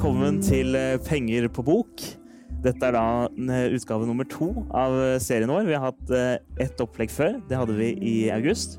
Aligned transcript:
velkommen 0.00 0.38
til 0.40 0.72
eh, 0.78 0.96
Penger 1.04 1.44
på 1.52 1.60
bok. 1.60 2.00
Dette 2.64 2.86
er 2.88 2.94
da 2.96 3.26
eh, 3.28 3.74
utgave 3.76 4.06
nummer 4.08 4.24
to 4.24 4.46
av 4.72 4.94
eh, 4.96 5.18
serien 5.20 5.50
vår. 5.52 5.66
Vi 5.68 5.74
har 5.76 5.90
hatt 5.90 6.12
ett 6.64 6.78
opplegg 6.80 7.10
før. 7.12 7.34
Det 7.50 7.58
hadde 7.58 7.74
vi 7.76 7.90
i 8.08 8.14
august. 8.32 8.78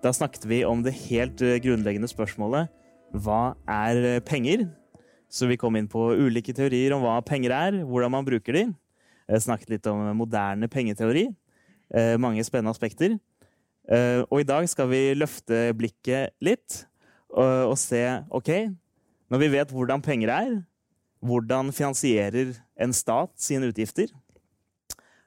Da 0.00 0.08
snakket 0.16 0.46
vi 0.48 0.62
om 0.64 0.80
det 0.80 0.94
helt 1.02 1.42
grunnleggende 1.66 2.08
spørsmålet 2.08 2.72
hva 3.12 3.58
er 3.68 4.22
penger? 4.24 4.64
Så 5.28 5.50
vi 5.50 5.58
kom 5.60 5.76
inn 5.76 5.90
på 5.92 6.06
ulike 6.16 6.54
teorier 6.56 6.94
om 6.96 7.04
hva 7.04 7.18
penger 7.28 7.52
er, 7.52 7.76
hvordan 7.84 8.14
man 8.14 8.24
bruker 8.24 8.56
de. 8.56 8.62
Jeg 9.28 9.44
snakket 9.44 9.74
litt 9.74 9.90
om 9.92 10.00
moderne 10.16 10.70
pengeteori. 10.72 11.26
Mange 12.16 12.46
spennende 12.48 12.72
aspekter. 12.72 13.18
Og 14.32 14.40
i 14.40 14.48
dag 14.48 14.64
skal 14.72 14.88
vi 14.88 15.10
løfte 15.12 15.66
blikket 15.76 16.32
litt 16.40 16.86
og 17.36 17.76
se 17.76 18.00
OK, 18.32 18.54
når 19.34 19.40
vi 19.42 19.50
vet 19.50 19.72
hvordan 19.74 19.98
penger 19.98 20.30
er, 20.30 20.50
hvordan 21.18 21.72
finansierer 21.74 22.52
en 22.78 22.92
stat 22.94 23.32
sine 23.42 23.66
utgifter? 23.72 24.12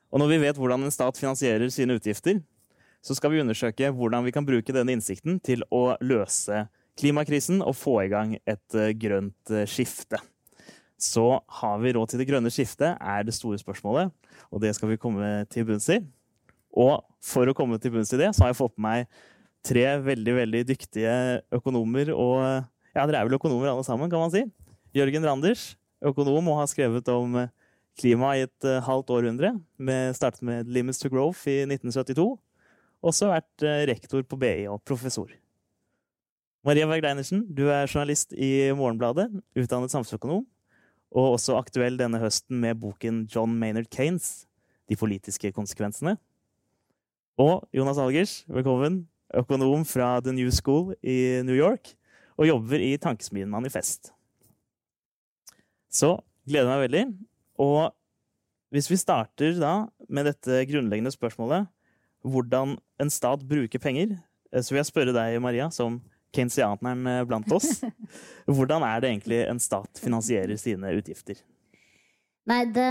Og 0.08 0.22
når 0.22 0.30
vi 0.32 0.38
vet 0.46 0.60
hvordan 0.62 0.86
en 0.88 0.94
stat 0.96 1.18
finansierer 1.20 1.68
sine 1.74 1.98
utgifter, 2.00 2.40
så 3.04 3.18
skal 3.18 3.34
vi 3.34 3.42
undersøke 3.44 3.90
hvordan 3.92 4.24
vi 4.24 4.32
kan 4.32 4.48
bruke 4.48 4.72
denne 4.72 4.96
innsikten 4.96 5.42
til 5.44 5.66
å 5.76 5.98
løse 6.00 6.70
klimakrisen 6.98 7.60
og 7.60 7.76
få 7.76 7.98
i 8.06 8.12
gang 8.14 8.38
et 8.48 8.78
eh, 8.80 8.94
grønt 8.96 9.52
eh, 9.52 9.68
skifte. 9.68 10.22
Så 10.96 11.26
har 11.60 11.84
vi 11.84 11.92
råd 11.98 12.14
til 12.14 12.24
det 12.24 12.30
grønne 12.30 12.54
skiftet, 12.54 12.96
er 12.96 13.28
det 13.28 13.36
store 13.36 13.60
spørsmålet. 13.60 14.16
Og 14.56 14.64
det 14.64 14.72
skal 14.78 14.94
vi 14.94 15.02
komme 15.02 15.44
til 15.52 15.68
bunns 15.68 15.90
i. 15.92 16.00
Og 16.80 17.04
for 17.20 17.44
å 17.44 17.58
komme 17.58 17.76
til 17.84 17.92
bunns 17.98 18.16
i 18.16 18.24
det, 18.24 18.32
så 18.32 18.46
har 18.46 18.56
jeg 18.56 18.62
fått 18.64 18.78
med 18.80 18.88
meg 18.88 19.22
tre 19.68 19.86
veldig, 20.00 20.40
veldig 20.40 20.66
dyktige 20.72 21.14
økonomer 21.60 22.16
og 22.16 22.72
ja, 22.98 23.06
dere 23.06 23.22
er 23.22 23.28
vel 23.28 23.38
økonomer 23.38 23.70
alle 23.70 23.86
sammen, 23.86 24.10
kan 24.10 24.24
man 24.24 24.34
si. 24.34 24.44
Jørgen 24.98 25.26
Randers, 25.28 25.76
økonom 26.02 26.50
og 26.50 26.62
har 26.62 26.70
skrevet 26.72 27.10
om 27.14 27.36
eh, 27.44 27.52
klima 27.98 28.34
i 28.38 28.46
et 28.46 28.66
uh, 28.66 28.80
halvt 28.86 29.12
århundre. 29.14 29.54
Med, 29.78 30.16
startet 30.18 30.44
med 30.46 30.70
Limits 30.70 31.02
to 31.02 31.10
Growth 31.14 31.46
i 31.50 31.60
1972. 31.66 32.28
Også 33.06 33.30
vært 33.30 33.66
uh, 33.66 33.84
rektor 33.90 34.24
på 34.26 34.40
BI 34.42 34.66
og 34.70 34.82
professor. 34.86 35.30
Maria 36.66 36.88
Berg 36.90 37.06
Reinertsen, 37.06 37.44
du 37.48 37.68
er 37.72 37.88
journalist 37.88 38.34
i 38.34 38.70
Morgenbladet, 38.76 39.30
utdannet 39.56 39.94
samfunnsøkonom, 39.94 40.42
og 41.16 41.38
også 41.38 41.56
aktuell 41.56 41.96
denne 42.00 42.20
høsten 42.20 42.58
med 42.60 42.82
boken 42.82 43.22
John 43.32 43.54
Maynard 43.56 43.88
Kanes, 43.94 44.46
De 44.88 44.96
politiske 44.96 45.52
konsekvensene. 45.52 46.14
Og 47.38 47.66
Jonas 47.76 47.98
Algers, 48.00 48.40
velkommen, 48.48 49.02
økonom 49.36 49.84
fra 49.86 50.22
The 50.24 50.32
New 50.32 50.48
School 50.56 50.94
i 51.04 51.44
New 51.44 51.56
York 51.56 51.97
og 52.38 52.50
jobber 52.50 52.84
i 52.84 52.94
Tankesmien 53.02 53.50
Manifest. 53.50 54.12
Så 55.90 56.16
gleder 56.48 56.70
jeg 56.70 56.74
meg 56.74 56.86
veldig. 56.86 57.06
Og 57.64 57.80
hvis 58.74 58.90
vi 58.92 59.00
starter 59.00 59.58
da 59.58 59.74
med 60.12 60.28
dette 60.30 60.62
grunnleggende 60.70 61.14
spørsmålet 61.14 61.70
hvordan 62.28 62.76
en 63.02 63.12
stat 63.14 63.44
bruker 63.48 63.80
penger, 63.80 64.18
eh, 64.52 64.62
så 64.62 64.74
vil 64.74 64.82
jeg 64.82 64.90
spørre 64.90 65.16
deg, 65.16 65.38
Maria, 65.42 65.70
som 65.72 66.00
keynesianeren 66.36 67.08
eh, 67.08 67.24
blant 67.30 67.52
oss. 67.56 67.82
Hvordan 68.58 68.84
er 68.84 69.02
det 69.02 69.12
egentlig 69.14 69.40
en 69.46 69.62
stat 69.64 70.02
finansierer 70.02 70.60
sine 70.60 70.92
utgifter? 70.98 71.40
Nei, 72.48 72.64
det, 72.74 72.90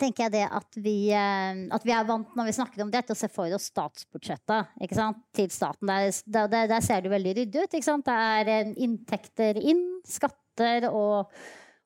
tenker 0.00 0.26
jeg 0.26 0.34
det 0.34 0.44
at 0.46 0.78
vi, 0.80 0.96
eh, 1.14 1.62
at 1.74 1.86
vi, 1.86 1.94
er 1.94 2.08
vant 2.08 2.36
når 2.38 2.48
vi 2.48 2.54
snakker 2.56 2.84
om 2.84 2.92
det, 2.92 3.04
å 3.12 3.18
se 3.18 3.28
for 3.32 3.52
oss 3.56 3.70
statsbudsjettet 3.72 4.76
til 5.36 5.50
staten. 5.52 5.88
Der, 5.88 6.10
der, 6.26 6.68
der, 6.70 6.84
ser 6.84 7.04
det 7.04 7.12
veldig 7.12 7.34
ryddig 7.40 7.64
ut. 7.64 7.76
Det 7.76 8.16
er 8.16 8.52
eh, 8.52 8.72
inntekter 8.86 9.60
inn, 9.60 9.84
skatter 10.08 10.88
og 10.90 11.32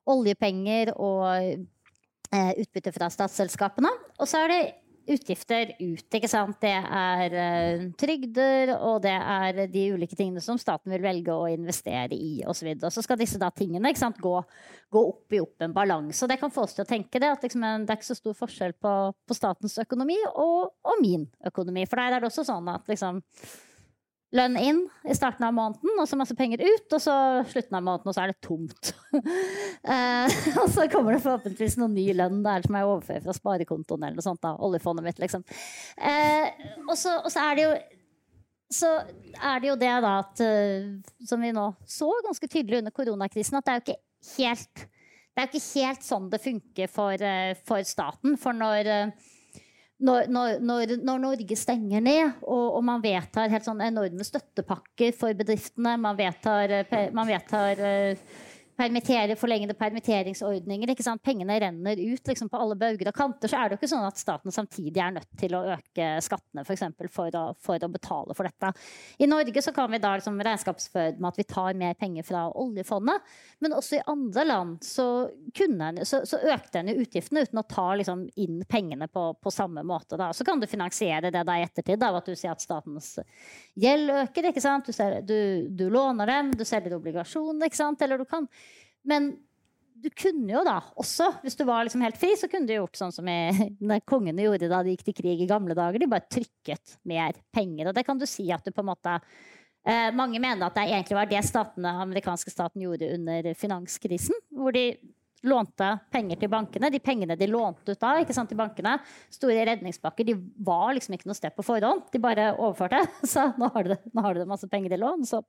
oljepenger 0.07 0.93
og 0.95 1.25
eh, 1.35 2.51
utbytte 2.63 2.93
fra 2.95 3.09
statsselskapene. 3.11 3.91
Og 4.17 4.29
så 4.29 4.45
er 4.45 4.53
det 4.53 4.61
utgifter 5.07 5.73
ut. 5.79 6.05
ikke 6.19 6.29
sant? 6.31 6.57
Det 6.61 6.73
er 6.75 7.35
uh, 7.37 7.85
trygder, 7.99 8.73
og 8.77 9.01
det 9.05 9.15
er 9.15 9.61
de 9.71 9.85
ulike 9.95 10.17
tingene 10.17 10.43
som 10.43 10.59
staten 10.61 10.91
vil 10.93 11.03
velge 11.03 11.33
å 11.33 11.47
investere 11.51 12.17
i 12.17 12.41
osv. 12.47 12.73
Og, 12.75 12.87
så 12.87 12.97
så 12.97 13.05
skal 13.05 13.19
disse 13.21 13.39
da 13.41 13.49
tingene 13.53 13.93
sant, 13.97 14.19
gå, 14.21 14.33
gå, 14.93 15.03
opp 15.13 15.33
i 15.33 15.41
opp 15.43 15.63
en 15.63 15.75
balanse. 15.75 16.23
Og 16.25 16.31
det 16.31 16.39
kan 16.41 16.53
få 16.53 16.65
oss 16.65 16.75
til 16.77 16.85
å 16.85 16.89
tenke 16.89 17.21
det, 17.21 17.29
at 17.31 17.45
liksom, 17.45 17.63
det 17.85 17.93
er 17.93 17.99
ikke 17.99 18.09
så 18.09 18.19
stor 18.19 18.37
forskjell 18.41 18.75
på, 18.81 18.95
på 19.27 19.37
statens 19.37 19.77
økonomi 19.83 20.17
og, 20.33 20.73
og, 20.83 20.97
min 21.01 21.27
økonomi. 21.47 21.85
For 21.87 22.01
der 22.01 22.17
er 22.17 22.23
det 22.23 22.31
også 22.31 22.47
sånn 22.47 22.67
at 22.73 22.89
liksom 22.89 23.21
lønn 24.35 24.57
inn 24.59 24.79
i 25.07 25.15
starten 25.15 25.45
av 25.47 25.53
måneden, 25.55 25.93
og 25.95 26.07
så 26.09 26.17
masse 26.19 26.35
penger 26.35 26.63
ut, 26.65 26.87
og 26.91 26.99
så 26.99 27.13
slutten 27.47 27.77
av 27.79 27.85
måneden, 27.85 28.09
og 28.11 28.15
så 28.15 28.25
er 28.25 28.33
det 28.33 28.41
tomt. 28.43 28.91
uh, 29.15 30.27
og 30.61 30.67
så 30.73 30.87
kommer 30.91 31.15
det 31.15 31.21
forhåpentligvis 31.23 31.77
noen 31.79 31.95
ny 31.95 32.09
lønn 32.17 32.41
der 32.45 32.65
som 32.65 32.75
jeg 32.77 32.89
overfører 32.89 33.23
fra 33.27 33.37
sparekontoen 33.37 34.03
eller 34.03 34.19
noe 34.19 34.25
sånt, 34.25 34.43
da, 34.43 34.55
oljefondet 34.67 35.07
mitt, 35.07 35.21
liksom. 35.23 35.45
Uh, 36.01 36.49
og, 36.89 36.97
så, 36.99 37.15
og, 37.21 37.31
så, 37.31 37.45
er 37.45 37.59
det 37.59 37.67
jo 37.67 37.77
så 38.77 38.91
er 39.47 39.63
det 39.63 39.71
jo 39.71 39.77
det 39.79 39.93
da 40.03 40.09
at 40.19 40.41
uh, 40.43 41.13
Som 41.23 41.39
vi 41.45 41.53
nå 41.55 41.69
så 41.87 42.09
ganske 42.25 42.49
tydelig 42.51 42.81
under 42.81 42.91
koronakrisen, 42.91 43.55
at 43.55 43.67
det 43.67 43.73
er 43.73 43.79
jo 43.79 43.85
ikke 43.87 44.01
helt 44.35 44.87
det 45.37 45.43
er 45.43 45.47
jo 45.47 45.59
ikke 45.59 45.85
helt 45.85 46.01
sånn 46.01 46.29
det 46.33 46.39
funker 46.41 46.87
for, 46.89 47.23
for 47.69 47.85
staten. 47.85 48.39
For 48.41 48.57
når 48.57 48.87
når, 49.97 50.27
når, 50.61 50.91
når, 51.01 51.21
Norge 51.23 51.57
stenger 51.57 52.03
ned, 52.05 52.35
og, 52.43 52.75
og, 52.77 52.83
man 52.85 53.01
vedtar 53.01 53.49
helt 53.49 53.65
sånn 53.65 53.81
enorme 53.81 54.25
støttepakker 54.25 55.15
for 55.17 55.33
bedriftene, 55.37 55.95
man 55.97 56.17
vedtar, 56.19 56.73
eh, 56.83 58.13
uh, 58.13 58.45
permittere, 58.77 59.35
forlengede 59.39 59.73
permitteringsordninger. 59.77 60.91
ikke 60.93 61.05
sant? 61.05 61.23
Pengene 61.25 61.57
renner 61.59 61.97
ut 61.97 62.29
liksom, 62.29 62.49
på 62.49 62.59
alle 62.61 62.77
bauger 62.77 63.09
og 63.09 63.15
kanter. 63.17 63.49
Så 63.49 63.57
er 63.57 63.69
det 63.69 63.75
jo 63.75 63.79
ikke 63.81 63.89
sånn 63.89 64.05
at 64.05 64.21
staten 64.21 64.53
samtidig 64.53 65.01
er 65.01 65.15
nødt 65.15 65.31
til 65.39 65.55
å 65.57 65.63
øke 65.73 66.09
skattene 66.21 66.63
for, 66.63 66.75
eksempel, 66.75 67.09
for, 67.09 67.33
å, 67.33 67.45
for 67.63 67.81
å 67.81 67.89
betale 67.91 68.37
for 68.37 68.45
dette. 68.45 68.71
I 69.17 69.29
Norge 69.29 69.63
så 69.65 69.73
kan 69.73 69.89
vi 69.91 70.01
da 70.03 70.13
liksom, 70.19 70.37
regnskapsføre 70.45 71.17
med 71.17 71.29
at 71.31 71.39
vi 71.41 71.47
tar 71.49 71.79
mer 71.79 71.97
penger 71.97 72.27
fra 72.27 72.43
oljefondet. 72.53 73.33
Men 73.65 73.73
også 73.79 73.97
i 73.97 74.03
andre 74.13 74.45
land 74.45 74.85
så, 74.85 75.07
kunne, 75.57 76.05
så, 76.05 76.21
så 76.29 76.41
økte 76.45 76.83
en 76.83 76.93
jo 76.93 77.01
utgiftene 77.01 77.47
uten 77.47 77.63
å 77.63 77.65
ta 77.65 77.87
liksom, 77.97 78.27
inn 78.45 78.61
pengene 78.69 79.09
på, 79.09 79.25
på 79.41 79.53
samme 79.53 79.81
måte. 79.87 80.21
Da. 80.21 80.29
Så 80.37 80.45
kan 80.45 80.61
du 80.61 80.69
finansiere 80.69 81.33
det 81.33 81.43
da 81.47 81.57
i 81.57 81.65
ettertid 81.65 82.05
av 82.05 82.21
at 82.21 82.29
du 82.29 82.35
sier 82.37 82.53
at 82.53 82.61
statens 82.61 83.15
gjeld 83.73 84.13
øker. 84.19 84.51
ikke 84.51 84.61
sant? 84.61 84.85
Du, 84.85 84.93
ser, 84.93 85.23
du, 85.25 85.65
du 85.73 85.87
låner 85.89 86.29
dem, 86.29 86.53
du 86.53 86.65
selger 86.65 86.93
obligasjoner. 87.01 87.65
ikke 87.65 87.81
sant? 87.81 88.05
Eller 88.05 88.21
du 88.21 88.29
kan 88.29 88.45
men 89.09 89.31
du 89.97 90.09
kunne 90.13 90.51
jo 90.51 90.61
da 90.65 90.77
også, 90.99 91.29
hvis 91.41 91.57
du 91.57 91.63
var 91.67 91.85
liksom 91.87 92.03
helt 92.05 92.17
fri, 92.19 92.29
så 92.37 92.49
kunne 92.51 92.69
du 92.69 92.75
gjort 92.75 92.99
sånn 92.99 93.13
som 93.15 93.27
kongene 94.11 94.45
gjorde 94.45 94.69
da 94.71 94.83
de 94.85 94.93
gikk 94.93 95.07
til 95.09 95.17
krig 95.23 95.43
i 95.43 95.49
gamle 95.49 95.77
dager. 95.77 96.01
De 96.01 96.09
bare 96.11 96.29
trykket 96.29 96.97
mer 97.09 97.37
penger. 97.55 97.89
Og 97.89 97.97
det 97.97 98.05
kan 98.07 98.19
du 98.19 98.27
si 98.29 98.45
at 98.53 98.65
du 98.65 98.73
på 98.75 98.83
en 98.83 98.91
måte 98.91 99.17
eh, 99.17 100.09
Mange 100.15 100.41
mener 100.43 100.67
at 100.67 100.77
det 100.77 100.85
egentlig 100.91 101.17
var 101.17 101.31
det 101.31 101.43
statene, 101.47 101.95
amerikanske 102.05 102.53
staten 102.53 102.85
gjorde 102.85 103.09
under 103.15 103.51
finanskrisen. 103.57 104.37
Hvor 104.53 104.75
de 104.75 104.91
lånte 105.45 105.89
penger 106.13 106.39
til 106.41 106.49
bankene. 106.51 106.89
De 106.93 107.01
pengene 107.03 107.37
de 107.37 107.47
lånte 107.49 107.93
ut 107.93 108.01
da 108.01 108.13
ikke 108.21 108.35
sant, 108.35 108.49
til 108.49 108.59
bankene, 108.59 108.97
store 109.33 109.65
redningspakker, 109.69 110.27
de 110.27 110.37
var 110.65 110.95
liksom 110.97 111.17
ikke 111.17 111.29
noe 111.29 111.37
sted 111.37 111.53
på 111.55 111.65
forhånd. 111.65 112.07
De 112.13 112.21
bare 112.21 112.49
overførte. 112.55 113.03
Så 113.33 113.49
nå 113.59 113.69
har 113.73 113.91
du, 113.91 113.95
nå 114.13 114.25
har 114.25 114.37
du 114.37 114.47
masse 114.49 114.69
penger 114.71 114.95
i 114.95 115.01
lån, 115.01 115.25
så 115.27 115.43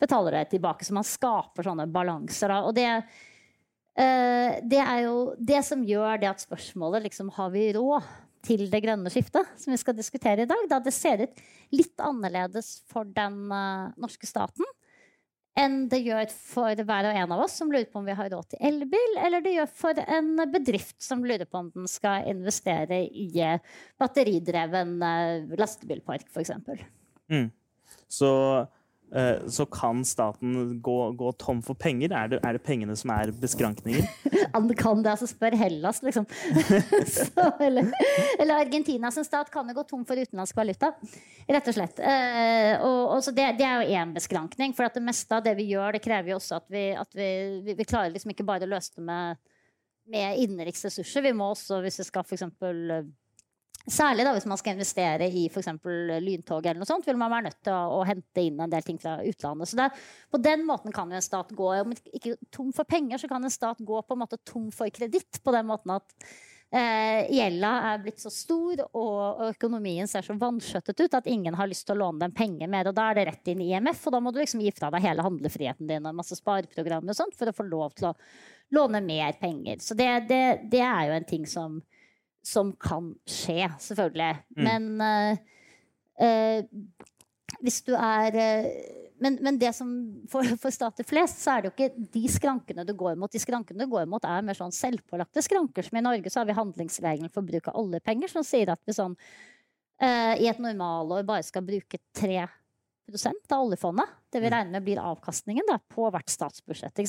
betaler 0.00 0.32
du 0.32 0.38
det 0.38 0.46
tilbake. 0.54 0.86
Så 0.86 0.96
man 0.96 1.06
skaper 1.06 1.66
sånne 1.66 1.88
balanser. 1.92 2.52
Da. 2.52 2.62
Og 2.68 2.76
det, 2.76 2.86
uh, 3.98 4.56
det 4.62 4.80
er 4.84 5.04
jo 5.08 5.18
det 5.38 5.60
som 5.66 5.84
gjør 5.84 6.22
det 6.22 6.32
at 6.32 6.44
spørsmålet 6.44 7.08
liksom 7.08 7.32
Har 7.36 7.52
vi 7.54 7.68
råd 7.76 8.08
til 8.46 8.68
det 8.70 8.80
grønne 8.84 9.10
skiftet, 9.12 9.48
som 9.58 9.74
vi 9.74 9.80
skal 9.80 9.96
diskutere 9.98 10.46
i 10.46 10.48
dag? 10.48 10.68
Da 10.70 10.78
det 10.80 10.94
ser 10.96 11.26
ut 11.26 11.46
litt 11.74 12.00
annerledes 12.00 12.78
for 12.88 13.08
den 13.16 13.48
uh, 13.52 13.90
norske 14.00 14.28
staten 14.30 14.64
enn 15.58 15.78
det 15.90 16.00
gjør 16.04 16.30
for 16.32 16.82
hver 16.88 17.08
og 17.08 17.18
en 17.18 17.34
av 17.34 17.42
oss 17.44 17.56
som 17.60 17.70
lurer 17.72 17.88
på 17.90 18.00
om 18.00 18.06
vi 18.06 18.16
har 18.18 18.30
råd 18.32 18.52
til 18.52 18.64
elbil, 18.70 19.14
eller 19.26 19.42
det 19.44 19.56
gjør 19.56 19.70
for 19.80 20.00
en 20.04 20.30
bedrift 20.52 20.96
som 21.02 21.24
lurer 21.26 21.48
på 21.48 21.62
om 21.62 21.70
den 21.74 21.88
skal 21.90 22.28
investere 22.30 23.02
i 23.06 23.28
batteridreven 23.98 24.96
eh, 25.02 25.56
lastebilpark, 25.58 26.28
f.eks. 26.30 26.54
Mm. 27.32 27.48
Så 28.08 28.30
så 29.48 29.64
kan 29.72 30.02
staten 30.04 30.78
gå, 30.84 30.96
gå, 31.16 31.30
tom 31.40 31.62
for 31.64 31.78
penger? 31.78 32.12
Er 32.12 32.28
det, 32.32 32.40
er 32.44 32.56
det, 32.56 32.62
pengene 32.64 32.96
som 32.98 33.12
er 33.14 33.32
beskrankninger? 33.32 34.04
Kan 34.78 35.02
det, 35.02 35.10
altså 35.10 35.26
spør 35.28 35.56
Hellas, 35.58 36.02
liksom. 36.04 36.26
Så, 37.06 37.44
eller, 37.60 37.90
eller, 38.38 38.54
Argentina 38.54 39.10
som 39.10 39.24
stat 39.24 39.50
kan 39.50 39.68
jo 39.68 39.76
gå 39.78 39.84
tom 39.88 40.04
for 40.08 40.18
utenlandsk 40.18 40.56
valuta. 40.56 40.92
Rett 41.48 41.70
og 41.70 41.76
slett. 41.76 42.00
Uh, 42.00 42.74
og, 42.84 43.00
og 43.16 43.28
det, 43.36 43.46
det, 43.58 43.66
er 43.66 43.82
jo 43.82 44.00
én 44.00 44.14
beskrankning. 44.16 44.74
For 44.76 44.88
det 44.92 45.04
meste 45.04 45.38
av 45.38 45.44
det 45.46 45.54
vi 45.58 45.68
gjør, 45.72 45.96
det 45.96 46.04
krever 46.04 46.34
jo 46.34 46.40
også 46.40 46.58
at 46.60 46.68
vi, 46.72 46.84
at 46.98 47.16
vi, 47.16 47.30
vi, 47.64 47.76
vi 47.78 47.88
klarer 47.88 48.14
liksom 48.14 48.34
ikke 48.34 48.46
bare 48.48 48.68
å 48.68 48.72
løse 48.72 48.96
det 48.96 49.06
med, 49.08 49.40
med 50.12 50.42
innenriksressurser. 50.44 51.24
Vi 51.28 51.34
må 51.36 51.52
også, 51.54 51.80
hvis 51.84 52.00
vi 52.02 52.08
skal 52.08 52.26
f.eks 52.26 52.46
Særlig 53.88 54.26
da 54.26 54.34
hvis 54.36 54.46
man 54.48 54.58
skal 54.60 54.76
investere 54.76 55.28
i 55.32 55.46
f.eks. 55.48 55.70
lyntog, 56.20 56.66
eller 56.66 56.82
noe 56.82 56.88
sånt, 56.88 57.06
vil 57.08 57.16
man 57.20 57.32
være 57.32 57.46
nødt 57.46 57.62
til 57.64 57.72
å, 57.72 58.00
å, 58.00 58.02
hente 58.08 58.44
inn 58.44 58.60
en 58.60 58.72
del 58.72 58.84
ting 58.84 58.98
fra 59.00 59.16
utlandet. 59.24 59.70
Så 59.70 59.78
det, 59.80 59.88
På 60.28 60.40
den 60.44 60.66
måten 60.68 60.92
kan 60.92 61.08
jo 61.08 61.16
en 61.16 61.24
stat 61.24 61.54
gå 61.56 61.70
Om 61.78 61.94
ikke 61.96 62.36
tom 62.54 62.68
for 62.76 62.88
penger, 62.88 63.22
så 63.22 63.30
kan 63.30 63.44
en 63.44 63.54
stat 63.54 63.80
gå 63.80 64.02
på 64.04 64.16
en 64.16 64.22
måte 64.24 64.40
tom 64.44 64.68
for 64.74 64.92
kreditt. 64.92 65.40
På 65.44 65.54
den 65.56 65.68
måten 65.70 65.94
at 65.96 66.28
eh, 66.70 67.32
er 67.32 68.02
blitt 68.02 68.20
så 68.20 68.32
stor 68.34 68.84
og 68.92 69.42
økonomien 69.48 70.08
ser 70.10 70.26
så 70.26 70.36
vanskjøttet 70.36 71.00
ut 71.00 71.18
at 71.20 71.30
ingen 71.30 71.56
har 71.56 71.70
lyst 71.70 71.86
til 71.88 71.96
å 71.96 72.02
låne 72.04 72.26
dem 72.26 72.36
penger 72.36 72.68
mer. 72.68 72.90
Og 72.90 72.96
da 72.98 73.08
er 73.08 73.20
det 73.20 73.28
rett 73.30 73.52
inn 73.54 73.64
i 73.64 73.72
IMF, 73.72 74.04
og 74.04 74.16
da 74.16 74.20
må 74.20 74.32
du 74.34 74.42
liksom 74.42 74.64
gi 74.64 74.74
fra 74.76 74.92
deg 74.92 75.06
hele 75.06 75.24
handlefriheten 75.24 75.88
din 75.88 76.08
og 76.08 76.20
masse 76.20 76.36
spareprogrammer 76.36 77.14
og 77.14 77.22
sånt 77.22 77.38
for 77.38 77.48
å 77.48 77.56
få 77.56 77.68
lov 77.68 77.96
til 77.96 78.10
å 78.12 78.16
låne 78.76 79.00
mer 79.00 79.38
penger. 79.40 79.80
Så 79.80 79.96
det, 79.96 80.10
det, 80.28 80.42
det 80.68 80.84
er 80.84 81.08
jo 81.08 81.16
en 81.16 81.28
ting 81.28 81.48
som 81.48 81.80
som 82.48 82.72
kan 82.80 83.12
skje, 83.28 83.66
selvfølgelig. 83.84 84.38
Mm. 84.56 84.68
Men 84.68 84.88
uh, 85.02 85.40
uh, 86.22 87.58
hvis 87.62 87.82
du 87.86 87.92
er 87.96 88.38
uh, 88.38 88.70
men, 89.18 89.38
men, 89.42 89.58
det 89.58 89.72
som 89.74 89.90
for, 90.30 90.46
for, 90.62 90.70
stater 90.74 91.06
flest, 91.06 91.42
så 91.42 91.56
er 91.56 91.64
det 91.64 91.70
jo 91.70 91.74
ikke 91.74 92.06
de 92.14 92.28
skrankene 92.30 92.86
du 92.86 92.94
går 92.98 93.18
mot. 93.18 93.32
De 93.32 93.42
skrankene 93.42 93.82
du 93.82 93.90
går 93.90 94.06
mot, 94.10 94.22
er 94.22 94.46
mer 94.46 94.58
sånn 94.58 94.74
selvpålagte 94.74 95.42
skranker. 95.42 95.86
Som 95.86 95.98
i 95.98 96.04
Norge 96.06 96.30
så 96.30 96.42
har 96.42 96.48
vi 96.48 96.56
handlingsregelen 96.58 97.32
for 97.34 97.46
bruk 97.46 97.66
av 97.72 97.80
oljepenger, 97.82 98.30
som 98.30 98.46
sier 98.46 98.70
at 98.74 98.82
vi 98.86 98.94
sånn 98.94 99.18
i 99.98 100.46
et 100.46 100.60
normalår 100.62 101.24
bare 101.26 101.42
skal 101.42 101.64
bruke 101.66 101.98
tre 102.14 102.44
av 103.08 103.64
oljefondet. 103.64 104.06
Det 104.32 104.40
vi 104.40 104.46
mm. 104.46 104.54
regner 104.54 104.72
med 104.72 104.84
blir 104.86 105.00
avkastningen 105.00 105.66
da, 105.68 105.78
på 105.78 106.08
hvert 106.12 106.30
statsbudsjett. 106.30 107.00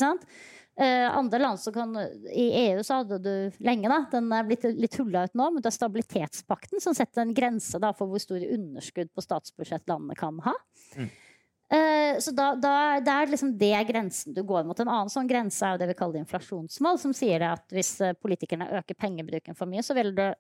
Eh, 0.80 1.18
andre 1.18 1.40
land 1.40 1.60
som 1.60 1.74
kan, 1.74 1.96
I 2.32 2.46
EU 2.70 2.84
så 2.84 3.02
hadde 3.02 3.18
du 3.20 3.34
lenge, 3.60 3.90
da, 3.92 4.06
den 4.12 4.30
er 4.32 4.46
blitt 4.48 4.64
litt 4.64 4.96
hulla 5.00 5.26
ut 5.28 5.34
nå, 5.36 5.50
men 5.52 5.64
det 5.64 5.72
er 5.74 5.76
stabilitetspakten 5.76 6.84
som 6.84 6.96
setter 6.96 7.26
en 7.26 7.34
grense 7.36 7.82
da, 7.82 7.92
for 7.96 8.08
hvor 8.08 8.22
store 8.24 8.54
underskudd 8.56 9.12
på 9.12 9.26
statsbudsjett 9.26 9.90
landene 9.92 10.16
kan 10.20 10.40
ha. 10.46 10.56
Mm. 10.96 11.10
Eh, 11.70 12.20
så 12.20 12.32
da, 12.34 12.56
da, 12.58 13.00
Det 13.00 13.14
er 13.14 13.28
liksom 13.30 13.52
det 13.58 13.84
grensen 13.92 14.34
du 14.34 14.42
går 14.44 14.64
mot. 14.66 14.80
En 14.80 14.90
annen 14.90 15.12
sånn 15.14 15.28
grense 15.30 15.62
er 15.66 15.76
jo 15.76 15.82
det 15.84 15.92
vi 15.92 15.98
kaller 16.00 16.24
inflasjonsmål, 16.24 16.98
som 17.02 17.14
sier 17.14 17.46
at 17.46 17.68
hvis 17.76 17.92
eh, 18.02 18.16
politikerne 18.18 18.72
øker 18.80 18.98
pengebruken 18.98 19.58
for 19.58 19.70
mye, 19.70 19.84
så 19.86 19.94
vil 19.98 20.16
det, 20.18 20.32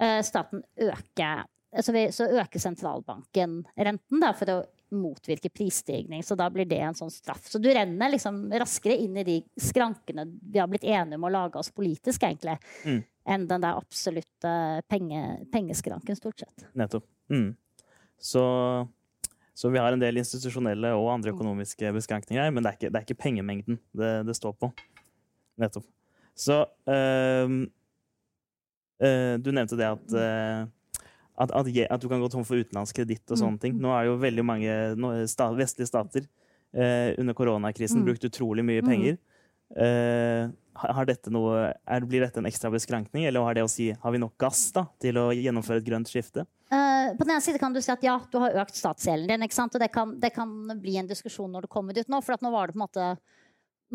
eh, 0.00 0.22
staten 0.24 0.62
øke 0.86 1.34
så, 1.82 1.92
vi, 1.92 2.06
så 2.12 2.28
øker 2.40 2.62
sentralbanken 2.62 3.58
renten 3.76 4.22
da, 4.22 4.32
for 4.36 4.52
å 4.52 4.62
motvirke 4.94 5.50
prisstigning. 5.50 6.22
Så 6.24 6.36
da 6.38 6.48
blir 6.52 6.68
det 6.68 6.78
en 6.82 6.96
sånn 6.96 7.10
straff. 7.10 7.48
Så 7.50 7.58
du 7.62 7.68
renner 7.74 8.12
liksom 8.12 8.44
raskere 8.52 8.96
inn 9.02 9.16
i 9.18 9.24
de 9.26 9.36
skrankene 9.60 10.26
vi 10.42 10.60
har 10.60 10.70
blitt 10.70 10.86
enige 10.86 11.18
om 11.18 11.26
å 11.26 11.32
lage 11.32 11.60
oss 11.60 11.72
politisk, 11.74 12.26
egentlig, 12.26 12.56
mm. 12.84 13.00
enn 13.34 13.46
den 13.50 13.64
der 13.64 13.80
absolutte 13.80 14.52
penge, 14.90 15.22
pengeskranken, 15.52 16.18
stort 16.18 16.44
sett. 16.44 16.68
Nettopp. 16.78 17.06
Mm. 17.32 17.54
Så, 18.22 18.44
så, 19.54 19.68
vi 19.68 19.82
har 19.82 19.92
en 19.92 20.00
del 20.00 20.22
institusjonelle 20.22 20.94
og 20.96 21.10
andre 21.12 21.34
økonomiske 21.34 21.90
beskrankninger 21.98 22.54
men 22.54 22.64
det 22.64 22.70
er 22.70 22.78
ikke, 22.78 22.92
det 22.92 23.00
er 23.00 23.08
ikke 23.08 23.24
pengemengden 23.26 23.80
det, 23.92 24.12
det, 24.28 24.36
står 24.38 24.54
på. 24.60 24.70
Nettopp. 25.60 25.84
Så 26.36 26.62
øh, 26.88 27.52
øh, 29.02 29.34
Du 29.40 29.50
nevnte 29.52 29.76
det 29.76 29.88
at 29.88 30.16
øh, 30.20 30.66
at, 31.36 31.52
at, 31.52 31.68
at, 31.68 32.00
du 32.00 32.08
kan 32.08 32.22
gå 32.22 32.28
tom 32.32 32.44
for 32.48 32.60
utenlandsk 32.60 32.96
kreditt 33.00 33.30
og 33.30 33.40
sånne 33.40 33.58
mm. 33.58 33.62
ting. 33.62 33.78
Nå 33.80 33.92
er 33.92 34.04
det 34.04 34.10
jo 34.10 34.18
veldig 34.22 34.44
mange 34.46 34.76
sta, 35.30 35.50
vestlige 35.56 35.90
stater 35.90 36.24
eh, 36.24 37.12
under 37.20 37.36
koronakrisen 37.36 38.00
mm. 38.00 38.06
brukt 38.08 38.28
utrolig 38.28 38.64
mye 38.66 38.84
mm. 38.84 38.88
penger. 38.88 39.18
Eh, 39.76 40.48
har 40.76 41.08
dette 41.08 41.32
noe, 41.32 41.70
er, 41.72 42.04
blir 42.08 42.22
dette 42.22 42.40
en 42.40 42.48
ekstra 42.48 42.70
beskrankning, 42.72 43.24
eller 43.26 43.44
har 43.44 43.56
det 43.56 43.64
å 43.66 43.70
si 43.70 43.88
har 43.92 44.14
vi 44.14 44.20
nok 44.20 44.36
gass 44.40 44.68
da, 44.76 44.86
til 45.02 45.18
å 45.20 45.30
gjennomføre 45.34 45.82
et 45.82 45.88
grønt 45.88 46.10
skifte? 46.10 46.46
Uh, 46.66 47.14
på 47.14 47.24
den 47.24 47.36
ene 47.36 47.44
side 47.44 47.60
kan 47.62 47.74
du 47.74 47.80
si 47.84 47.92
at 47.92 48.04
ja, 48.04 48.16
du 48.32 48.40
har 48.42 48.56
økt 48.64 48.76
statsgjelden 48.76 49.30
din. 49.30 49.46
Og 49.46 49.80
det 49.80 49.90
kan, 49.94 50.14
det 50.20 50.32
kan, 50.34 50.52
bli 50.82 50.96
en 51.00 51.08
diskusjon 51.08 51.52
når 51.52 51.66
du 51.66 51.72
kommer 51.72 51.96
dit 51.96 52.08
nå. 52.10 52.20
For 52.24 52.36
nå 52.42 52.52
var 52.52 52.68
det 52.68 52.76
på 52.76 52.80
en 52.80 52.86
måte 52.86 53.08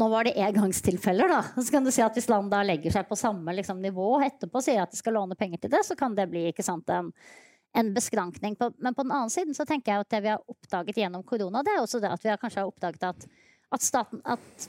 nå 0.02 0.08
var 0.10 0.26
det 0.26 0.34
engangstilfeller, 0.42 1.30
da. 1.30 1.44
Så 1.62 1.70
kan 1.72 1.86
du 1.86 1.92
si 1.94 2.02
at 2.02 2.18
Hvis 2.18 2.30
land 2.32 2.50
da 2.52 2.64
legger 2.66 2.94
seg 2.94 3.08
på 3.10 3.18
samme 3.20 3.54
liksom, 3.54 3.82
nivå 3.84 4.16
etterpå 4.26 4.64
sier 4.66 4.82
at 4.82 4.94
de 4.94 4.98
skal 4.98 5.16
låne 5.20 5.38
penger 5.38 5.62
til 5.62 5.74
det, 5.74 5.84
så 5.86 5.98
kan 6.00 6.16
det 6.18 6.30
bli 6.32 6.48
ikke 6.50 6.66
sant, 6.66 6.90
en, 6.90 7.12
en 7.78 7.94
beskrankning. 7.94 8.58
På, 8.58 8.72
men 8.82 8.98
på 8.98 9.06
den 9.06 9.14
annen 9.14 9.34
side 9.34 9.54
så 9.58 9.68
tenker 9.70 9.94
jeg 9.94 10.06
at 10.06 10.16
det 10.16 10.24
vi 10.26 10.34
har 10.34 10.42
oppdaget 10.50 11.02
gjennom 11.04 11.26
korona, 11.28 11.62
det 11.66 11.76
er 11.76 11.84
også 11.84 12.02
det 12.02 12.14
at 12.14 12.26
vi 12.26 12.34
har 12.34 12.42
kanskje 12.42 12.64
har 12.64 12.72
oppdaget 12.72 13.08
at, 13.12 13.28
at, 13.78 13.86
staten, 13.86 14.24
at 14.26 14.68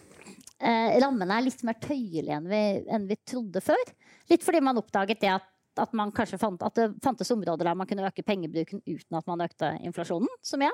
eh, 0.61 1.01
rammene 1.03 1.39
er 1.39 1.49
litt 1.49 1.65
mer 1.67 1.81
tøyelige 1.81 2.37
enn 2.37 2.53
vi, 2.53 2.63
enn 2.93 3.09
vi 3.09 3.21
trodde 3.25 3.65
før. 3.65 3.97
Litt 4.31 4.45
fordi 4.45 4.61
man 4.65 4.81
oppdaget 4.83 5.25
det 5.25 5.33
at 5.39 5.49
at, 5.81 5.95
man 5.97 6.11
kanskje 6.13 6.37
fant, 6.37 6.61
at 6.61 6.77
det 6.77 6.91
fantes 7.01 7.31
områder 7.33 7.65
der 7.65 7.77
man 7.81 7.89
kunne 7.89 8.05
øke 8.05 8.21
pengebruken 8.29 8.83
uten 8.85 9.17
at 9.17 9.25
man 9.25 9.41
økte 9.41 9.71
inflasjonen 9.81 10.29
så 10.45 10.59
mye. 10.61 10.69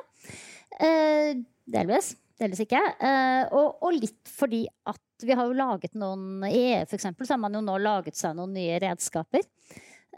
Eh, 0.83 1.37
delvis 1.71 2.17
delvis 2.39 2.63
ikke. 2.65 2.81
Uh, 3.03 3.45
og, 3.57 3.69
og, 3.83 3.93
litt 3.97 4.31
fordi 4.31 4.65
at 4.89 5.27
vi 5.27 5.35
har 5.35 5.49
jo 5.49 5.59
laget 5.59 5.97
noen 5.99 6.45
I 6.47 6.55
EU 6.77 6.83
for 6.87 6.99
eksempel, 6.99 7.27
så 7.27 7.35
har 7.35 7.43
man 7.43 7.57
jo 7.59 7.65
nå 7.65 7.79
laget 7.83 8.19
seg 8.19 8.37
noen 8.39 8.55
nye 8.57 8.79
redskaper. 8.83 9.47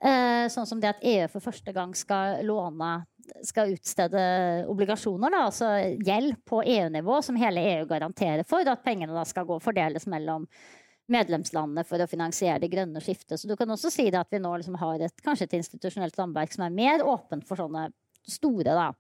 Uh, 0.00 0.46
sånn 0.52 0.69
som 0.69 0.81
det 0.81 0.94
at 0.94 1.02
EU 1.05 1.26
for 1.32 1.44
første 1.44 1.72
gang 1.76 1.94
skal 1.96 2.40
låne 2.49 3.00
skal 3.46 3.75
utstede 3.75 4.20
obligasjoner, 4.69 5.31
da, 5.31 5.44
altså 5.46 5.69
gjeld 6.02 6.38
på 6.49 6.62
EU-nivå, 6.67 7.20
som 7.22 7.38
hele 7.38 7.62
EU 7.76 7.88
garanterer 7.88 8.46
for. 8.49 8.67
At 8.67 8.84
pengene 8.84 9.14
da 9.14 9.25
skal 9.28 9.46
gå 9.49 9.58
og 9.58 9.64
fordeles 9.64 10.08
mellom 10.11 10.46
medlemslandene 11.11 11.84
for 11.87 12.02
å 12.02 12.08
finansiere 12.11 12.61
det 12.62 12.70
grønne 12.72 13.02
skiftet. 13.02 13.40
Så 13.40 13.50
du 13.50 13.56
kan 13.58 13.70
også 13.70 13.90
si 13.93 14.06
det 14.11 14.20
at 14.20 14.31
vi 14.31 14.40
nå 14.43 14.52
liksom 14.56 14.78
har 14.81 15.02
et, 15.06 15.17
kanskje 15.25 15.49
et 15.49 15.58
institusjonelt 15.61 16.19
landverk 16.19 16.55
som 16.55 16.67
er 16.67 16.76
mer 16.76 17.05
åpent 17.06 17.46
for 17.49 17.61
sånne 17.61 17.88
store 18.31 18.76
da, 18.76 18.90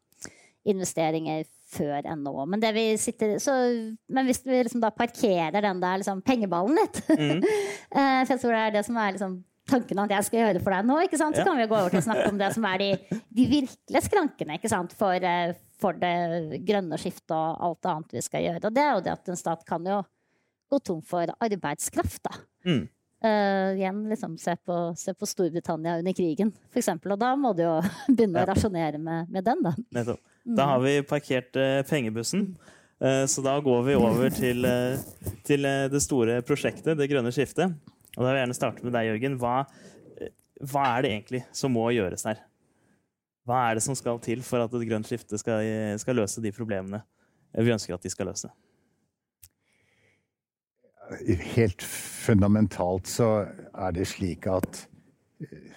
investeringer 0.68 1.46
før 1.70 2.00
enn 2.02 2.24
nå. 2.24 2.32
Men, 2.50 2.64
sitter, 3.00 3.36
så, 3.42 3.54
men 4.10 4.28
hvis 4.28 4.42
vi 4.46 4.58
liksom 4.62 4.82
da 4.82 4.90
parkerer 4.94 5.62
den 5.62 5.82
der 5.82 6.02
liksom, 6.02 6.22
pengeballen 6.26 6.78
litt 6.78 7.00
mm. 7.10 7.40
Eh, 7.90 8.20
for 8.24 8.34
jeg 8.34 8.42
tror 8.42 8.54
det 8.54 8.60
er 8.64 8.76
det 8.76 8.84
som 8.86 8.98
er 9.00 9.16
liksom, 9.16 9.38
tanken 9.70 10.02
at 10.02 10.14
jeg 10.14 10.26
skal 10.26 10.40
gjøre 10.44 10.62
for 10.62 10.74
deg 10.74 10.86
nå, 10.88 10.98
så 11.14 11.26
ja. 11.30 11.42
kan 11.46 11.58
vi 11.58 11.66
gå 11.70 11.78
over 11.78 11.92
til 11.92 12.00
å 12.00 12.06
snakke 12.06 12.28
om 12.30 12.38
det 12.40 12.52
som 12.56 12.66
er 12.70 12.82
de, 12.82 13.18
de 13.38 13.48
virkelige 13.50 14.04
skrankene 14.06 14.58
for, 14.98 15.26
eh, 15.32 15.52
for, 15.80 15.98
det 16.00 16.62
grønne 16.66 16.98
skiftet 17.00 17.36
og 17.36 17.66
alt 17.68 17.90
annet 17.92 18.16
vi 18.18 18.24
skal 18.24 18.46
gjøre. 18.46 18.64
Og 18.66 18.76
det 18.76 18.86
er 18.86 18.94
jo 18.96 19.04
det 19.06 19.14
at 19.14 19.30
en 19.30 19.40
stat 19.40 19.66
kan 19.68 19.86
jo 19.86 20.00
gå 20.70 20.82
tom 20.86 21.02
for 21.02 21.34
arbeidskraft. 21.42 22.22
da. 22.26 22.40
Mm. 22.66 22.84
Uh, 23.20 23.76
igjen 23.76 24.08
liksom, 24.08 24.38
se 24.38 24.54
på, 24.56 24.94
se 24.96 25.12
på, 25.14 25.26
Storbritannia 25.28 25.98
under 25.98 26.12
krigen, 26.16 26.54
f.eks. 26.72 26.88
Og 27.04 27.18
da 27.20 27.34
må 27.36 27.50
du 27.52 27.66
jo 27.66 27.74
begynne 28.08 28.40
ja. 28.40 28.46
å 28.46 28.48
rasjonere 28.48 29.00
med, 29.00 29.28
med 29.28 29.44
den, 29.44 29.60
da. 29.66 29.74
Nettopp. 29.98 30.22
Da 30.56 30.68
har 30.70 30.80
vi 30.80 30.94
parkert 31.04 31.58
uh, 31.60 31.82
pengebussen. 31.88 32.46
Uh, 32.96 33.26
så 33.28 33.44
da 33.44 33.58
går 33.60 33.82
vi 33.90 33.98
over 33.98 34.32
til, 34.32 34.64
til 35.44 35.68
det 35.92 36.00
store 36.00 36.38
prosjektet, 36.48 36.96
det 36.96 37.10
grønne 37.12 37.32
skiftet. 37.36 37.76
Og 38.16 38.24
da 38.24 38.30
vil 38.30 38.38
jeg 38.38 38.46
gjerne 38.46 38.56
starte 38.56 38.88
med 38.88 38.96
deg, 38.96 39.10
Jørgen. 39.10 39.36
Hva, 39.42 39.54
hva 40.72 40.86
er 40.94 41.04
det 41.04 41.12
egentlig 41.12 41.42
som 41.60 41.76
må 41.76 41.90
gjøres 41.92 42.24
her? 42.30 42.40
Hva 43.44 43.66
er 43.66 43.76
det 43.76 43.84
som 43.84 43.96
skal 43.98 44.16
til 44.24 44.40
for 44.46 44.64
at 44.64 44.72
et 44.80 44.88
grønt 44.88 45.08
skifte 45.08 45.36
skal, 45.40 45.60
skal 46.00 46.16
løse 46.16 46.40
de 46.44 46.52
problemene 46.56 47.04
vi 47.52 47.72
ønsker 47.72 47.96
at 47.96 48.04
de 48.04 48.12
skal 48.12 48.32
løse? 48.32 48.48
Helt 51.54 51.82
fundamentalt 51.82 53.10
så 53.10 53.30
er 53.74 53.94
det 53.96 54.08
slik 54.10 54.46
at 54.50 54.84
eh, 55.42 55.70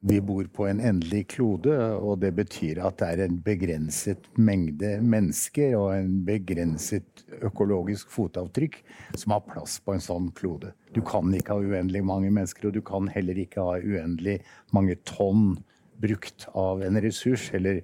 vi 0.00 0.16
bor 0.24 0.46
på 0.48 0.64
en 0.64 0.80
endelig 0.80 1.26
klode, 1.34 1.74
og 2.00 2.22
det 2.22 2.30
betyr 2.38 2.78
at 2.88 3.02
det 3.02 3.08
er 3.08 3.22
en 3.26 3.36
begrenset 3.44 4.30
mengde 4.40 4.94
mennesker 5.04 5.74
og 5.76 5.90
en 5.98 6.14
begrenset 6.24 7.24
økologisk 7.44 8.08
fotavtrykk 8.08 8.78
som 9.12 9.34
har 9.36 9.44
plass 9.44 9.76
på 9.84 9.92
en 9.92 10.04
sånn 10.04 10.30
klode. 10.36 10.72
Du 10.96 11.02
kan 11.04 11.28
ikke 11.36 11.58
ha 11.58 11.60
uendelig 11.60 12.00
mange 12.08 12.32
mennesker, 12.32 12.70
og 12.70 12.78
du 12.78 12.80
kan 12.80 13.12
heller 13.12 13.36
ikke 13.44 13.66
ha 13.66 13.76
uendelig 13.76 14.38
mange 14.72 14.96
tonn 15.04 15.58
brukt 16.00 16.48
av 16.56 16.80
en 16.86 16.96
ressurs, 17.04 17.50
eller 17.52 17.82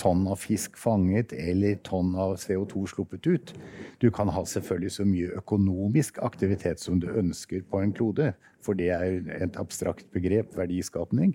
tonn 0.00 0.26
av 0.30 0.40
fisk 0.40 0.76
fanget 0.80 1.32
eller 1.36 1.78
tonn 1.86 2.14
av 2.18 2.36
CO2 2.40 2.84
sluppet 2.92 3.26
ut. 3.26 3.52
Du 4.02 4.10
kan 4.14 4.28
ha 4.32 4.44
selvfølgelig 4.46 4.92
så 4.98 5.06
mye 5.08 5.38
økonomisk 5.40 6.20
aktivitet 6.24 6.82
som 6.82 7.00
du 7.00 7.08
ønsker 7.12 7.64
på 7.70 7.80
en 7.82 7.94
klode, 7.96 8.32
for 8.64 8.78
det 8.78 8.90
er 8.94 9.20
et 9.38 9.56
abstrakt 9.60 10.08
begrep, 10.14 10.56
verdiskapning. 10.58 11.34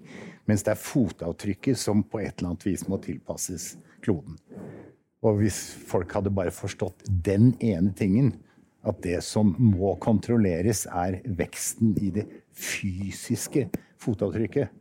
Mens 0.49 0.65
det 0.67 0.75
er 0.75 0.83
fotavtrykket 0.83 1.79
som 1.79 2.03
på 2.03 2.21
et 2.21 2.35
eller 2.37 2.53
annet 2.53 2.67
vis 2.67 2.85
må 2.89 3.01
tilpasses 3.01 3.75
kloden. 4.03 4.37
Og 5.21 5.37
hvis 5.41 5.59
folk 5.87 6.13
hadde 6.17 6.33
bare 6.33 6.53
forstått 6.53 7.05
den 7.25 7.53
ene 7.61 7.93
tingen, 7.97 8.33
at 8.81 8.97
det 9.05 9.19
som 9.21 9.53
må 9.61 9.93
kontrolleres, 10.01 10.87
er 10.89 11.19
veksten 11.37 11.93
i 12.01 12.09
det 12.15 12.25
fysiske 12.57 13.67
fotavtrykket, 14.01 14.71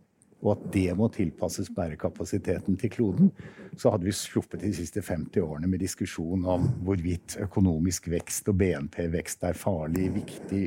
og 0.40 0.52
at 0.54 0.66
det 0.73 0.88
må 0.97 1.11
tilpasses 1.12 1.68
bærekapasiteten 1.76 2.78
til 2.80 2.92
kloden, 2.92 3.30
så 3.76 3.92
hadde 3.92 4.09
vi 4.09 4.14
sluppet 4.16 4.62
de 4.64 4.73
siste 4.75 5.02
50 5.04 5.42
årene 5.44 5.68
med 5.68 5.82
diskusjon 5.85 6.47
om 6.49 6.68
hvorvidt 6.85 7.37
økonomisk 7.44 8.09
vekst 8.12 8.49
og 8.49 8.59
BNP-vekst 8.62 9.44
er 9.49 9.59
farlig, 9.59 10.09
viktig, 10.16 10.62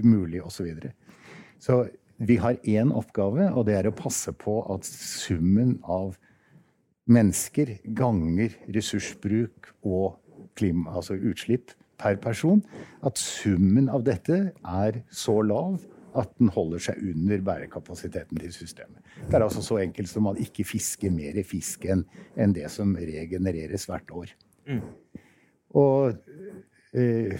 umulig 0.00 0.42
osv. 0.44 0.72
Så, 0.80 0.90
så 1.60 1.80
vi 2.20 2.36
har 2.36 2.58
én 2.68 2.92
oppgave, 2.92 3.50
og 3.52 3.66
det 3.68 3.78
er 3.78 3.88
å 3.88 3.96
passe 3.96 4.32
på 4.36 4.60
at 4.72 4.84
summen 4.88 5.78
av 5.84 6.16
mennesker 7.10 7.78
ganger 7.96 8.54
ressursbruk 8.68 9.70
og 9.82 10.18
klima, 10.58 10.92
altså 10.96 11.16
utslipp 11.16 11.72
per 12.00 12.16
person, 12.20 12.62
at 13.04 13.20
summen 13.20 13.88
av 13.92 14.04
dette 14.04 14.50
er 14.52 15.00
så 15.12 15.40
lav 15.44 15.80
at 16.18 16.32
den 16.40 16.50
holder 16.54 16.82
seg 16.82 17.00
under 17.12 17.42
bærekapasiteten 17.46 18.40
til 18.42 18.52
systemet. 18.54 18.98
Det 19.28 19.36
er 19.36 19.44
altså 19.44 19.62
så 19.62 19.78
enkelt 19.82 20.10
som 20.10 20.26
man 20.26 20.40
ikke 20.42 20.66
fisker 20.66 21.12
mer 21.14 21.38
fisk 21.46 21.86
enn 21.90 22.04
en 22.40 22.54
det 22.56 22.66
som 22.72 22.96
regenereres 22.98 23.86
hvert 23.90 24.10
år. 24.22 24.32
Mm. 24.66 24.82
Og 25.78 26.16
eh, 26.98 27.38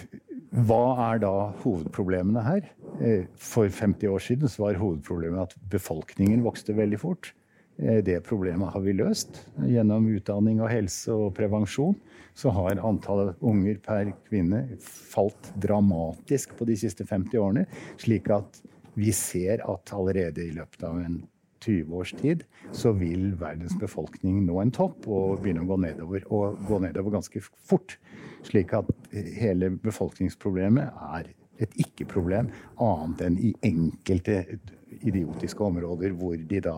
hva 0.51 0.85
er 1.11 1.21
da 1.23 1.35
hovedproblemene 1.65 2.45
her? 2.47 2.71
Eh, 3.01 3.27
for 3.35 3.67
50 3.67 4.11
år 4.11 4.23
siden 4.23 4.55
var 4.63 4.79
hovedproblemet 4.79 5.51
at 5.51 5.71
befolkningen 5.71 6.45
vokste 6.47 6.77
veldig 6.79 7.01
fort. 7.03 7.33
Eh, 7.79 8.01
det 8.07 8.21
problemet 8.27 8.73
har 8.75 8.85
vi 8.85 8.95
løst 8.99 9.43
gjennom 9.63 10.09
utdanning 10.15 10.63
og 10.63 10.71
helse 10.73 11.15
og 11.15 11.35
prevensjon. 11.39 11.97
Så 12.35 12.53
har 12.55 12.81
antallet 12.87 13.41
unger 13.41 13.81
per 13.85 14.13
kvinne 14.29 14.63
falt 14.85 15.53
dramatisk 15.61 16.57
på 16.59 16.69
de 16.69 16.77
siste 16.79 17.07
50 17.07 17.41
årene. 17.41 17.67
Slik 18.01 18.31
at 18.35 18.63
vi 18.95 19.13
ser 19.15 19.63
at 19.71 19.93
allerede 19.95 20.45
i 20.45 20.55
løpet 20.57 20.87
av 20.87 20.99
en 21.01 21.21
20 21.61 21.97
års 21.97 22.13
tid 22.17 22.45
så 22.73 22.93
vil 22.97 23.35
verdens 23.41 23.77
befolkning 23.81 24.41
nå 24.47 24.57
en 24.63 24.73
topp 24.73 25.05
og 25.13 25.43
begynne 25.43 25.65
å 25.67 25.69
gå 25.69 25.77
nedover. 25.85 26.25
Og 26.33 26.63
gå 26.69 26.81
nedover 26.83 27.19
ganske 27.19 27.43
fort. 27.45 27.99
Slik 28.47 28.73
at 28.77 28.89
hele 29.13 29.73
befolkningsproblemet 29.83 30.97
er 31.11 31.33
et 31.61 31.75
ikke-problem, 31.83 32.49
annet 32.81 33.25
enn 33.27 33.35
i 33.37 33.51
enkelte 33.69 34.39
idiotiske 35.05 35.65
områder 35.65 36.15
hvor 36.17 36.39
de 36.41 36.63
da 36.65 36.77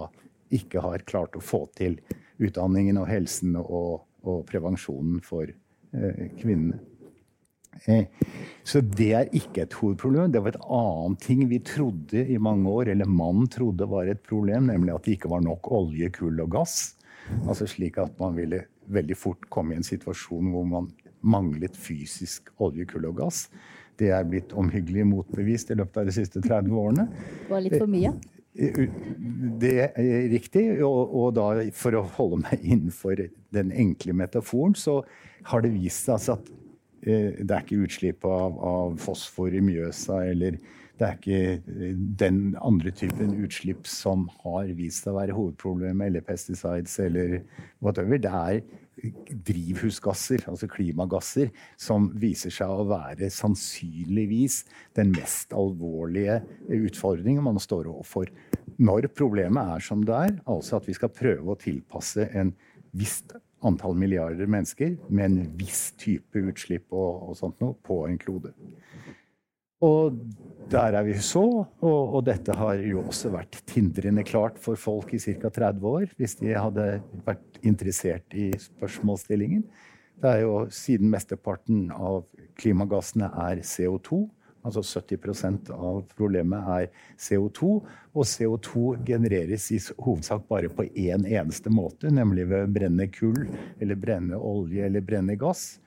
ikke 0.52 0.82
har 0.84 1.04
klart 1.08 1.38
å 1.38 1.44
få 1.44 1.64
til 1.78 2.00
utdanningen 2.42 2.98
og 3.00 3.06
helsen 3.08 3.54
og, 3.62 4.02
og 4.22 4.46
prevensjonen 4.48 5.20
for 5.24 5.48
eh, 5.48 6.24
kvinnene. 6.38 6.80
Eh, 7.88 8.04
så 8.64 8.82
det 8.84 9.10
er 9.16 9.30
ikke 9.34 9.64
et 9.64 9.76
hovedproblem. 9.80 10.32
Det 10.32 10.42
var 10.44 10.54
et 10.54 10.64
annet 10.66 11.22
ting 11.24 11.44
vi 11.50 11.60
trodde 11.66 12.24
i 12.28 12.38
mange 12.38 12.70
år, 12.70 12.92
eller 12.92 13.08
mannen 13.10 13.48
trodde 13.50 13.88
var 13.90 14.10
et 14.10 14.22
problem, 14.26 14.68
nemlig 14.70 14.94
at 14.94 15.06
det 15.06 15.16
ikke 15.18 15.32
var 15.32 15.44
nok 15.44 15.70
olje, 15.72 16.10
kull 16.14 16.40
og 16.44 16.52
gass. 16.58 16.94
Altså 17.46 17.68
slik 17.70 17.98
at 18.02 18.18
man 18.20 18.36
ville 18.36 18.64
veldig 18.92 19.16
fort 19.16 19.46
komme 19.52 19.74
i 19.74 19.80
en 19.80 19.86
situasjon 19.86 20.50
hvor 20.52 20.66
man 20.68 20.90
manglet 21.22 21.76
fysisk 21.78 22.50
olje, 22.62 22.86
kull 22.90 23.06
og 23.08 23.20
gass. 23.22 23.46
Det 23.98 24.10
er 24.14 24.26
blitt 24.26 24.54
omhyggelig 24.58 25.04
motbevist 25.06 25.70
i 25.70 25.78
løpet 25.78 26.02
av 26.02 26.08
de 26.08 26.14
siste 26.16 26.42
30 26.42 26.78
årene. 26.78 27.06
Det 27.44 27.52
var 27.52 27.62
litt 27.62 27.78
for 27.78 27.90
mye? 27.90 28.14
Det 28.52 29.76
er 29.80 30.26
riktig. 30.32 30.66
Og, 30.84 31.14
og 31.16 31.30
da, 31.38 31.46
for 31.76 31.96
å 31.96 32.06
holde 32.18 32.42
meg 32.44 32.64
innenfor 32.74 33.26
den 33.54 33.72
enkle 33.72 34.16
metaforen, 34.16 34.76
så 34.78 35.00
har 35.48 35.64
det 35.64 35.72
vist 35.74 36.06
seg 36.06 36.34
at 36.36 36.52
Eh, 37.02 37.34
det 37.42 37.50
er 37.50 37.64
ikke 37.64 37.82
utslipp 37.82 38.26
av, 38.28 38.58
av, 38.62 38.94
fosfor 39.02 39.54
i 39.54 39.62
Mjøsa, 39.64 40.20
eller 40.30 40.58
det 41.00 41.06
er 41.06 41.16
ikke 41.16 41.40
eh, 41.56 41.96
den 42.20 42.52
andre 42.62 42.92
typen 42.94 43.34
utslipp 43.42 43.88
som 43.90 44.28
har 44.44 44.70
vist 44.78 45.02
seg 45.02 45.10
å 45.14 45.18
være 45.18 45.34
hovedproblemet, 45.34 46.06
eller 46.06 46.26
pesticides, 46.26 46.94
eller 47.02 47.40
whatever. 47.82 48.22
Det 48.22 48.30
er 48.30 48.60
drivhusgasser, 49.46 50.44
altså 50.50 50.68
klimagasser, 50.70 51.50
som 51.80 52.10
viser 52.20 52.52
seg 52.54 52.70
å 52.70 52.86
være 52.90 53.30
sannsynligvis 53.32 54.62
den 54.98 55.14
mest 55.16 55.54
alvorlige 55.56 56.40
utfordringen 56.68 57.44
man 57.46 57.60
står 57.62 57.88
overfor. 57.92 58.28
Når 58.82 59.08
problemet 59.16 59.76
er 59.76 59.86
som 59.86 60.04
det 60.06 60.18
er, 60.18 60.36
altså 60.50 60.78
at 60.78 60.90
vi 60.90 60.96
skal 60.98 61.14
prøve 61.14 61.54
å 61.54 61.60
tilpasse 61.60 62.28
en 62.36 62.52
visst 62.92 63.34
antall 63.64 63.96
milliarder 63.96 64.50
mennesker 64.50 64.96
med 65.08 65.24
en 65.24 65.50
viss 65.58 65.92
type 66.00 66.38
utslipp 66.50 66.92
og, 66.92 67.30
og 67.30 67.38
sånt 67.38 67.60
noe 67.62 67.78
på 67.86 68.02
en 68.08 68.18
klode. 68.20 68.52
Og 69.82 70.18
der 70.72 70.96
er 70.96 71.04
vi 71.04 71.14
så, 71.20 71.42
og, 71.44 72.00
og, 72.14 72.20
dette 72.24 72.54
har 72.56 72.80
jo 72.80 73.02
også 73.02 73.32
vært 73.34 73.58
tindrende 73.68 74.24
klart 74.24 74.60
for 74.62 74.78
folk 74.80 75.12
i 75.12 75.20
ca. 75.20 75.50
30 75.50 75.88
år, 75.88 76.06
hvis 76.16 76.38
de 76.40 76.54
hadde 76.56 76.86
vært 77.26 77.58
interessert 77.60 78.36
i 78.38 78.48
spørsmålsstillingen. 78.56 79.66
Det 80.22 80.30
er 80.30 80.44
jo 80.44 80.54
siden 80.72 81.10
mesteparten 81.12 81.90
av 81.92 82.22
klimagassene 82.60 83.28
er 83.48 83.60
CO2, 83.66 84.22
Altså 84.62 84.82
70% 85.00 85.72
av 85.74 86.04
problemet 86.14 86.68
er 86.70 86.84
CO2. 87.18 87.70
Og 88.14 88.28
CO2 88.28 88.92
genereres 89.06 89.68
i 89.74 89.80
hovedsak 89.98 90.44
bare 90.50 90.70
på 90.70 90.86
én 90.86 91.26
eneste 91.26 91.72
måte, 91.72 92.12
nemlig 92.14 92.46
ved 92.50 92.68
å 92.68 92.72
brenne 92.76 93.08
kull, 93.10 93.48
eller 93.82 93.98
brenne 93.98 94.38
olje 94.38 94.86
eller 94.86 95.02
brenne 95.02 95.34
gass. 95.40 95.80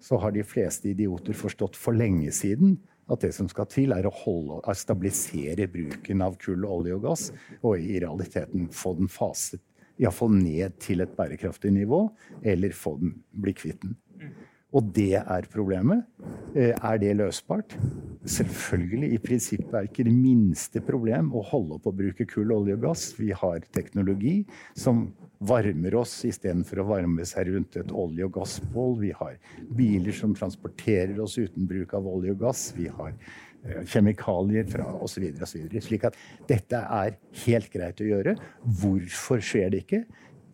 Så 0.00 0.16
har 0.20 0.32
de 0.32 0.44
fleste 0.44 0.90
idioter 0.92 1.36
forstått 1.36 1.76
for 1.80 1.96
lenge 1.96 2.32
siden 2.32 2.78
at 3.12 3.20
det 3.20 3.32
som 3.36 3.48
skal 3.50 3.68
til, 3.68 3.92
er 3.92 4.06
å 4.08 4.14
holde, 4.24 4.62
er 4.64 4.78
stabilisere 4.78 5.68
bruken 5.70 6.24
av 6.24 6.38
kull, 6.40 6.64
olje 6.64 6.96
og 6.96 7.04
gass, 7.04 7.28
og 7.60 7.78
i 7.80 7.98
realiteten 8.00 8.70
få 8.72 8.94
den 9.00 9.10
faset 9.12 9.62
iallfall 10.00 10.32
ned 10.34 10.78
til 10.82 11.04
et 11.04 11.12
bærekraftig 11.14 11.70
nivå, 11.74 12.00
eller 12.42 12.74
få 12.74 12.96
den, 12.98 13.12
bli 13.44 13.54
kvitt 13.54 13.84
den. 13.84 13.94
Og 14.74 14.88
det 14.94 15.20
er 15.20 15.46
problemet. 15.52 16.02
Eh, 16.54 16.74
er 16.74 16.98
det 16.98 17.12
løsbart? 17.16 17.76
Selvfølgelig. 18.26 19.12
I 19.14 19.20
prinsippet 19.22 19.76
er 19.78 19.86
ikke 19.86 20.06
det 20.08 20.14
minste 20.14 20.82
problem 20.82 21.30
å 21.36 21.44
holde 21.46 21.78
på 21.82 21.92
å 21.92 21.98
bruke 22.00 22.26
kull, 22.26 22.50
olje 22.56 22.74
og 22.74 22.88
gass. 22.88 23.04
Vi 23.18 23.30
har 23.36 23.62
teknologi 23.74 24.40
som 24.74 25.06
varmer 25.44 25.94
oss 26.00 26.16
istedenfor 26.26 26.82
å 26.82 26.88
varme 26.88 27.26
seg 27.28 27.52
rundt 27.52 27.78
et 27.78 27.94
olje- 27.94 28.26
og 28.26 28.34
gassbål. 28.40 28.98
Vi 29.04 29.12
har 29.14 29.38
biler 29.78 30.16
som 30.16 30.34
transporterer 30.34 31.20
oss 31.22 31.38
uten 31.38 31.68
bruk 31.70 31.94
av 31.94 32.10
olje 32.10 32.34
og 32.34 32.42
gass. 32.42 32.66
Vi 32.74 32.88
har 32.90 33.14
eh, 33.14 33.84
kjemikalier 33.86 34.66
fra 34.74 34.90
osv. 35.06 35.30
Slik 35.86 36.10
at 36.10 36.18
dette 36.50 36.82
er 36.82 37.18
helt 37.44 37.70
greit 37.70 38.02
å 38.02 38.10
gjøre. 38.10 38.38
Hvorfor 38.82 39.44
skjer 39.44 39.70
det 39.70 39.84
ikke? 39.86 40.04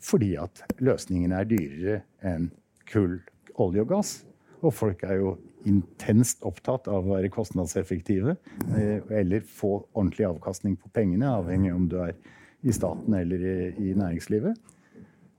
Fordi 0.04 0.34
at 0.40 0.64
løsningene 0.80 1.40
er 1.40 1.48
dyrere 1.48 2.00
enn 2.26 2.50
kull, 2.90 3.20
olje 3.66 3.84
og 3.84 3.94
gass. 3.94 4.16
Og 4.60 4.74
folk 4.76 5.04
er 5.08 5.20
jo 5.20 5.36
intenst 5.68 6.44
opptatt 6.46 6.88
av 6.88 7.04
å 7.04 7.14
være 7.14 7.30
kostnadseffektive 7.32 8.34
eh, 8.76 9.00
eller 9.20 9.44
få 9.44 9.78
ordentlig 9.92 10.28
avkastning 10.28 10.76
på 10.80 10.90
pengene, 10.96 11.28
avhengig 11.28 11.72
om 11.74 11.86
du 11.88 11.98
er 12.04 12.14
i 12.60 12.74
staten 12.76 13.16
eller 13.16 13.40
i, 13.40 13.56
i 13.90 13.94
næringslivet. 13.96 14.76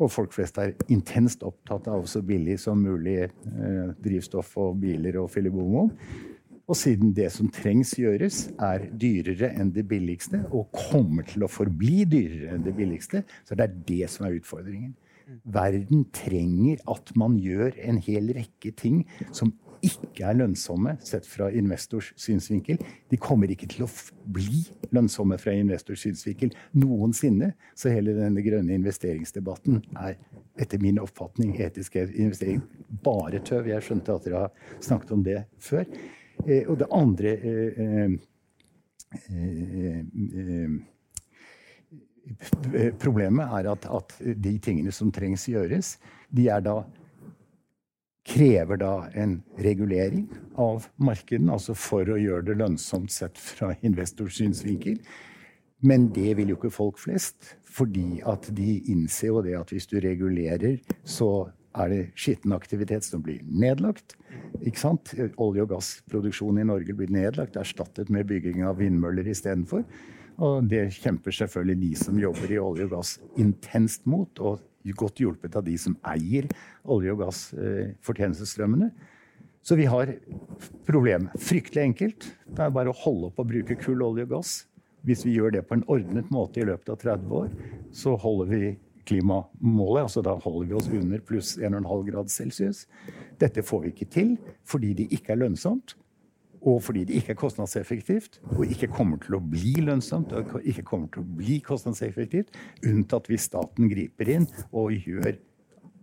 Og 0.01 0.09
folk 0.09 0.33
flest 0.33 0.57
er 0.61 0.73
intenst 0.89 1.43
opptatt 1.45 1.85
av 1.91 2.07
så 2.09 2.23
billig 2.25 2.57
som 2.63 2.81
mulig 2.81 3.19
eh, 3.27 3.93
drivstoff 4.01 4.55
og 4.61 4.79
biler 4.81 5.19
og 5.21 5.29
filibomo. 5.33 5.87
Og 6.71 6.77
siden 6.77 7.11
det 7.13 7.27
som 7.35 7.49
trengs 7.51 7.91
gjøres, 7.99 8.45
er 8.61 8.87
dyrere 8.95 9.51
enn 9.59 9.73
det 9.75 9.83
billigste, 9.89 10.39
og 10.55 10.71
kommer 10.71 11.25
til 11.27 11.43
å 11.43 11.51
forbli 11.51 12.05
dyrere 12.07 12.55
enn 12.55 12.65
det 12.65 12.73
billigste, 12.77 13.25
så 13.43 13.57
det 13.57 13.67
er 13.67 13.79
det 13.89 14.11
som 14.13 14.27
er 14.27 14.37
utfordringen. 14.37 14.93
Verden 15.43 16.05
trenger 16.15 16.81
at 16.91 17.11
man 17.19 17.37
gjør 17.41 17.75
en 17.83 17.99
hel 18.03 18.31
rekke 18.35 18.73
ting 18.77 19.03
som 19.31 19.53
ikke 19.81 20.27
er 20.29 20.37
lønnsomme 20.37 20.93
sett 21.05 21.25
fra 21.25 21.47
investors 21.57 22.11
synsvinkel. 22.19 22.77
De 23.09 23.17
kommer 23.21 23.51
ikke 23.51 23.69
til 23.71 23.85
å 23.85 23.89
bli 24.33 24.63
lønnsomme 24.93 25.37
fra 25.41 25.55
investors 25.57 26.03
synsvinkel 26.05 26.53
noensinne. 26.77 27.53
Så 27.73 27.93
hele 27.93 28.13
denne 28.17 28.43
grønne 28.45 28.77
investeringsdebatten 28.77 29.81
er 29.97 30.19
etter 30.61 30.81
min 30.83 31.01
oppfatning 31.01 31.55
etiske 31.63 32.05
investering 32.11 32.61
bare 33.03 33.41
tøv. 33.45 33.71
Jeg 33.71 33.87
skjønte 33.87 34.15
at 34.15 34.27
dere 34.27 34.45
har 34.45 34.81
snakket 34.83 35.15
om 35.17 35.25
det 35.25 35.39
før. 35.61 35.85
Eh, 36.45 36.65
og 36.67 36.77
det 36.81 36.89
andre 36.93 37.35
eh, 37.37 37.83
eh, 39.11 40.01
eh 40.37 40.81
Problemet 43.01 43.53
er 43.59 43.69
at, 43.71 43.85
at, 43.89 44.17
de 44.21 44.55
tingene 44.61 44.93
som 44.93 45.11
trengs 45.13 45.47
gjøres, 45.49 45.95
de 46.29 46.47
er 46.53 46.63
da 46.65 46.81
krever 48.31 48.77
da 48.77 48.93
en 49.17 49.39
regulering 49.57 50.27
av 50.61 50.85
markedene, 51.01 51.51
altså 51.55 51.73
for 51.73 52.05
å 52.05 52.19
gjøre 52.21 52.51
det 52.51 52.59
lønnsomt 52.61 53.11
sett 53.11 53.39
fra 53.41 53.73
investors 53.81 54.37
synsvinkel. 54.37 54.99
Men 55.81 56.11
det 56.13 56.35
vil 56.37 56.53
jo 56.53 56.59
ikke 56.59 56.73
folk 56.73 57.01
flest, 57.01 57.55
fordi 57.65 58.21
at 58.29 58.45
de 58.53 58.77
innser 58.93 59.31
jo 59.31 59.41
det 59.41 59.57
at 59.57 59.73
hvis 59.73 59.89
du 59.89 59.97
regulerer, 60.03 60.77
så 61.01 61.49
er 61.81 61.89
det 61.89 62.01
skitten 62.19 62.53
aktivitet 62.53 63.05
som 63.07 63.23
blir 63.23 63.41
nedlagt. 63.47 64.15
Ikke 64.61 64.79
sant? 64.79 65.13
Olje- 65.41 65.65
og 65.65 65.71
gassproduksjonen 65.71 66.61
i 66.61 66.69
Norge 66.69 66.95
blir 66.95 67.11
nedlagt, 67.13 67.57
erstattet 67.57 68.11
med 68.13 68.27
bygging 68.29 68.61
av 68.67 68.77
vindmøller 68.81 69.27
istedenfor. 69.31 69.87
Og 70.41 70.65
det 70.65 70.87
kjemper 70.97 71.35
selvfølgelig 71.37 71.79
de 71.81 71.91
som 71.99 72.19
jobber 72.19 72.51
i 72.51 72.59
olje 72.61 72.87
og 72.87 72.95
gass 72.95 73.15
intenst 73.39 74.07
mot, 74.09 74.41
og 74.41 74.61
godt 74.97 75.21
hjulpet 75.21 75.55
av 75.55 75.65
de 75.67 75.75
som 75.77 75.93
eier 76.09 76.47
olje- 76.89 77.13
og 77.13 77.21
gassfortjenestestrømmene. 77.21 78.89
Så 79.61 79.77
vi 79.77 79.85
har 79.85 80.15
problem. 80.87 81.29
Fryktelig 81.37 81.83
enkelt. 81.83 82.31
Det 82.49 82.63
er 82.65 82.73
bare 82.73 82.89
å 82.89 82.97
holde 83.03 83.29
opp 83.29 83.41
å 83.41 83.45
bruke 83.45 83.77
kull, 83.77 84.01
olje 84.01 84.25
og 84.25 84.37
gass. 84.37 84.65
hvis 85.01 85.23
vi 85.25 85.33
gjør 85.33 85.51
det 85.55 85.63
på 85.65 85.73
en 85.73 85.85
ordnet 85.89 86.27
måte 86.29 86.61
i 86.61 86.65
løpet 86.65 86.89
av 86.93 86.97
30 87.01 87.31
år, 87.33 87.47
så 87.91 88.13
holder 88.21 88.45
vi 88.45 88.77
klimamålet. 89.09 90.03
altså 90.03 90.21
Da 90.21 90.35
holder 90.35 90.67
vi 90.67 90.73
oss 90.77 90.89
under 90.89 91.19
pluss 91.19 91.57
1,5 91.57 92.05
grad 92.05 92.29
celsius. 92.29 92.85
Dette 93.39 93.63
får 93.63 93.81
vi 93.81 93.93
ikke 93.95 94.09
til 94.13 94.37
fordi 94.63 94.93
det 94.93 95.07
ikke 95.11 95.33
er 95.33 95.41
lønnsomt. 95.41 95.95
Og 96.61 96.81
fordi 96.85 97.03
det 97.09 97.17
ikke 97.17 97.33
er 97.33 97.39
kostnadseffektivt, 97.41 98.39
og 98.53 98.65
ikke 98.69 98.91
kommer 98.93 99.17
til 99.23 99.37
å 99.37 99.41
bli 99.41 99.79
lønnsomt 99.81 100.33
og 100.37 100.59
ikke 100.61 100.85
kommer 100.85 101.09
til 101.13 101.23
å 101.23 101.37
bli 101.39 101.57
kostnadseffektivt, 101.65 102.53
unntatt 102.85 103.29
hvis 103.31 103.47
staten 103.49 103.89
griper 103.89 104.29
inn 104.35 104.45
og 104.69 104.93
gjør 104.93 105.39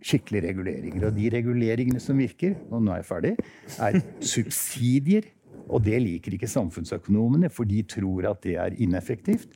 skikkelige 0.03 0.49
reguleringer. 0.49 1.07
Og 1.07 1.15
de 1.15 1.31
reguleringene 1.31 2.03
som 2.03 2.19
virker, 2.19 2.57
og 2.69 2.83
nå 2.83 2.95
er 2.95 3.01
jeg 3.01 3.09
ferdig, 3.09 3.35
er 3.79 4.01
subsidier 4.19 5.31
og 5.69 5.83
det 5.85 5.99
liker 6.01 6.33
ikke 6.33 6.49
samfunnsøkonomene, 6.49 7.49
for 7.53 7.69
de 7.69 7.81
tror 7.87 8.25
at 8.31 8.41
det 8.45 8.55
er 8.61 8.75
ineffektivt. 8.81 9.53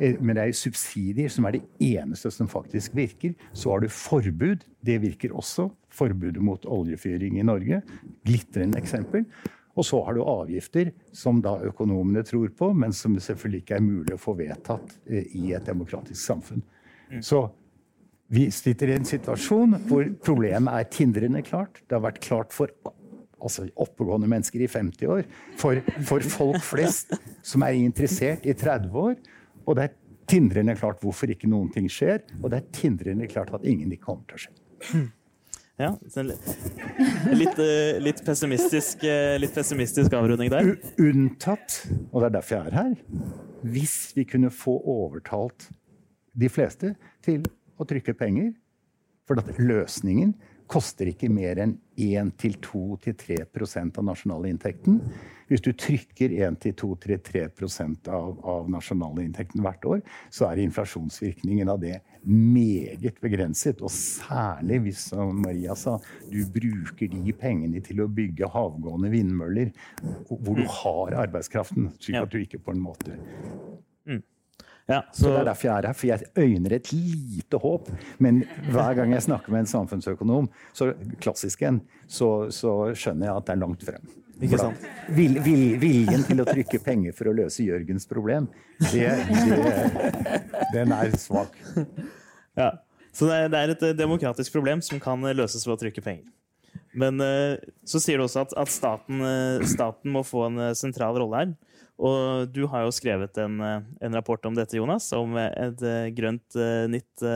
Eh, 0.00 0.18
men 0.20 0.34
det 0.34 0.42
er 0.42 0.50
jo 0.50 0.60
subsidier 0.64 1.30
som 1.30 1.46
er 1.46 1.58
det 1.58 1.64
eneste 1.94 2.32
som 2.34 2.50
faktisk 2.50 2.96
virker. 2.98 3.36
Så 3.54 3.70
har 3.70 3.84
du 3.84 3.88
forbud. 3.88 4.66
Det 4.84 5.00
virker 5.02 5.34
også. 5.34 5.68
Forbudet 5.94 6.42
mot 6.42 6.66
oljefyring 6.66 7.38
i 7.38 7.46
Norge. 7.46 7.82
Glitrende 8.26 8.80
eksempel. 8.82 9.28
Og 9.74 9.86
så 9.86 9.98
har 10.06 10.14
du 10.14 10.22
avgifter, 10.22 10.92
som 11.12 11.40
da 11.42 11.56
økonomene 11.66 12.22
tror 12.26 12.52
på, 12.54 12.70
men 12.78 12.94
som 12.94 13.16
selvfølgelig 13.18 13.64
ikke 13.64 13.78
er 13.78 13.84
mulig 13.84 14.14
å 14.14 14.22
få 14.22 14.36
vedtatt 14.38 14.96
eh, 15.10 15.26
i 15.34 15.52
et 15.56 15.66
demokratisk 15.66 16.20
samfunn. 16.20 16.62
Mm. 17.10 17.22
Så 17.26 17.42
vi 18.34 18.46
sitter 18.54 18.90
i 18.90 18.98
en 18.98 19.08
situasjon 19.08 19.78
hvor 19.88 20.06
problemet 20.24 20.78
er 20.78 20.92
tindrende 20.92 21.42
klart. 21.46 21.82
Det 21.84 21.98
har 21.98 22.06
vært 22.06 22.22
klart 22.24 22.54
for 22.54 22.70
altså 23.44 23.66
oppegående 23.76 24.28
mennesker 24.30 24.62
i 24.64 24.70
50 24.70 25.10
år, 25.10 25.26
for, 25.60 25.82
for, 26.08 26.24
folk 26.32 26.62
flest 26.64 27.12
som 27.44 27.64
er 27.66 27.76
interessert 27.76 28.46
i 28.48 28.54
30 28.56 28.94
år. 28.96 29.18
Og 29.66 29.76
det 29.76 29.84
er 29.84 29.98
tindrende 30.30 30.76
klart 30.78 31.02
hvorfor 31.04 31.34
ikke 31.34 31.50
noen 31.50 31.68
ting 31.74 31.90
skjer, 31.92 32.22
og 32.40 32.48
det 32.52 32.62
er 32.62 32.72
tindrende 32.72 33.28
klart 33.28 33.52
at 33.56 33.66
ingenting 33.68 34.00
kommer 34.00 34.24
til 34.30 34.38
å 34.38 34.44
skje. 34.46 34.54
Ja, 35.74 35.90
litt, 37.34 37.58
eh, 37.58 37.96
litt, 37.98 38.20
pessimistisk, 38.22 39.02
eh, 39.04 39.34
litt 39.42 39.54
pessimistisk 39.56 40.12
avrunding 40.14 40.52
der. 40.52 40.76
Unntatt, 41.02 41.80
og 42.12 42.22
det 42.22 42.28
er 42.28 42.34
derfor 42.36 42.54
jeg 42.54 42.66
er 42.68 42.76
her, 42.78 42.92
hvis 43.66 43.96
vi 44.14 44.26
kunne 44.28 44.52
få 44.54 44.76
overtalt 44.78 45.66
de 46.38 46.50
fleste 46.52 46.92
til 47.26 47.42
å 47.74 47.86
trykke 47.90 48.14
penger. 48.14 48.52
For 49.26 49.40
at 49.40 49.58
løsningen 49.58 50.36
koster 50.70 51.10
ikke 51.10 51.30
mer 51.32 51.58
enn 51.64 51.78
1-2-3% 51.96 53.98
av 53.98 54.04
nasjonalinntekten. 54.08 55.00
Hvis 55.50 55.64
du 55.64 55.72
trykker 55.76 56.32
1-2-3 56.48 58.08
av, 58.08 58.38
av 58.40 58.70
nasjonalinntekten 58.72 59.62
hvert 59.64 59.84
år, 59.88 60.02
så 60.32 60.48
er 60.48 60.62
inflasjonsvirkningen 60.64 61.70
av 61.70 61.82
det 61.84 61.98
meget 62.24 63.20
begrenset. 63.22 63.82
Og 63.84 63.92
særlig 63.92 64.80
hvis, 64.86 65.06
som 65.12 65.36
Maria 65.44 65.76
sa, 65.78 65.98
du 66.30 66.40
bruker 66.54 67.12
de 67.12 67.36
pengene 67.36 67.82
til 67.84 68.04
å 68.04 68.10
bygge 68.10 68.52
havgående 68.54 69.12
vindmøller 69.12 69.74
hvor 70.28 70.56
du 70.56 70.64
har 70.80 71.18
arbeidskraften, 71.26 71.92
slik 72.00 72.22
at 72.22 72.32
du 72.32 72.40
ikke 72.40 72.62
på 72.64 72.74
en 72.74 72.84
måte 72.84 73.18
ja, 74.86 75.00
så... 75.12 75.22
så... 75.22 75.30
Det 75.30 75.38
er 75.38 75.48
derfor 75.48 75.68
jeg 75.68 75.76
er 75.76 75.88
her, 75.88 75.96
for 75.96 76.10
jeg 76.10 76.28
øyner 76.36 76.76
et 76.76 76.90
lite 76.92 77.60
håp. 77.60 77.88
Men 78.18 78.42
hver 78.70 78.98
gang 78.98 79.14
jeg 79.16 79.26
snakker 79.28 79.54
med 79.54 79.64
en 79.64 79.70
samfunnsøkonom, 79.70 80.50
så 80.76 80.92
klassisk 81.24 81.64
en, 81.64 81.80
så, 82.06 82.50
så 82.52 82.74
skjønner 82.92 83.30
jeg 83.30 83.36
at 83.38 83.48
det 83.48 83.56
er 83.56 83.64
langt 83.64 83.86
frem. 83.86 84.12
Sant? 84.58 84.86
Vil, 85.14 85.38
vil, 85.44 85.62
viljen 85.80 86.24
til 86.26 86.42
å 86.42 86.46
trykke 86.48 86.80
penger 86.84 87.14
for 87.16 87.30
å 87.30 87.34
løse 87.36 87.64
Jørgens 87.64 88.06
problem, 88.10 88.48
det, 88.90 89.06
det, 89.30 90.40
den 90.74 90.94
er 90.94 91.14
svak. 91.20 91.54
Ja, 92.58 92.74
Så 93.14 93.30
det 93.30 93.38
det 93.54 93.60
er, 93.60 93.72
et 93.72 93.84
eh, 93.86 93.96
demokratisk 93.96 94.52
problem 94.54 94.82
som 94.84 95.00
kan 95.02 95.22
eh, 95.24 95.36
løses 95.38 95.64
ved 95.66 95.76
å 95.76 95.80
trykke 95.80 96.02
penger. 96.04 96.26
Men 96.94 97.18
uh, 97.22 97.54
så 97.86 97.98
sier 98.02 98.18
du 98.18 98.24
også 98.26 98.44
at, 98.44 98.52
at 98.58 98.70
staten, 98.70 99.22
staten, 99.66 100.10
må 100.14 100.22
få 100.26 100.44
en 100.48 100.60
sentral 100.78 101.16
rolle 101.18 101.40
her. 101.40 101.54
Og 102.02 102.50
du 102.50 102.64
har 102.70 102.84
jo 102.84 102.94
skrevet 102.94 103.36
en, 103.38 103.60
eh, 103.60 103.82
en 104.02 104.14
rapport 104.14 104.44
om 104.46 104.54
dette, 104.54 104.74
Jonas, 104.74 105.12
om 105.14 105.36
et 105.38 105.82
eh, 105.82 106.10
grønt 106.14 106.56
eh, 106.58 106.86
nytt 106.90 107.26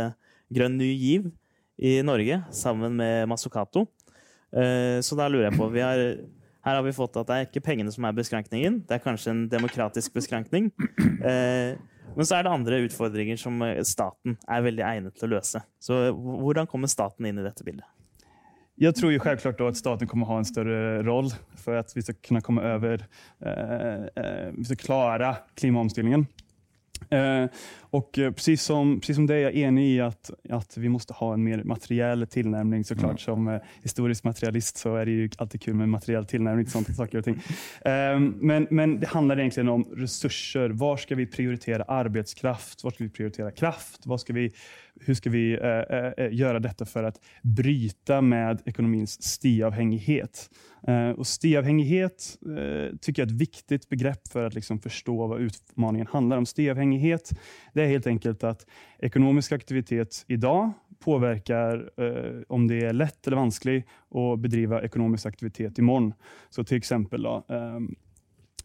grønn 0.48 0.78
ny 0.80 0.90
giv 0.96 1.28
i 1.78 2.00
Norge 2.02 2.40
sammen 2.50 2.96
med 2.96 3.28
Masukato. 3.28 3.86
Så 4.48 5.12
da 5.12 5.26
lurer 5.28 5.50
jeg 5.50 5.58
på 5.58 5.66
har, 5.76 5.98
Her 6.64 6.78
har 6.78 6.82
vi 6.82 6.94
fått 6.96 7.18
at 7.20 7.28
det 7.28 7.34
er 7.36 7.44
ikke 7.44 7.62
pengene 7.66 7.92
som 7.92 8.06
er 8.08 8.16
beskrankningen, 8.16 8.80
det 8.88 8.96
er 8.96 9.04
kanskje 9.04 9.34
en 9.34 9.42
demokratisk 9.52 10.16
beskrankning. 10.16 10.70
Men 10.88 12.24
så 12.24 12.38
er 12.38 12.48
det 12.48 12.54
andre 12.54 12.80
utfordringer 12.86 13.36
som 13.36 13.60
staten 13.84 14.38
er 14.48 14.64
veldig 14.64 14.86
egnet 14.88 15.20
til 15.20 15.28
å 15.28 15.34
løse. 15.36 15.60
Så 15.78 16.00
hvordan 16.16 16.66
kommer 16.66 16.88
staten 16.88 17.28
inn 17.28 17.38
i 17.38 17.44
dette 17.44 17.62
bildet? 17.62 17.84
Jag 18.80 18.94
tror 18.94 19.12
ju 19.12 19.18
självklart 19.18 19.58
då 19.58 19.66
att 19.66 19.76
staten 19.76 20.08
kommer 20.08 20.26
ha 20.26 20.38
en 20.38 20.44
större 20.44 21.02
roll 21.02 21.30
för 21.56 21.76
att 21.76 21.96
vi 21.96 22.02
ska 22.02 22.12
kunna 22.12 22.40
komma 22.40 22.62
över, 22.62 23.06
eh, 23.40 24.24
eh, 24.24 24.52
vi 24.52 24.64
ska 24.64 24.76
klara 24.76 25.36
klimatomställningen. 25.54 26.26
Eh, 27.10 27.46
och 27.80 28.18
eh, 28.18 28.32
precis 28.32 28.62
som, 28.62 29.00
precis 29.00 29.16
som 29.16 29.26
det 29.26 29.34
är 29.34 29.40
jag 29.40 29.54
enig 29.54 29.88
i 29.88 30.00
att, 30.00 30.30
att 30.50 30.76
vi 30.76 30.88
måste 30.88 31.12
ha 31.12 31.34
en 31.34 31.44
mer 31.44 31.62
materiell 31.64 32.26
tillnärmning 32.26 32.84
såklart. 32.84 33.04
Mm. 33.04 33.18
Som 33.18 33.48
eh, 33.48 33.60
historisk 33.82 34.24
materialist 34.24 34.76
så 34.76 34.96
är 34.96 35.06
det 35.06 35.12
ju 35.12 35.30
alltid 35.38 35.62
kul 35.62 35.74
med 35.74 35.88
materiell 35.88 36.26
tillnärmning 36.26 36.64
till 36.64 36.72
sånt, 36.72 36.96
saker 36.96 37.18
och 37.18 37.24
ting. 37.24 37.34
Eh, 37.80 38.18
men, 38.20 38.66
men 38.70 39.00
det 39.00 39.06
handlar 39.06 39.38
egentligen 39.38 39.68
om 39.68 39.84
resurser. 39.96 40.70
Var 40.70 40.96
ska 40.96 41.14
vi 41.14 41.26
prioritera 41.26 41.82
arbetskraft? 41.82 42.84
Var 42.84 42.90
ska 42.90 43.04
vi 43.04 43.10
prioritera 43.10 43.50
kraft? 43.50 44.06
Var 44.06 44.18
ska 44.18 44.32
vi, 44.32 44.52
hur 45.00 45.14
ska 45.14 45.30
vi 45.30 45.52
eh, 45.52 46.24
eh, 46.24 46.32
göra 46.32 46.58
detta 46.60 46.84
för 46.84 47.04
att 47.04 47.20
bryta 47.42 48.20
med 48.20 48.62
ekonomins 48.64 49.22
stiavhängighet? 49.22 50.50
Eh, 50.86 51.10
och 51.10 51.26
stiavhängighet 51.26 52.38
eh, 52.46 52.96
tycker 53.00 53.22
jag 53.22 53.28
är 53.28 53.34
ett 53.34 53.40
viktigt 53.40 53.88
begrepp 53.88 54.28
för 54.28 54.44
att 54.44 54.54
liksom 54.54 54.80
förstå 54.80 55.26
vad 55.26 55.40
utmaningen 55.40 56.06
handlar 56.06 56.36
om. 56.36 56.46
Stiavhängighet 56.46 57.30
det 57.74 57.82
är 57.82 57.86
helt 57.86 58.06
enkelt 58.06 58.44
att 58.44 58.66
ekonomisk 58.98 59.52
aktivitet 59.52 60.24
idag 60.26 60.72
påverkar 60.98 61.90
eh, 61.96 62.42
om 62.48 62.68
det 62.68 62.84
är 62.84 62.92
lätt 62.92 63.26
eller 63.26 63.36
vanskligt 63.36 63.86
att 64.14 64.38
bedriva 64.38 64.82
ekonomisk 64.82 65.26
aktivitet 65.26 65.78
imorgon. 65.78 66.14
Så 66.50 66.64
till 66.64 66.76
exempel 66.76 67.22
då, 67.22 67.44
eh, 67.48 67.80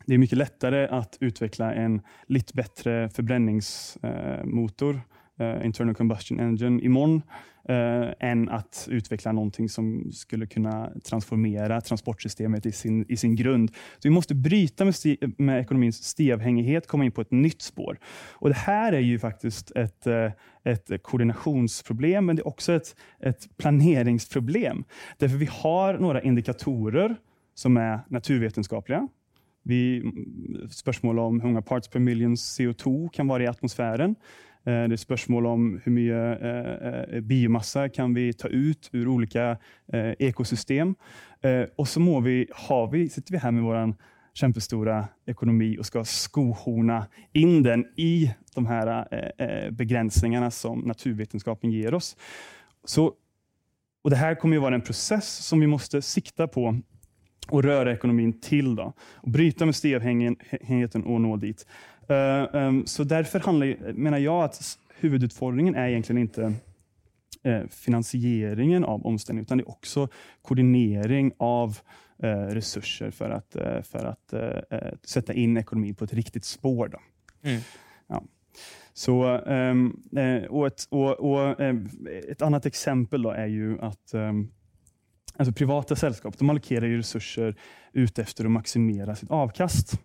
det 0.05 0.13
är 0.13 0.17
mycket 0.17 0.37
lättare 0.37 0.87
att 0.87 1.17
utveckla 1.19 1.73
en 1.73 2.01
lite 2.27 2.53
bättre 2.53 3.09
förbränningsmotor 3.09 5.01
internal 5.39 5.95
combustion 5.95 6.39
engine 6.39 6.81
imorgon 6.81 7.21
uh, 7.69 8.13
än 8.19 8.49
att 8.49 8.87
utveckla 8.91 9.31
någonting 9.31 9.69
som 9.69 10.11
skulle 10.11 10.45
kunna 10.45 10.91
transformera 11.03 11.81
transportsystemet 11.81 12.65
i 12.65 12.71
sin, 12.71 13.05
i 13.09 13.17
sin 13.17 13.35
grund. 13.35 13.71
Så 13.73 13.99
vi 14.03 14.09
måste 14.09 14.35
bryta 14.35 14.85
med, 14.85 14.95
med 15.37 15.61
ekonomins 15.61 16.03
stivhängighet, 16.03 16.87
komma 16.87 17.05
in 17.05 17.11
på 17.11 17.21
ett 17.21 17.31
nytt 17.31 17.61
spår. 17.61 17.99
Och 18.31 18.49
Det 18.49 18.55
här 18.55 18.93
är 18.93 18.99
ju 18.99 19.19
faktiskt 19.19 19.71
ett, 19.71 20.07
uh, 20.07 20.31
ett 20.63 21.03
koordinationsproblem, 21.03 22.25
men 22.25 22.35
det 22.35 22.41
är 22.41 22.47
också 22.47 22.73
ett, 22.73 22.95
ett 23.19 23.57
planeringsproblem. 23.57 24.83
Därför 25.17 25.37
vi 25.37 25.49
har 25.51 25.93
några 25.93 26.21
indikatorer 26.21 27.15
som 27.55 27.77
är 27.77 27.99
naturvetenskapliga. 28.07 29.07
Vi, 29.65 30.03
spørsmål 30.71 31.19
om 31.19 31.39
hvor 31.39 31.47
mange 31.47 31.61
parts 31.61 31.87
per 31.87 31.99
million 31.99 32.35
CO2 32.35 33.09
kan 33.09 33.27
være 33.27 33.43
i 33.43 33.47
atmosfären. 33.47 34.15
Eh, 34.65 34.85
det 34.87 34.95
er 34.95 35.01
spørsmål 35.01 35.45
om 35.45 35.63
hvor 35.83 35.91
mye 35.91 36.19
eh, 36.39 37.19
eh, 37.19 37.89
kan 37.91 38.15
vi 38.15 38.31
ta 38.33 38.47
ut 38.47 38.89
ur 38.93 39.07
ulike 39.07 39.57
ekosystem. 40.19 40.95
Og 41.77 41.87
så 41.87 41.99
må 41.99 42.21
vi, 42.21 42.47
har 42.67 42.87
vi, 42.91 43.09
sitter 43.09 43.33
vi 43.33 43.39
her 43.43 43.51
med 43.51 43.63
vår 43.63 43.93
kjempestora 44.33 45.01
ekonomi 45.27 45.73
og 45.77 45.85
skal 45.85 46.05
skohorne 46.07 47.01
inn 47.35 47.59
den 47.65 47.83
i 47.99 48.29
de 48.55 48.63
her 48.69 49.71
begrensningene 49.75 50.47
som 50.51 50.79
naturvetenskapen 50.87 51.69
gir 51.69 51.93
oss. 51.93 52.15
Så, 52.85 53.09
og 54.03 54.09
Det 54.09 54.17
her 54.17 54.39
kommer 54.39 54.57
å 54.57 54.63
være 54.63 54.79
en 54.79 54.87
process 54.87 55.27
som 55.43 55.59
vi 55.59 55.67
må 55.67 55.77
sikta 55.83 56.47
på 56.47 56.73
Og 57.51 57.59
røre 57.65 57.91
ekonomin 57.91 58.39
til. 58.39 58.71
Da, 58.75 58.93
og 58.95 59.31
Bryte 59.31 59.65
med 59.65 59.75
stiavhengigheten 59.75 61.03
og 61.03 61.19
nå 61.21 61.35
dit. 61.37 61.65
Uh, 62.09 62.55
um, 62.55 62.85
så 62.85 63.03
därför 63.03 63.39
handlar, 63.39 63.93
menar 63.93 64.17
jag 64.17 64.43
att 64.43 64.77
huvudutfordringen 64.95 65.75
är 65.75 65.87
egentligen 65.87 66.21
inte 66.21 66.53
uh, 67.47 67.67
finansieringen 67.69 68.83
av 68.83 69.05
omstillingen, 69.05 69.43
utan 69.43 69.57
det 69.57 69.61
är 69.61 69.69
också 69.69 70.07
koordinering 70.41 71.31
av 71.37 71.79
uh, 72.23 72.27
resurser 72.29 73.11
för 73.11 73.29
att, 73.29 73.55
för 73.87 74.05
att 74.05 74.33
sätta 75.05 75.33
in 75.33 75.57
ekonomin 75.57 75.95
på 75.95 76.03
ett 76.03 76.13
riktigt 76.13 76.45
spår. 76.45 76.87
Då. 76.87 76.99
Mm. 77.49 77.61
Ja. 78.07 78.23
Så, 78.93 79.37
um, 79.37 80.03
och 80.49 80.67
ett, 80.67 80.87
och, 80.89 81.19
och, 81.19 81.61
ett, 82.29 82.41
annat 82.41 82.65
exempel 82.65 83.21
då 83.21 83.29
är 83.31 83.47
ju 83.47 83.79
att 83.81 84.13
alltså 85.37 85.53
privata 85.53 85.95
sällskap 85.95 86.37
de 86.37 86.49
allokerar 86.49 86.87
resurser 86.87 87.55
ut 87.93 88.19
efter 88.19 88.45
att 88.45 88.51
maximera 88.51 89.15
sitt 89.15 89.31
avkast. 89.31 89.99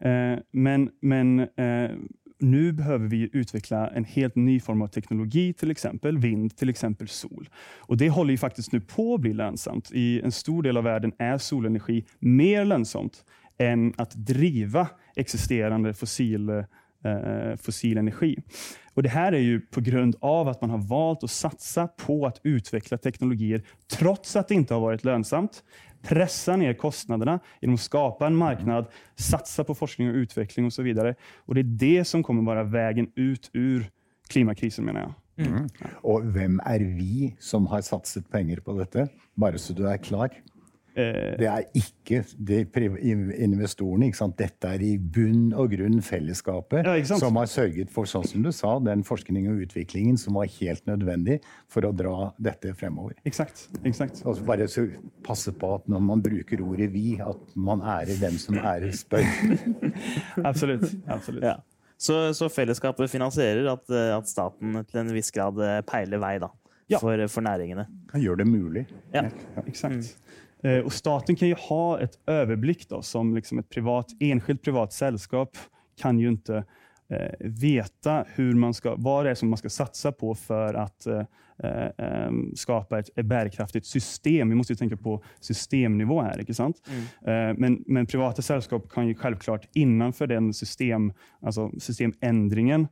Eh, 0.00 0.38
men 0.52 0.90
men 1.00 1.40
eh, 1.40 1.90
nu 2.38 2.72
behöver 2.72 3.06
vi 3.08 3.30
utveckla 3.32 3.88
en 3.88 4.04
helt 4.04 4.34
ny 4.36 4.60
form 4.60 4.82
av 4.82 4.86
teknologi, 4.86 5.52
till 5.52 5.70
exempel 5.70 6.18
vind, 6.18 6.56
till 6.56 6.68
exempel 6.68 7.08
sol. 7.08 7.48
Och 7.78 7.96
Det 7.96 8.10
håller 8.10 8.30
ju 8.30 8.38
faktiskt 8.38 8.72
nu 8.72 8.80
på 8.80 9.14
att 9.14 9.20
bli 9.20 9.32
lönsamt. 9.32 9.90
I 9.92 10.20
en 10.20 10.32
stor 10.32 10.62
del 10.62 10.76
av 10.76 10.84
världen 10.84 11.12
är 11.18 11.38
solenergi 11.38 12.04
mer 12.18 12.64
lönsamt 12.64 13.24
än 13.58 13.94
att 13.96 14.14
driva 14.14 14.88
existerande 15.16 15.94
fossil, 15.94 16.48
eh, 16.48 17.56
fossil 17.56 17.98
energi. 17.98 18.36
Och 18.96 19.02
Det 19.02 19.08
här 19.08 19.32
är 19.32 19.38
ju 19.38 19.60
på 19.60 19.80
grund 19.80 20.16
av 20.20 20.48
att 20.48 20.60
man 20.60 20.70
har 20.70 20.78
valt 20.78 21.24
att 21.24 21.30
satsa 21.30 21.88
på 21.88 22.26
att 22.26 22.40
utveckla 22.42 22.98
teknologier 22.98 23.62
trots 23.90 24.36
att 24.36 24.48
det 24.48 24.54
inte 24.54 24.74
har 24.74 24.80
varit 24.80 25.04
lönsamt 25.04 25.62
pressa 26.02 26.56
ner 26.56 26.74
kostnaderna 26.74 27.40
genom 27.60 27.74
att 27.74 27.80
skapa 27.80 28.26
en 28.26 28.36
marknad, 28.36 28.86
satsa 29.16 29.64
på 29.64 29.74
forskning 29.74 30.08
och 30.08 30.14
utveckling 30.14 30.66
och 30.66 30.72
så 30.72 30.82
vidare. 30.82 31.14
Och 31.36 31.54
Det 31.54 31.60
är 31.60 31.64
det 31.64 32.04
som 32.04 32.22
kommer 32.22 32.42
vara 32.42 32.64
vägen 32.64 33.10
ut 33.14 33.50
ur 33.52 33.90
klimatkrisen, 34.28 34.84
menar 34.84 35.00
jag. 35.00 35.14
Mm. 35.36 35.66
Og 36.00 36.22
hvem 36.32 36.60
er 36.64 36.80
vi 36.96 37.34
som 37.40 37.66
har 37.68 37.82
satset 37.84 38.24
penger 38.32 38.62
på 38.64 38.72
dette? 38.78 39.08
Bare 39.36 39.58
så 39.60 39.74
du 39.76 39.82
er 39.84 39.98
klar. 40.00 40.32
Eh, 40.96 41.34
det 41.36 41.48
er 41.50 41.64
ikke 41.76 42.22
de 42.48 42.62
investorene. 43.44 44.08
Ikke 44.08 44.20
sant? 44.22 44.36
Dette 44.40 44.70
er 44.72 44.82
i 44.84 44.94
bunn 44.96 45.50
og 45.52 45.74
grunn 45.74 46.00
fellesskapet 46.04 46.88
ja, 46.88 46.94
som 47.20 47.36
har 47.36 47.50
sørget 47.52 47.92
for, 47.92 48.08
sånn 48.08 48.24
som 48.28 48.46
du 48.46 48.48
sa, 48.54 48.76
den 48.80 49.04
forskning 49.04 49.50
og 49.52 49.60
utviklingen 49.66 50.16
som 50.20 50.38
var 50.40 50.48
helt 50.56 50.86
nødvendig 50.88 51.38
for 51.72 51.84
å 51.84 51.92
dra 51.96 52.30
dette 52.40 52.72
fremover. 52.78 53.18
Exakt. 53.28 53.66
Exakt. 53.84 54.22
Altså 54.24 54.46
bare 54.48 54.68
så 54.72 54.86
passe 55.26 55.52
på 55.52 55.74
at 55.76 55.88
når 55.92 56.04
man 56.08 56.24
bruker 56.24 56.64
ordet 56.64 56.88
'vi', 56.94 57.20
at 57.20 57.56
man 57.56 57.84
ærer 57.84 58.16
dem 58.20 58.38
som 58.40 58.56
ærer 58.56 58.92
spør. 58.96 59.26
absolutt. 60.50 60.88
absolutt. 61.06 61.44
Ja. 61.44 61.58
Så, 61.98 62.34
så, 62.36 62.48
fellesskapet 62.52 63.10
finansierer 63.10 63.68
at, 63.72 63.90
at, 63.90 64.28
staten 64.28 64.84
til 64.84 65.00
en 65.00 65.12
viss 65.16 65.30
grad 65.32 65.56
peiler 65.88 66.20
vei 66.20 66.36
da, 66.40 66.50
ja. 66.92 67.00
for, 67.00 67.20
for, 67.32 67.44
næringene? 67.44 67.86
Ja, 68.12 68.20
gjør 68.20 68.42
det 68.42 68.48
mulig. 68.48 68.84
Ja, 69.14 69.24
ja. 69.56 69.64
exakt. 69.64 69.94
Mm. 69.94 70.44
Eh, 70.62 70.78
och 70.78 70.92
staten 70.92 71.36
kan 71.36 71.48
ju 71.48 71.54
ha 71.54 72.00
ett 72.00 72.18
överblick 72.26 72.88
då, 72.88 73.02
som 73.02 73.34
liksom 73.34 73.58
ett 73.58 73.68
privat, 73.68 74.06
enskilt 74.20 74.62
privat 74.62 74.92
sällskap 74.92 75.56
kan 76.00 76.18
ju 76.18 76.28
inte 76.28 76.64
eh, 77.08 77.32
veta 77.40 78.24
hur 78.34 78.54
man 78.54 78.74
ska, 78.74 78.94
vad 78.96 79.24
det 79.24 79.30
är 79.30 79.34
som 79.34 79.48
man 79.48 79.56
ska 79.56 79.68
satsa 79.68 80.12
på 80.12 80.34
för 80.34 80.74
att 80.74 81.06
eh, 81.06 81.22
eh, 81.98 82.30
skapa 82.54 82.98
ett, 82.98 83.18
ett 83.18 83.26
bärkraftigt 83.26 83.86
system. 83.86 84.48
Vi 84.48 84.54
måste 84.54 84.72
ju 84.72 84.76
tänka 84.76 84.96
på 84.96 85.22
systemnivå 85.40 86.22
här. 86.22 86.40
Inte 86.40 86.54
sant? 86.54 86.82
Mm. 86.88 87.50
Eh, 87.50 87.56
men, 87.58 87.84
men 87.86 88.06
privata 88.06 88.42
sällskap 88.42 88.90
kan 88.90 89.06
ju 89.08 89.14
självklart 89.14 89.68
innanför 89.72 90.26
den 90.26 90.54
system, 90.54 91.12
alltså 91.40 91.70
systemändringen 91.78 92.88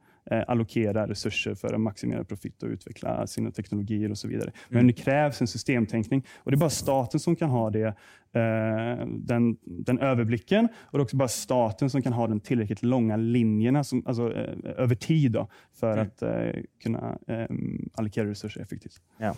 allokera 0.47 1.07
resurser 1.07 1.55
för 1.55 1.75
att 1.75 1.81
maximera 1.81 2.25
profit 2.25 2.63
och 2.63 2.69
utveckla 2.69 3.27
sina 3.27 3.51
teknologier 3.51 4.11
och 4.11 4.19
så 4.19 4.29
vidare. 4.29 4.53
Men 4.69 4.79
mm. 4.79 4.87
det 4.87 4.93
krävs 4.93 5.41
en 5.41 5.47
systemtänkning 5.47 6.27
och 6.37 6.51
det 6.51 6.55
är 6.55 6.59
bara 6.59 6.71
staten 6.71 7.21
som 7.21 7.37
kan 7.37 7.51
ha 7.51 7.71
det, 7.71 7.87
eh, 8.33 9.07
den, 9.07 9.57
den 9.63 9.99
överblicken 9.99 10.69
och 10.75 10.99
det 10.99 11.03
är 11.03 11.03
också 11.03 11.17
bara 11.17 11.29
staten 11.29 11.91
som 11.91 12.03
kan 12.03 12.13
ha 12.13 12.27
den 12.27 12.41
tillräckligt 12.41 12.83
långa 12.83 13.17
linjerna 13.17 13.85
som, 13.85 14.03
alltså, 14.07 14.33
eh, 14.33 14.55
över 14.77 14.95
tid 14.95 15.33
då, 15.33 15.49
för 15.75 15.93
mm. 15.93 16.07
att 16.07 16.23
eh, 16.23 16.63
kunna 16.83 17.19
eh, 17.27 17.47
allokera 17.95 18.31
resurser 18.31 18.61
effektivt. 18.61 19.03
Ja. 19.19 19.37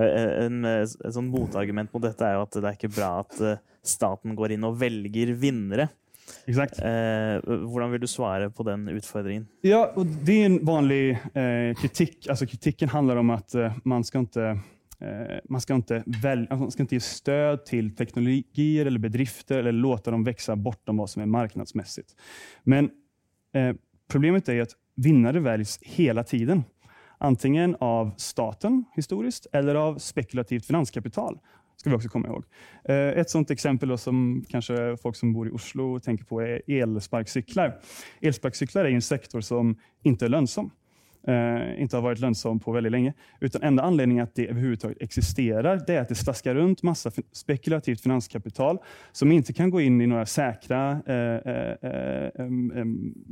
Eh, 0.00 0.06
eh, 0.06 0.44
en, 0.44 0.64
en, 0.64 0.88
sånn 0.88 1.28
motargument 1.30 1.92
mot 1.94 2.02
dette 2.02 2.26
er 2.26 2.38
jo 2.38 2.46
at 2.46 2.56
det 2.56 2.66
er 2.66 2.78
ikke 2.78 2.94
bra 2.96 3.10
at 3.22 3.42
staten 3.84 4.34
går 4.34 4.56
inn 4.56 4.66
og 4.66 4.80
velger 4.80 5.34
vinnere. 5.38 5.88
Exakt. 6.46 6.78
Eh, 6.78 7.40
hvordan 7.68 7.90
vil 7.94 8.00
du 8.00 8.06
svare 8.10 8.50
på 8.50 8.62
den 8.62 8.88
utfordringen? 8.88 9.46
Ja, 9.60 9.92
och 9.96 10.06
det 10.06 10.42
er 10.42 10.46
en 10.46 10.60
vanlig 10.66 11.10
eh, 11.34 11.74
kritikk. 11.80 12.28
Altså, 12.28 12.46
kritikken 12.46 12.88
handler 12.88 13.20
om 13.20 13.30
at 13.34 13.54
eh, 13.54 13.76
man 13.84 14.04
skal 14.04 14.26
ikke 14.26 14.50
eh, 14.50 15.38
man 15.48 15.60
skal, 15.60 15.76
inte 15.76 16.02
väl, 16.06 16.46
man 16.50 16.70
skal 16.70 16.86
ikke 16.86 16.98
gi 16.98 17.06
stöd 17.06 17.64
til 17.68 17.90
teknologier 17.96 18.86
eller 18.86 19.02
bedrifter 19.02 19.58
eller 19.58 19.72
låte 19.72 20.12
dem 20.14 20.24
växa 20.24 20.56
bortom 20.56 21.00
hva 21.00 21.08
som 21.10 21.24
er 21.24 21.32
markedsmessig. 21.32 22.06
Men 22.64 22.90
eh, 23.56 23.72
problemet 24.10 24.48
er 24.48 24.64
at 24.66 24.76
vinnere 24.94 25.42
velges 25.44 25.78
hele 25.96 26.24
tiden. 26.24 26.64
Antingen 27.24 27.76
av 27.80 28.12
staten 28.20 28.84
historisk 28.96 29.46
eller 29.52 29.78
av 29.80 29.98
spekulativt 30.02 30.66
finanskapital 30.66 31.38
ska 31.76 31.90
vi 31.90 31.96
också 31.96 32.08
komma 32.08 32.28
ihåg. 32.28 32.44
Eh, 32.84 32.96
ett 32.96 33.30
sådant 33.30 33.50
exempel 33.50 33.98
som 33.98 34.44
kanske 34.48 34.96
folk 34.96 35.16
som 35.16 35.32
bor 35.32 35.48
i 35.48 35.50
Oslo 35.50 36.00
tänker 36.00 36.24
på 36.24 36.40
är 36.40 36.62
elsparkcyklar. 36.66 37.80
Elsparkcyklar 38.20 38.84
är 38.84 38.90
en 38.90 39.02
sektor 39.02 39.40
som 39.40 39.76
inte 40.02 40.24
är 40.24 40.28
lönsam 40.28 40.70
eh, 41.26 41.82
inte 41.82 41.96
har 41.96 42.02
varit 42.02 42.18
lönsam 42.18 42.60
på 42.60 42.72
väldigt 42.72 42.92
länge. 42.92 43.12
Utan 43.40 43.62
enda 43.62 43.82
anledningen 43.82 44.24
att 44.24 44.34
det 44.34 44.48
överhuvudtaget 44.48 44.96
existerar, 45.00 45.80
det 45.86 45.94
är 45.94 46.00
att 46.00 46.08
det 46.08 46.14
slaskar 46.14 46.54
runt 46.54 46.82
massa 46.82 47.10
spekulativt 47.32 48.00
finanskapital 48.00 48.78
som 49.12 49.32
inte 49.32 49.52
kan 49.52 49.70
gå 49.70 49.80
in 49.80 50.00
i 50.00 50.06
några 50.06 50.26
säkra 50.26 50.90
eh, 51.06 51.16
eh, 51.16 52.28
eh 52.40 52.84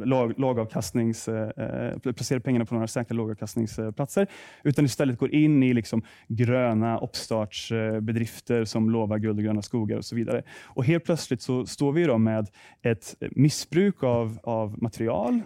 lag, 0.04 0.38
lagavkastnings... 0.38 1.28
Eh, 1.28 1.48
eh, 1.56 2.12
placera 2.12 2.40
pengarna 2.40 2.64
på 2.64 2.74
några 2.74 2.86
säkra 2.86 3.14
lågavkastningsplatser, 3.14 4.26
utan 4.62 4.84
istället 4.84 5.18
går 5.18 5.34
in 5.34 5.62
i 5.62 5.74
liksom 5.74 6.02
gröna 6.28 6.98
uppstartsbedrifter 6.98 8.64
som 8.64 8.90
lovar 8.90 9.18
guld 9.18 9.38
och 9.38 9.44
gröna 9.44 9.62
skogar 9.62 9.96
och 9.96 10.04
så 10.04 10.16
vidare. 10.16 10.42
Och 10.64 10.84
helt 10.84 11.04
plötsligt 11.04 11.42
så 11.42 11.66
står 11.66 11.92
vi 11.92 12.04
då 12.04 12.18
med 12.18 12.48
ett 12.82 13.14
missbruk 13.20 14.02
av, 14.02 14.38
av 14.42 14.82
material 14.82 15.40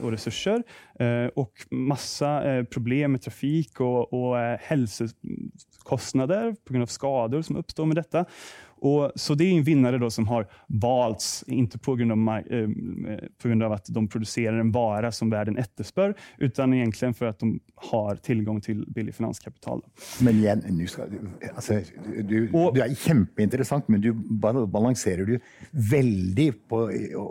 och 0.00 0.10
resurser 0.10 0.62
och 1.34 1.52
massa 1.70 2.52
eh, 2.52 2.64
problem 2.64 3.12
med 3.12 3.22
trafik 3.22 3.80
och, 3.80 4.12
och 4.12 4.40
eh, 4.40 4.58
hälsokostnader 4.60 6.54
på 6.64 6.72
grund 6.72 6.82
av 6.82 6.86
skador 6.86 7.42
som 7.42 7.56
uppstår 7.56 7.86
med 7.86 7.96
detta. 7.96 8.24
Och, 8.82 9.12
så 9.14 9.34
det 9.34 9.44
är 9.44 9.52
en 9.52 9.62
vinnare 9.62 9.98
då 9.98 10.10
som 10.10 10.28
har 10.28 10.46
valts, 10.66 11.44
inte 11.46 11.78
på 11.78 11.94
grund, 11.94 12.12
av, 12.12 12.18
eh, 12.28 12.68
på 13.42 13.48
grund 13.48 13.62
av 13.62 13.72
att 13.72 13.86
de 13.88 14.08
producerar 14.08 14.58
en 14.58 14.72
vara 14.72 15.12
som 15.12 15.30
världen 15.30 15.56
efterspör, 15.56 16.14
utan 16.38 16.74
egentligen 16.74 17.14
för 17.14 17.26
att 17.26 17.38
de 17.38 17.60
har 17.74 18.16
tillgång 18.16 18.60
till 18.60 18.84
billig 18.88 19.14
finanskapital. 19.14 19.82
Men 20.20 20.34
igen, 20.34 20.62
nu 20.68 20.86
ska, 20.86 21.02
alltså, 21.54 21.80
du, 22.22 22.50
och, 22.52 22.74
du, 22.74 22.80
är 22.80 22.94
kjempeinteressant, 22.94 23.88
men 23.88 24.00
du 24.00 24.12
balanserar 24.66 25.24
du 25.24 25.40
väldigt 25.70 26.68
på 26.68 26.90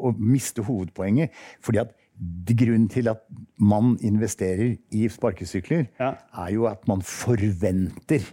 att 0.10 0.19
mista 0.19 0.62
huvudpoängen. 0.62 1.27
Fordi 1.62 1.79
at 1.79 2.00
Grunnen 2.21 2.89
til 2.91 3.10
at 3.10 3.23
man 3.57 3.95
investerer 4.05 4.75
i 4.93 5.07
sparkesykler, 5.10 5.88
ja. 5.99 6.13
er 6.43 6.53
jo 6.53 6.67
at 6.69 6.86
man 6.89 7.01
forventer 7.01 8.27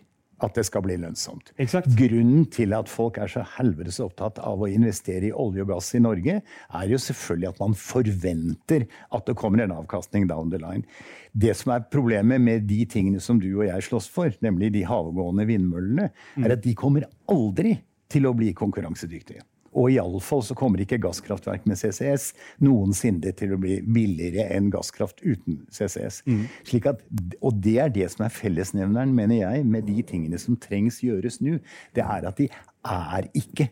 at 0.45 0.55
det 0.55 0.65
skal 0.69 0.85
bli 0.85 0.97
lønnsomt. 1.01 1.51
Exakt. 1.59 1.91
Grunnen 1.99 2.45
til 2.55 2.75
at 2.77 2.91
folk 2.91 3.19
er 3.19 3.31
så 3.31 3.43
helvetes 3.57 3.99
opptatt 4.03 4.39
av 4.45 4.61
å 4.63 4.71
investere 4.71 5.31
i 5.31 5.35
olje 5.35 5.65
og 5.65 5.73
gass 5.73 5.91
i 5.99 6.03
Norge, 6.03 6.39
er 6.45 6.93
jo 6.93 7.01
selvfølgelig 7.03 7.51
at 7.51 7.63
man 7.63 7.75
forventer 7.79 8.87
at 8.87 9.27
det 9.27 9.37
kommer 9.41 9.65
en 9.65 9.75
avkastning 9.81 10.29
down 10.31 10.53
the 10.53 10.61
line. 10.63 10.85
Det 11.33 11.57
som 11.59 11.75
er 11.75 11.87
problemet 11.91 12.43
med 12.45 12.69
de 12.71 12.85
tingene 12.91 13.23
som 13.25 13.41
du 13.43 13.51
og 13.51 13.67
jeg 13.67 13.89
slåss 13.89 14.09
for, 14.15 14.31
nemlig 14.45 14.73
de 14.77 14.87
havgående 14.87 15.47
vindmøllene, 15.49 16.11
er 16.39 16.47
mm. 16.47 16.51
at 16.55 16.65
de 16.65 16.77
kommer 16.79 17.09
aldri 17.31 17.79
til 18.09 18.29
å 18.29 18.35
bli 18.37 18.55
konkurransedyktige. 18.57 19.43
Og 19.79 19.93
iallfall 19.95 20.43
så 20.43 20.57
kommer 20.59 20.83
ikke 20.83 20.99
gasskraftverk 21.03 21.67
med 21.69 21.79
CCS 21.79 22.33
noensinne 22.65 23.33
til 23.39 23.55
å 23.55 23.61
bli 23.63 23.79
billigere 23.87 24.49
enn 24.57 24.73
gasskraft 24.75 25.23
uten 25.23 25.61
CCS. 25.75 26.23
Mm. 26.27 26.47
At, 26.91 27.05
og 27.39 27.61
det 27.65 27.77
er 27.85 27.93
det 27.95 28.09
som 28.15 28.27
er 28.27 28.35
fellesnevneren, 28.35 29.15
mener 29.15 29.43
jeg, 29.43 29.67
med 29.69 29.87
de 29.89 30.03
tingene 30.07 30.41
som 30.43 30.59
trengs 30.61 31.03
gjøres 31.05 31.41
nå. 31.45 31.59
Det 31.95 32.05
er 32.05 32.27
at 32.29 32.41
de 32.41 32.49
er 32.49 33.31
ikke 33.39 33.71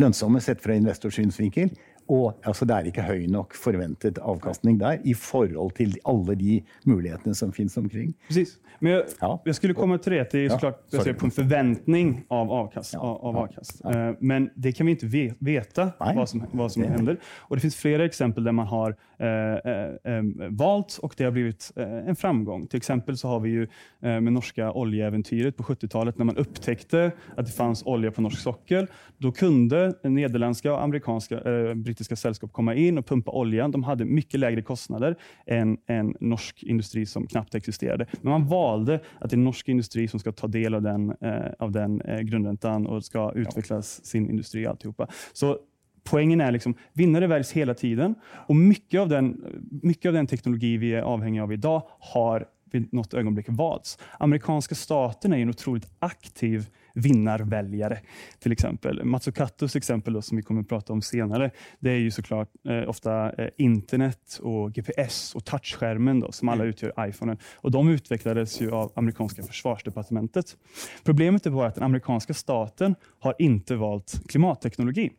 lønnsomme 0.00 0.40
sett 0.42 0.62
fra 0.64 0.74
investors 0.76 1.18
synsvinkel. 1.18 1.70
Og 2.12 2.36
altså, 2.44 2.66
det 2.68 2.76
er 2.76 2.90
ikke 2.90 3.06
høy 3.06 3.24
nok 3.32 3.56
forventet 3.56 4.20
avkastning 4.20 4.80
der 4.80 5.00
i 5.08 5.14
forhold 5.16 5.72
til 5.78 5.94
alle 6.08 6.36
de 6.36 6.58
mulighetene 6.88 7.34
som 7.34 7.52
finnes 7.56 7.76
omkring. 7.80 8.12
Precis. 8.28 8.58
Men 8.82 8.96
jeg, 8.96 9.14
ja. 9.20 9.30
jeg 9.46 9.54
skulle 9.54 9.74
komme 9.78 9.96
til 10.02 10.16
det, 10.16 10.30
det 10.32 10.44
är 10.44 10.48
såklart 10.48 10.80
ja, 10.90 10.98
basert 10.98 11.18
på 11.18 11.26
en 11.26 11.30
forventning 11.30 12.24
av 12.28 12.50
avkast. 12.52 12.94
Ja. 12.94 13.00
Av 13.00 13.36
avkast. 13.36 13.80
Ja. 13.84 14.14
Men 14.20 14.50
det 14.54 14.72
kan 14.72 14.86
vi 14.86 14.96
ikke 14.96 15.36
veta 15.38 15.92
hva 16.00 16.26
som, 16.26 16.42
vad 16.50 16.72
som 16.74 16.82
hender. 16.82 17.20
Og 17.48 17.56
Det 17.56 17.62
finnes 17.62 17.78
flere 17.78 18.08
eksempel 18.10 18.44
der 18.44 18.56
man 18.58 18.66
har 18.66 18.96
eh, 19.22 19.70
eh, 20.12 20.22
valt 20.50 20.98
och 20.98 21.14
det 21.16 21.24
har 21.24 21.30
blivit 21.30 21.70
eh, 21.76 22.08
en 22.08 22.16
framgång. 22.16 22.66
Til 22.66 22.82
eksempel 22.82 23.16
så 23.16 23.28
har 23.28 23.40
vi 23.40 23.54
jo 23.54 23.68
eh, 23.68 24.18
med 24.18 24.32
norske 24.32 24.66
oljeeventyret 24.66 25.56
på 25.56 25.62
70-tallet, 25.62 26.18
når 26.18 26.32
man 26.32 26.42
upptäckte 26.42 27.12
at 27.12 27.46
det 27.46 27.54
fanns 27.54 27.84
olje 27.86 28.10
på 28.10 28.26
norsk 28.26 28.42
sokkel. 28.42 28.90
Da 29.22 29.30
kunne 29.30 29.84
nederlandske 30.02 30.72
og 30.72 30.82
amerikanske 30.82 31.38
eh, 31.38 31.72
brittiska 32.02 32.16
sällskap 32.16 32.52
komma 32.52 32.74
in 32.74 32.98
och 32.98 33.06
pumpa 33.06 33.30
oljan. 33.30 33.70
De 33.70 33.82
hade 33.82 34.04
mycket 34.04 34.40
lägre 34.40 34.62
kostnader 34.62 35.16
än, 35.46 35.78
en 35.86 36.14
norsk 36.20 36.62
industri 36.62 37.06
som 37.06 37.26
knappt 37.26 37.54
existerade. 37.54 38.06
Men 38.20 38.30
man 38.30 38.46
valde 38.48 39.00
att 39.20 39.30
det 39.30 39.36
är 39.36 39.38
norsk 39.38 39.68
industri 39.68 40.08
som 40.08 40.20
ska 40.20 40.32
ta 40.32 40.46
del 40.46 40.74
av 40.74 40.82
den, 40.82 41.10
eh, 41.20 41.52
av 41.58 41.72
den 41.72 42.00
eh, 42.00 42.20
grundräntan 42.20 42.86
och 42.86 43.04
ska 43.04 43.32
utveckla 43.34 43.82
sin 43.82 44.30
industri 44.30 44.66
alltihopa. 44.66 45.08
Så 45.32 45.58
poängen 46.04 46.40
är 46.40 46.52
liksom, 46.52 46.74
vinnare 46.92 47.26
väljs 47.26 47.52
hela 47.52 47.74
tiden 47.74 48.14
och 48.48 48.56
mycket 48.56 49.00
av, 49.00 49.08
den, 49.08 49.44
mycket 49.82 50.08
av 50.08 50.12
den 50.12 50.26
teknologi 50.26 50.76
vi 50.76 50.94
är 50.94 51.02
avhängiga 51.02 51.42
av 51.42 51.52
idag 51.52 51.82
har 52.00 52.46
vid 52.72 52.92
något 52.92 53.14
ögonblick 53.14 53.46
valts. 53.48 53.98
Amerikanska 54.18 54.74
staten 54.74 55.32
är 55.32 55.38
en 55.38 55.48
otroligt 55.48 55.88
aktiv 55.98 56.66
vinnarväljare. 56.94 57.98
Till 58.38 58.52
exempel. 58.52 59.04
Matsukatos 59.04 59.76
exempel 59.76 60.12
då, 60.12 60.22
som 60.22 60.36
vi 60.36 60.42
kommer 60.42 60.60
att 60.60 60.68
prata 60.68 60.92
om 60.92 61.02
senare, 61.02 61.50
det 61.80 61.90
är 61.90 61.98
ju 61.98 62.10
såklart 62.10 62.48
eh, 62.68 62.88
ofta 62.88 63.32
eh, 63.32 63.48
internet 63.56 64.40
och 64.42 64.72
GPS 64.72 65.34
och 65.34 65.44
touchskärmen 65.44 66.20
då, 66.20 66.32
som 66.32 66.48
alla 66.48 66.64
utgör 66.64 67.08
iPhonen. 67.08 67.38
Och 67.54 67.70
de 67.70 67.88
utvecklades 67.88 68.60
ju 68.60 68.70
av 68.70 68.92
amerikanska 68.94 69.42
försvarsdepartementet. 69.42 70.56
Problemet 71.04 71.46
är 71.46 71.50
bara 71.50 71.66
att 71.66 71.74
den 71.74 71.84
amerikanska 71.84 72.34
staten 72.34 72.94
har 73.18 73.34
inte 73.38 73.76
valt 73.76 74.28
klimatteknologi. 74.28 75.10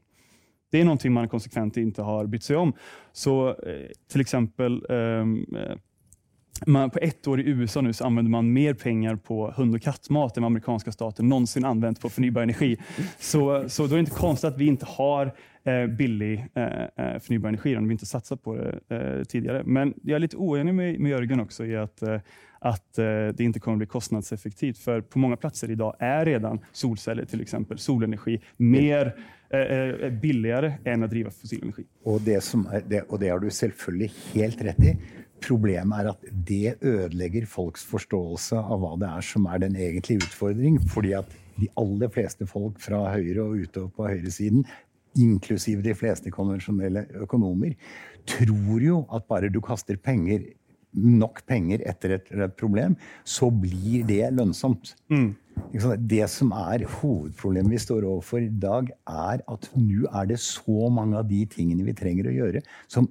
Det 0.73 0.81
är 0.81 0.86
någonting 0.86 1.13
man 1.13 1.29
konsekvent 1.29 1.77
inte 1.77 2.01
har 2.01 2.25
brytt 2.25 2.43
sig 2.43 2.55
om. 2.55 2.73
Så 3.12 3.49
eh, 3.49 3.55
till 4.12 4.21
exempel 4.21 4.86
ehm, 4.89 5.45
eh, 5.55 5.77
man, 6.67 6.89
på 6.89 6.99
ett 6.99 7.28
år 7.28 7.39
i 7.39 7.43
USA 7.43 7.82
nu 7.82 7.93
så 7.93 8.06
använder 8.06 8.30
man 8.30 8.54
mer 8.54 8.73
pengar 8.73 9.15
på 9.15 9.54
hund 9.58 9.76
och 9.76 9.82
kattmat 9.82 10.38
än 10.38 10.43
vad 10.43 10.47
amerikanska 10.47 10.91
staten 10.91 11.30
någonsin 11.30 11.65
använt 11.65 12.02
på 12.02 12.10
förnybar 12.10 12.41
energi. 12.41 12.78
Så, 13.19 13.69
så 13.69 13.88
då 13.88 13.93
är 13.93 13.97
det 13.97 13.99
inte 13.99 14.12
konstigt 14.12 14.47
att 14.47 14.58
vi 14.58 14.65
inte 14.65 14.86
har 14.86 15.34
eh, 15.63 15.88
billig 15.88 16.45
eh, 16.56 16.63
eh 16.63 17.19
förnybar 17.19 17.49
energi 17.49 17.78
om 17.78 17.88
vi 17.88 17.91
inte 17.91 18.06
satsat 18.06 18.43
på 18.43 18.56
det 18.56 18.95
eh, 18.95 19.23
tidigare. 19.23 19.63
Men 19.65 19.93
jag 20.04 20.15
är 20.15 20.19
lite 20.19 20.38
oenig 20.38 20.73
med, 20.73 20.99
med 20.99 21.12
Jörgen 21.12 21.39
också 21.39 21.65
i 21.65 21.76
att, 21.76 22.02
eh, 22.02 22.19
att 22.60 22.97
eh, 22.97 23.06
det 23.06 23.39
inte 23.39 23.60
kommer 23.60 23.76
att 23.76 23.80
bli 23.80 23.88
kostnadseffektivt. 23.88 24.78
För 24.78 25.02
på 25.02 25.19
många 25.19 25.38
platser 25.38 25.71
idag 25.71 25.95
är 25.99 26.26
redan 26.26 26.60
solceller, 26.71 27.26
till 27.26 27.41
exempel 27.41 27.78
solenergi, 27.78 28.41
mer 28.58 29.13
billigere 30.21 30.80
enn 30.89 31.06
å 31.06 31.08
drive 31.08 31.30
fossil 31.30 31.60
energi. 31.62 31.84
Og 32.10 32.23
det, 32.26 32.39
er, 32.39 32.86
det, 32.89 33.04
og 33.06 33.19
det 33.21 33.30
har 33.30 33.43
du 33.43 33.52
selvfølgelig 33.54 34.08
helt 34.32 34.63
rett 34.65 34.80
i. 34.82 34.93
Problemet 35.43 35.99
er 35.99 36.12
at 36.13 36.25
det 36.47 36.75
ødelegger 36.82 37.47
folks 37.49 37.84
forståelse 37.89 38.60
av 38.62 38.82
hva 38.82 38.95
det 39.01 39.10
er 39.10 39.25
som 39.27 39.47
er 39.51 39.63
den 39.65 39.75
egentlige 39.75 40.23
utfordring. 40.27 40.79
Fordi 40.93 41.13
at 41.19 41.38
de 41.60 41.69
aller 41.79 42.10
fleste 42.13 42.47
folk 42.49 42.79
fra 42.82 43.06
høyre 43.13 43.43
og 43.43 43.62
utover 43.63 43.93
på 43.93 44.10
høyresiden, 44.10 44.65
inklusiv 45.19 45.84
de 45.86 45.93
fleste 45.93 46.32
konvensjonelle 46.34 47.06
økonomer, 47.21 47.75
tror 48.29 48.82
jo 48.82 49.03
at 49.13 49.27
bare 49.29 49.51
du 49.53 49.62
kaster 49.63 49.99
penger, 50.01 50.47
nok 50.93 51.41
penger 51.49 51.82
etter 51.89 52.17
et, 52.17 52.27
et 52.34 52.58
problem, 52.58 52.95
så 53.25 53.49
blir 53.49 54.06
det 54.10 54.27
lønnsomt. 54.34 54.93
Mm. 55.10 55.34
Det 56.10 56.25
som 56.29 56.53
er 56.58 56.86
hovedproblemet 56.99 57.75
vi 57.75 57.82
står 57.82 58.06
overfor 58.10 58.45
i 58.45 58.49
dag, 58.49 58.89
er 59.10 59.41
at 59.49 59.69
nå 59.77 60.08
er 60.10 60.29
det 60.29 60.39
så 60.41 60.89
mange 60.93 61.17
av 61.19 61.29
de 61.29 61.43
tingene 61.49 61.86
vi 61.86 61.97
trenger 61.97 62.29
å 62.29 62.36
gjøre, 62.38 62.63
som 62.89 63.10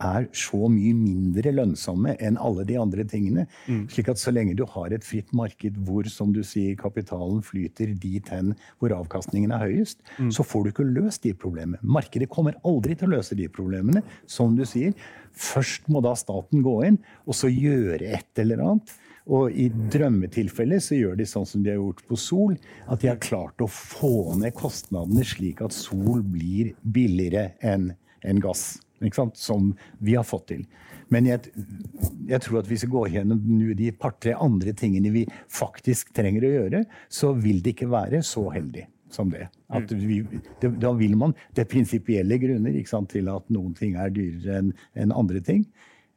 er 0.00 0.26
så 0.36 0.68
mye 0.72 0.92
mindre 0.96 1.52
lønnsomme 1.54 2.14
enn 2.22 2.38
alle 2.40 2.64
de 2.68 2.76
andre 2.80 3.04
tingene. 3.08 3.46
Mm. 3.66 3.84
slik 3.92 4.10
at 4.12 4.20
så 4.20 4.32
lenge 4.34 4.56
du 4.58 4.64
har 4.68 4.94
et 4.94 5.04
fritt 5.06 5.32
marked 5.36 5.76
hvor 5.86 6.08
som 6.10 6.32
du 6.34 6.42
sier, 6.46 6.76
kapitalen 6.80 7.42
flyter 7.44 7.94
dit 8.00 8.32
hen 8.32 8.54
hvor 8.80 8.94
avkastningen 8.96 9.52
er 9.54 9.66
høyest, 9.66 10.00
mm. 10.18 10.32
så 10.34 10.46
får 10.46 10.64
du 10.64 10.72
ikke 10.72 10.88
løst 10.88 11.24
de 11.26 11.34
problemene. 11.36 11.80
Markedet 11.82 12.30
kommer 12.32 12.58
aldri 12.66 12.96
til 12.96 13.10
å 13.10 13.18
løse 13.18 13.38
de 13.38 13.48
problemene, 13.52 14.02
som 14.26 14.56
du 14.56 14.64
sier. 14.68 14.96
Først 15.36 15.86
må 15.92 16.02
da 16.04 16.16
staten 16.18 16.64
gå 16.64 16.80
inn 16.88 16.98
og 17.26 17.36
så 17.36 17.52
gjøre 17.52 18.10
et 18.16 18.42
eller 18.42 18.64
annet. 18.64 18.98
Og 19.30 19.52
i 19.52 19.68
drømmetilfellet 19.70 20.82
så 20.82 20.96
gjør 20.96 21.18
de 21.20 21.26
sånn 21.28 21.46
som 21.46 21.62
de 21.62 21.70
har 21.70 21.78
gjort 21.78 22.00
på 22.08 22.16
sol, 22.18 22.54
at 22.90 23.02
de 23.02 23.10
har 23.12 23.20
klart 23.22 23.62
å 23.62 23.68
få 23.70 24.34
ned 24.40 24.56
kostnadene 24.58 25.26
slik 25.28 25.60
at 25.62 25.76
sol 25.76 26.24
blir 26.24 26.72
billigere 26.82 27.52
enn 27.60 27.92
en 28.26 28.40
gass 28.42 28.80
som 29.34 29.72
vi 29.98 30.14
har 30.14 30.24
fått 30.24 30.48
til. 30.48 30.64
Men 31.10 31.26
jeg, 31.26 31.50
jeg 32.28 32.40
tror 32.44 32.60
at 32.60 32.70
hvis 32.70 32.84
vi 32.86 32.92
går 32.92 33.08
gjennom 33.16 33.74
de 33.76 33.90
par-tre 33.92 34.34
andre 34.38 34.72
tingene 34.72 35.10
vi 35.10 35.26
faktisk 35.48 36.12
trenger 36.14 36.46
å 36.46 36.54
gjøre, 36.54 36.84
så 37.08 37.32
vil 37.34 37.62
det 37.62 37.74
ikke 37.74 37.90
være 37.90 38.22
så 38.22 38.46
heldig 38.54 38.86
som 39.10 39.30
det. 39.30 39.48
Mm. 39.72 39.86
Vi, 40.06 40.20
det 40.62 40.70
da 40.78 40.92
vil 40.94 41.16
man 41.18 41.34
Det 41.54 41.64
er 41.64 41.70
prinsipielle 41.70 42.38
grunner 42.38 42.76
sant, 42.86 43.10
til 43.10 43.28
at 43.28 43.48
noen 43.50 43.74
ting 43.74 43.96
er 43.98 44.12
dyrere 44.14 44.60
enn 44.60 44.72
en 44.94 45.12
andre 45.12 45.42
ting. 45.42 45.64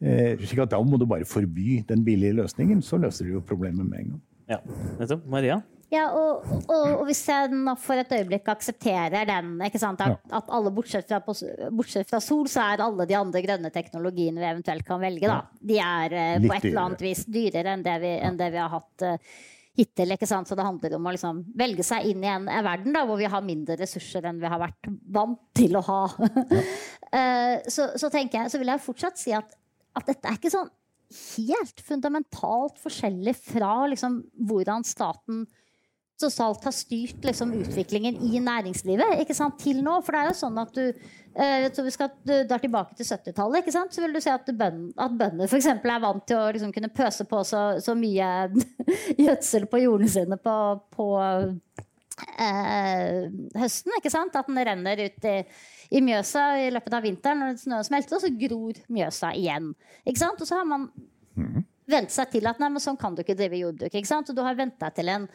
Eh, 0.03 0.37
slik 0.43 0.61
at 0.65 0.73
Da 0.73 0.81
må 0.83 0.99
du 0.99 1.07
bare 1.09 1.25
forby 1.25 1.81
den 1.87 2.03
billige 2.05 2.37
løsningen, 2.37 2.81
så 2.81 2.99
løser 3.01 3.25
du 3.25 3.37
jo 3.37 3.41
problemet 3.41 3.85
med 3.85 3.99
en 3.99 4.09
gang. 4.13 4.21
Ja, 4.49 4.59
nettopp. 4.99 5.25
Maria? 5.31 5.61
Ja, 5.93 6.07
og, 6.17 6.45
og, 6.63 6.71
og, 6.71 7.03
hvis 7.05 7.21
jeg 7.29 7.51
nå 7.53 7.73
for 7.77 8.01
et 8.01 8.13
øyeblikk 8.15 8.47
aksepterer 8.49 9.27
den, 9.29 9.55
at, 9.61 9.77
at, 9.77 10.47
alle 10.49 10.71
bortsett 10.73 11.09
fra, 11.11 11.19
bortsett 11.69 12.09
fra, 12.09 12.21
sol, 12.23 12.47
så 12.49 12.63
er 12.65 12.83
alle 12.85 13.05
de 13.09 13.17
andre 13.17 13.43
grønne 13.45 13.69
teknologiene 13.73 14.41
vi 14.41 14.47
eventuelt 14.49 14.87
kan 14.87 15.01
velge, 15.03 15.29
da, 15.29 15.43
de 15.61 15.77
er 15.77 16.15
uh, 16.17 16.47
på 16.47 16.53
et 16.55 16.69
eller 16.71 16.85
annet 16.87 17.03
vis 17.05 17.25
dyrere 17.29 17.75
enn 17.75 17.85
det 17.85 17.97
vi, 18.01 18.13
enn 18.25 18.39
det 18.39 18.49
vi 18.55 18.61
har 18.63 18.73
hatt 18.73 19.05
uh, 19.05 19.39
hittil. 19.77 20.15
ikke 20.15 20.29
sant? 20.29 20.49
Så 20.49 20.57
det 20.57 20.65
handler 20.65 20.97
om 20.97 21.09
å 21.09 21.13
liksom 21.13 21.45
velge 21.61 21.85
seg 21.85 22.09
inn 22.09 22.25
i 22.25 22.31
en, 22.31 22.49
en 22.49 22.65
verden 22.65 22.95
da, 22.95 23.05
hvor 23.09 23.21
vi 23.21 23.29
har 23.29 23.45
mindre 23.45 23.77
ressurser 23.77 24.25
enn 24.29 24.41
vi 24.41 24.49
har 24.49 24.61
vært 24.63 24.89
vant 25.13 25.41
til 25.57 25.77
å 25.77 25.85
ha. 25.91 26.03
uh, 26.17 27.57
så, 27.75 27.91
så, 27.93 28.09
tenker 28.09 28.41
jeg, 28.41 28.53
så 28.53 28.61
vil 28.61 28.73
jeg 28.73 28.87
fortsatt 28.87 29.21
si 29.21 29.35
at, 29.37 29.59
at 29.93 30.09
dette 30.09 30.25
er 30.25 30.41
ikke 30.41 30.53
sånn 30.53 30.73
helt 31.13 31.81
fundamentalt 31.85 32.79
forskjellig 32.81 33.35
fra 33.37 33.83
liksom, 33.91 34.23
hvordan 34.49 34.81
staten 34.87 35.43
tross 36.23 36.39
salt 36.39 36.65
har 36.67 36.75
styrt 36.75 37.25
liksom, 37.27 37.53
utviklingen 37.59 38.17
i 38.23 38.39
næringslivet 38.43 39.29
til 39.59 39.83
nå. 39.83 39.99
For 40.01 40.15
det 40.15 40.21
er 40.21 40.31
jo 40.31 40.39
sånn 40.39 40.59
at 40.61 40.73
du 40.75 40.83
eh, 40.87 41.69
så 41.73 41.85
vi 41.85 41.93
skal 41.93 42.11
der 42.25 42.61
tilbake 42.61 42.95
til 42.97 43.05
70-tallet, 43.05 43.69
så 43.73 44.01
vil 44.01 44.13
du 44.15 44.21
se 44.23 44.33
at, 44.33 44.49
bøn, 44.57 44.85
at 44.97 45.17
bønder 45.19 45.49
f.eks. 45.49 45.69
er 45.75 46.03
vant 46.03 46.25
til 46.27 46.39
å 46.39 46.51
liksom, 46.53 46.73
kunne 46.75 46.93
pøse 46.93 47.27
på 47.29 47.43
så, 47.47 47.63
så 47.83 47.95
mye 47.97 48.29
gjødsel 49.25 49.67
på 49.71 49.83
jordene 49.83 50.13
sine 50.13 50.39
på, 50.41 50.57
på 50.95 51.09
eh, 52.39 53.29
høsten. 53.59 53.97
At 53.97 54.35
den 54.47 54.63
renner 54.69 55.05
ut 55.07 55.29
i, 55.29 55.37
i 55.93 56.03
Mjøsa 56.03 56.47
i 56.63 56.69
løpet 56.73 56.97
av 56.97 57.05
vinteren 57.05 57.43
når 57.43 57.61
snøen 57.61 57.89
smelter, 57.89 58.17
og 58.17 58.25
så 58.25 58.33
gror 58.47 58.83
Mjøsa 58.93 59.33
igjen. 59.37 59.73
Og 60.07 60.45
så 60.47 60.59
har 60.59 60.69
man 60.69 60.89
mm. 61.37 61.63
vent 61.91 62.13
seg 62.13 62.31
til 62.33 62.49
at 62.49 62.61
nei, 62.61 62.71
men 62.73 62.83
sånn 62.83 62.99
kan 62.99 63.15
du 63.15 63.23
ikke 63.23 63.37
drive 63.37 63.59
jordbruk. 63.61 63.97
Og 64.19 64.35
du 64.35 64.45
har 64.45 64.59
venta 64.59 64.91
til 64.93 65.11
en 65.13 65.27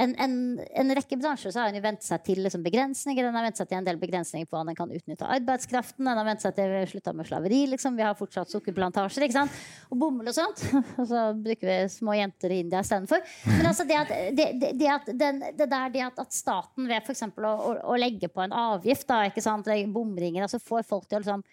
en, 0.00 0.14
en, 0.16 0.34
en, 0.72 0.90
rekke 0.96 1.18
bransjer 1.20 1.52
så 1.52 1.60
har 1.60 1.72
den 1.72 1.82
vent 1.84 2.04
seg 2.04 2.22
til 2.24 2.38
liksom 2.40 2.62
begrensninger. 2.64 3.26
Den 3.26 3.36
har 3.36 3.44
vent 3.44 3.58
seg 3.60 3.68
til 3.68 3.76
en 3.76 3.88
del 3.88 3.98
begrensninger 4.00 4.48
på 4.48 4.56
hvordan 4.56 4.70
den 4.70 4.78
kan 4.78 4.92
utnytte 4.94 5.28
arbeidskraften. 5.36 6.06
Den 6.06 6.20
har 6.20 6.28
vent 6.30 6.44
seg 6.44 6.54
til 6.56 6.76
slutta 6.88 7.12
med 7.16 7.28
slaveri. 7.28 7.58
Liksom. 7.74 7.98
Vi 7.98 8.06
har 8.06 8.16
fortsatt 8.16 8.48
sukkerplantasjer 8.54 9.26
ikke 9.26 9.36
sant? 9.36 9.58
og 9.92 10.00
bomull 10.00 10.30
og 10.32 10.36
sånt. 10.36 10.62
Og 11.02 11.08
så 11.10 11.26
bruker 11.36 11.68
vi 11.68 11.76
små 11.92 12.16
jenter 12.16 12.54
i 12.54 12.62
India 12.64 12.80
istedenfor. 12.80 13.20
Men 13.50 13.68
altså 13.68 13.84
det 13.88 13.98
at, 13.98 14.14
det, 14.38 14.46
det, 14.62 14.70
det 14.80 14.88
at, 14.94 15.10
den, 15.24 15.42
det 15.58 15.68
der, 15.68 15.92
det 15.92 16.06
at, 16.06 16.22
at 16.24 16.36
staten 16.36 16.88
ved 16.88 17.04
f.eks. 17.04 17.26
Å, 17.28 17.52
å, 17.52 17.74
å, 17.92 17.98
legge 18.00 18.32
på 18.32 18.44
en 18.44 18.56
avgift, 18.56 19.04
da, 19.10 19.26
ikke 19.28 19.44
sant? 19.44 19.68
bomringer, 19.92 20.46
altså 20.46 20.62
får 20.62 20.86
folk 20.88 21.04
til 21.08 21.20
å 21.20 21.22
liksom, 21.26 21.44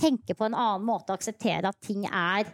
tenke 0.00 0.38
på 0.38 0.46
en 0.46 0.54
annen 0.54 0.86
måte 0.86 1.10
og 1.10 1.18
akseptere 1.18 1.72
at 1.72 1.82
ting 1.82 2.06
er 2.06 2.46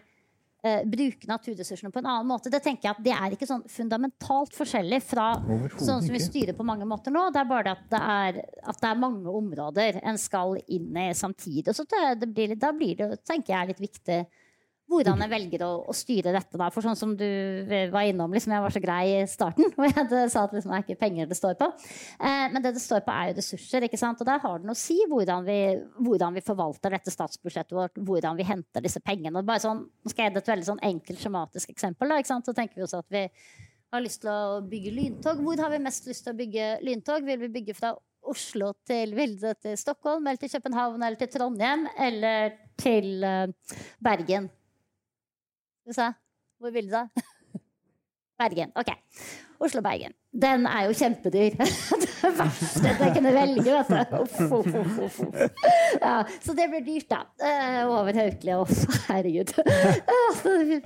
uh, 0.67 0.83
bruke 0.89 1.29
naturressursene 1.31 1.93
på 1.95 2.03
en 2.03 2.09
annen 2.11 2.29
måte. 2.31 2.53
Det 2.53 2.63
tenker 2.65 2.89
jeg 2.89 2.97
at 2.97 3.05
det 3.05 3.15
er 3.17 3.37
ikke 3.37 3.49
sånn 3.49 3.65
fundamentalt 3.71 4.55
forskjellig 4.57 5.01
fra 5.05 5.29
sånn 5.77 6.05
som 6.05 6.13
vi 6.13 6.23
styrer 6.23 6.57
på 6.59 6.67
mange 6.67 6.89
måter 6.89 7.15
nå. 7.15 7.29
Det 7.35 7.43
er 7.43 7.51
bare 7.51 7.77
at 7.77 7.85
det 7.93 8.03
er, 8.17 8.41
at 8.73 8.83
det 8.83 8.93
er 8.93 9.03
mange 9.03 9.37
områder 9.43 10.01
en 10.03 10.21
skal 10.21 10.57
inn 10.67 10.97
i 10.99 11.11
samtidig. 11.17 11.75
Så 11.77 11.87
det, 11.91 12.05
det 12.23 12.31
blir, 12.33 12.57
da 12.59 12.73
blir 12.77 12.99
det, 12.99 13.11
tenker 13.29 13.57
jeg, 13.57 13.73
litt 13.73 13.85
viktig 13.91 14.23
hvordan 14.93 15.23
jeg 15.25 15.33
velger 15.33 15.65
å, 15.67 15.71
å, 15.89 15.95
styre 15.97 16.35
dette. 16.35 16.59
Da. 16.61 16.69
For 16.75 16.85
sånn 16.85 16.99
som 16.99 17.15
du 17.19 17.27
var 17.93 18.09
innom, 18.09 18.33
liksom, 18.35 18.55
jeg 18.55 18.65
var 18.65 18.75
så 18.75 18.83
grei 18.85 19.03
i 19.15 19.23
starten, 19.31 19.73
og 19.79 19.89
jeg 19.89 20.31
sa 20.33 20.45
at 20.45 20.55
liksom, 20.55 20.73
det 20.73 20.79
er 20.79 20.87
ikke 20.87 21.01
penger 21.01 21.31
det 21.31 21.39
står 21.39 21.57
på. 21.61 21.71
Eh, 22.19 22.47
men 22.53 22.61
det 22.65 22.75
det 22.77 22.85
står 22.85 23.05
på, 23.07 23.17
er 23.17 23.33
jo 23.33 23.39
ressurser. 23.41 23.89
ikke 23.89 24.01
sant? 24.01 24.21
Og 24.23 24.29
der 24.29 24.43
har 24.45 24.61
det 24.61 24.69
noe 24.69 24.77
å 24.77 24.83
si 24.83 24.99
hvordan 25.11 25.49
vi, 25.49 25.59
hvordan 25.99 26.39
vi, 26.39 26.45
forvalter 26.47 26.97
dette 26.97 27.15
statsbudsjettet 27.15 27.77
vårt, 27.77 28.01
hvordan 28.07 28.39
vi 28.39 28.47
henter 28.49 28.85
disse 28.85 29.03
pengene. 29.05 29.45
Bare 29.47 29.65
sånn, 29.65 29.85
nå 29.87 30.13
skal 30.13 30.27
jeg 30.27 30.37
gi 30.37 30.43
et 30.43 30.55
veldig 30.55 30.71
sånn 30.71 30.87
enkelt, 30.93 31.21
skjematisk 31.23 31.75
eksempel. 31.75 32.13
Da, 32.13 32.23
ikke 32.23 32.35
sant? 32.35 32.49
Så 32.49 32.57
tenker 32.57 32.81
vi 32.81 32.87
også 32.87 33.03
at 33.03 33.13
vi 33.13 33.27
har 33.93 34.03
lyst 34.05 34.23
til 34.25 34.33
å 34.33 34.63
bygge 34.69 34.95
lyntog. 34.97 35.43
Hvor 35.45 35.61
har 35.61 35.73
vi 35.73 35.83
mest 35.85 36.09
lyst 36.09 36.27
til 36.27 36.35
å 36.35 36.39
bygge 36.39 36.73
lyntog? 36.87 37.29
Vil 37.29 37.41
vi 37.45 37.53
bygge 37.59 37.77
fra 37.77 37.93
Oslo 38.23 38.73
til, 38.87 39.15
til 39.19 39.77
Stockholm, 39.79 40.27
eller 40.27 40.41
til 40.41 40.53
København, 40.53 41.03
eller 41.03 41.19
til 41.21 41.31
Trondheim, 41.33 41.87
eller 41.99 42.57
til 42.81 43.25
uh, 43.27 43.79
Bergen? 44.03 44.49
Skal 45.83 45.95
sa? 45.97 46.13
Hvor 46.63 46.71
ville 46.71 46.91
du 46.91 46.95
da? 46.95 47.07
Bergen. 48.43 48.71
Ok. 48.79 48.93
Oslo-Bergen. 49.63 50.15
Den 50.43 50.67
er 50.67 50.87
jo 50.87 50.95
kjempedyr. 50.97 51.57
det 52.23 52.31
verste 52.39 52.89
jeg 52.89 53.15
kunne 53.17 53.33
velge, 53.35 53.75
vet 53.91 54.13
du. 54.13 54.17
Uff, 54.23 54.39
uff, 54.47 54.69
uff, 54.79 55.01
uff, 55.07 55.19
uff. 55.27 55.67
Ja, 55.99 56.15
så 56.43 56.55
det 56.59 56.69
blir 56.73 56.85
dyrt, 56.87 57.09
da. 57.11 57.21
Eh, 57.43 57.81
over 57.87 58.15
Haukeli 58.19 58.55
også. 58.57 58.95
Herregud. 59.11 59.53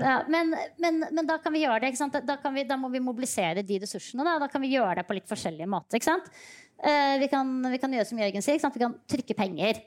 Ja, 0.01 0.19
men, 0.33 0.55
men, 0.83 1.03
men 1.11 1.29
da 1.29 1.39
kan 1.45 1.53
vi 1.57 1.65
gjøre 1.65 1.83
det. 1.85 1.93
Ikke 1.93 2.03
sant? 2.03 2.17
Da, 2.29 2.39
vi, 2.57 2.65
da 2.69 2.81
må 2.81 2.93
vi 2.93 3.05
mobilisere 3.05 3.65
de 3.65 3.81
ressursene. 3.85 4.25
Da. 4.25 4.39
da 4.45 4.51
kan 4.53 4.65
vi 4.65 4.73
gjøre 4.75 5.01
det 5.01 5.09
på 5.09 5.17
litt 5.17 5.29
forskjellige 5.29 5.69
måter. 5.77 6.01
Ikke 6.01 6.11
sant? 6.11 6.33
Eh, 6.81 7.17
vi, 7.21 7.29
kan, 7.33 7.53
vi 7.73 7.81
kan 7.85 7.97
gjøre 7.97 8.09
som 8.09 8.25
Jørgen 8.25 8.45
sier. 8.45 8.61
Vi 8.61 8.85
kan 8.87 8.97
trykke 9.09 9.37
penger. 9.45 9.85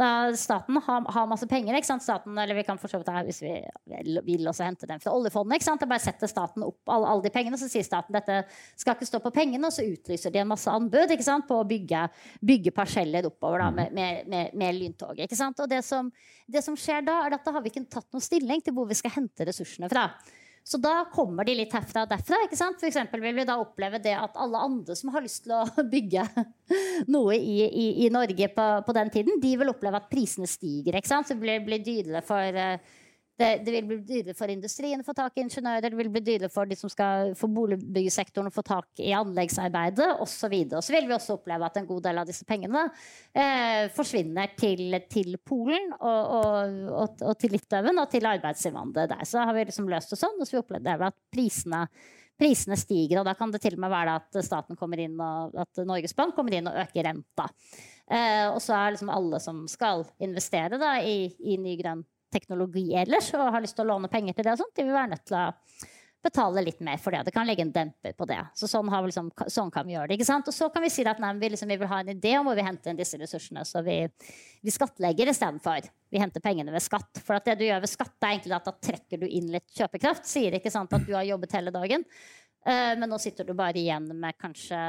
Da 0.00 0.32
staten 0.38 0.78
har, 0.80 1.04
har, 1.12 1.26
masse 1.28 1.46
penger. 1.48 1.76
ikke 1.76 1.88
sant? 1.90 2.04
Staten, 2.04 2.38
eller 2.38 2.56
vi 2.56 2.64
kan 2.64 2.78
for 2.80 2.88
så 2.88 3.00
vidt 3.00 3.10
hvis 3.28 3.42
vi 3.44 3.52
vil 4.24 4.48
også 4.48 4.64
hente 4.64 4.88
dem 4.88 5.02
fra 5.02 5.12
oljefondet. 5.12 5.58
ikke 5.58 5.66
sant? 5.66 5.82
Da 5.82 5.88
bare 5.90 6.02
setter 6.02 6.30
staten 6.30 6.64
opp 6.64 6.88
alle, 6.88 7.10
alle, 7.10 7.26
de 7.26 7.32
pengene, 7.34 7.60
så 7.60 7.68
sier 7.68 7.84
staten 7.84 8.16
dette 8.16 8.40
skal 8.80 8.96
ikke 8.96 9.10
stå 9.10 9.20
på 9.24 9.34
pengene, 9.34 9.68
og 9.68 9.76
så 9.76 9.84
utlyser 9.84 10.32
de 10.32 10.40
en 10.40 10.50
masse 10.52 10.72
anbud 10.72 11.12
ikke 11.12 11.26
sant? 11.26 11.48
på 11.50 11.60
å 11.60 11.66
bygge, 11.68 12.06
bygge 12.46 12.72
parseller 12.76 13.28
oppover 13.28 13.64
da, 13.64 13.70
med, 13.76 13.94
med, 13.96 14.28
med, 14.30 14.56
med 14.56 14.78
lyntog. 14.78 15.20
ikke 15.20 15.38
sant? 15.38 15.60
Og 15.60 15.68
det 15.70 15.82
som, 15.84 16.08
det 16.48 16.64
som 16.64 16.78
skjer 16.78 17.04
da, 17.04 17.20
er 17.26 17.36
at 17.36 17.44
da 17.44 17.56
har 17.58 17.64
vi 17.64 17.74
ikke 17.74 17.88
tatt 17.90 18.08
noen 18.14 18.24
stilling 18.24 18.64
til 18.64 18.76
hvor 18.76 18.88
vi 18.88 18.98
skal 18.98 19.18
hente 19.18 19.48
ressursene 19.48 19.90
fra. 19.92 20.08
Så 20.64 20.78
da 20.78 21.06
kommer 21.10 21.46
de 21.48 21.54
litt 21.56 21.72
herfra 21.74 22.04
og 22.04 22.10
derfra. 22.12 22.42
ikke 22.44 22.58
sant? 22.58 22.82
For 22.82 23.22
vil 23.22 23.38
vi 23.40 23.46
da 23.48 23.56
oppleve 23.62 23.98
det 24.02 24.14
at 24.14 24.36
alle 24.38 24.60
andre 24.68 24.96
som 24.98 25.10
har 25.14 25.24
lyst 25.24 25.44
til 25.46 25.56
å 25.56 25.64
bygge 25.94 26.26
noe 27.10 27.36
i, 27.36 27.58
i, 27.66 27.86
i 28.06 28.10
Norge 28.12 28.50
på, 28.54 28.66
på, 28.86 28.96
den 28.96 29.12
tiden, 29.12 29.40
de 29.42 29.54
vil 29.60 29.72
oppleve 29.72 30.02
at 30.02 30.10
prisene 30.12 30.48
stiger. 30.50 30.98
ikke 30.98 31.10
sant? 31.10 31.28
Så 31.28 31.36
det 31.36 31.44
blir, 31.44 31.64
blir 31.66 31.82
dyrere 31.84 32.22
for 32.26 32.60
uh, 32.60 32.98
det, 33.40 33.48
det, 33.64 33.72
vil 33.72 33.86
bli 33.88 33.98
dyrere 34.04 34.36
for 34.36 34.52
industrien 34.52 35.00
å 35.00 35.06
få 35.06 35.14
tak 35.16 35.38
i 35.38 35.44
ingeniører, 35.46 35.88
det 35.88 35.98
vil 35.98 36.12
bli 36.12 36.22
dyrere 36.24 36.52
for 36.52 36.68
de 36.68 36.76
som 36.76 36.92
skal 36.92 37.32
for 37.38 37.52
boligbyggesektoren 37.56 38.50
å 38.50 38.54
få 38.54 38.64
tak 38.66 39.00
i 39.00 39.14
anleggsarbeidet 39.16 40.10
osv. 40.20 40.36
Så, 40.40 40.48
videre. 40.52 40.80
så 40.82 40.94
vil 40.94 41.08
vi 41.08 41.14
også 41.16 41.36
oppleve 41.36 41.66
at 41.68 41.76
en 41.76 41.88
god 41.88 42.04
del 42.06 42.20
av 42.22 42.28
disse 42.28 42.46
pengene 42.48 42.86
eh, 43.32 43.90
forsvinner 43.94 44.54
til, 44.58 44.96
til 45.12 45.36
Polen 45.46 45.90
og, 45.98 46.06
og, 46.38 46.78
og, 46.90 47.20
og, 47.28 47.34
til 47.40 47.54
Litauen 47.56 48.00
og 48.00 48.08
til 48.12 48.28
arbeidsinnvandrere 48.30 49.12
der. 49.14 49.28
Så 49.28 49.44
har 49.44 49.56
vi 49.56 49.66
liksom 49.68 49.90
løst 49.90 50.14
det 50.14 50.20
sånn, 50.20 50.40
og 50.40 50.48
så 50.48 50.56
vi 50.56 50.62
opplever 50.64 51.10
at 51.10 51.20
prisene 51.32 51.84
prisene 52.40 52.76
stiger, 52.80 53.20
og 53.20 53.26
da 53.28 53.34
kan 53.36 53.50
det 53.52 53.60
til 53.60 53.76
og 53.76 53.82
med 53.84 53.92
være 53.92 54.16
at 54.16 54.38
staten 54.46 54.78
kommer 54.80 55.02
inn 55.02 55.18
og 55.20 55.56
at 55.60 55.82
Norges 55.84 56.16
Bank 56.16 56.32
kommer 56.36 56.56
inn 56.56 56.70
og 56.70 56.78
øker 56.86 57.04
renta. 57.04 57.50
Eh, 58.10 58.46
og 58.48 58.58
så 58.64 58.74
er 58.78 58.94
liksom 58.94 59.12
alle 59.12 59.38
som 59.44 59.66
skal 59.70 60.06
investere 60.24 60.80
da, 60.80 60.96
i, 61.04 61.28
i 61.44 61.58
ny 61.60 61.76
grønn 61.78 62.00
teknologi 62.32 62.86
ellers 62.98 63.32
og 63.36 63.48
har 63.54 63.64
lyst 63.64 63.76
til 63.78 63.86
å 63.86 63.92
låne 63.94 64.10
penger 64.12 64.36
til 64.36 64.46
det, 64.46 64.54
og 64.54 64.62
sånt, 64.62 64.76
de 64.76 64.86
vil 64.86 64.96
være 64.96 65.14
nødt 65.14 65.26
til 65.28 65.38
å 65.40 65.48
betale 66.22 66.62
litt 66.64 66.80
mer 66.84 66.98
for 67.00 67.14
det. 67.14 67.22
Det 67.24 67.32
kan 67.32 67.48
legge 67.48 67.64
en 67.64 67.72
demper 67.72 68.12
på 68.16 68.26
det. 68.28 68.40
Så 68.54 68.68
sånn, 68.68 68.90
liksom, 69.06 69.30
sånn 69.48 69.70
kan 69.72 69.86
vi 69.88 69.94
gjøre 69.94 70.10
det. 70.10 70.18
ikke 70.18 70.28
sant? 70.28 70.48
Og 70.50 70.54
så 70.54 70.68
kan 70.72 70.84
vi 70.84 70.90
si 70.92 71.04
at 71.08 71.20
nei, 71.22 71.32
vi, 71.40 71.48
liksom, 71.54 71.70
vi, 71.70 71.78
vil 71.80 71.88
ha 71.88 72.00
en 72.02 72.12
idé 72.12 72.34
om 72.38 72.48
hvor 72.48 72.58
vi 72.58 72.66
henter 72.66 72.92
inn 72.92 73.00
disse 73.00 73.18
ressursene. 73.20 73.64
Så 73.64 73.80
vi, 73.86 73.96
vi 74.60 74.74
skattlegger 74.74 75.32
istedenfor. 75.32 75.88
Vi 76.12 76.20
henter 76.20 76.44
pengene 76.44 76.74
ved 76.74 76.84
skatt. 76.84 77.22
For 77.24 77.40
det 77.44 77.56
du 77.60 77.64
gjør 77.64 77.80
ved 77.86 77.92
skatt, 77.92 78.18
er 78.20 78.34
egentlig 78.34 78.58
at 78.58 78.68
da 78.68 78.76
trekker 78.88 79.22
du 79.22 79.28
inn 79.30 79.48
litt 79.54 79.68
kjøpekraft. 79.76 80.28
Sier 80.28 80.58
ikke 80.58 80.72
sant 80.74 80.92
at 80.96 81.08
du 81.08 81.14
har 81.16 81.24
jobbet 81.28 81.56
hele 81.56 81.72
dagen, 81.72 82.04
uh, 82.68 82.92
men 83.00 83.08
nå 83.08 83.20
sitter 83.22 83.48
du 83.48 83.56
bare 83.56 83.80
igjen 83.80 84.10
med 84.20 84.36
kanskje 84.40 84.82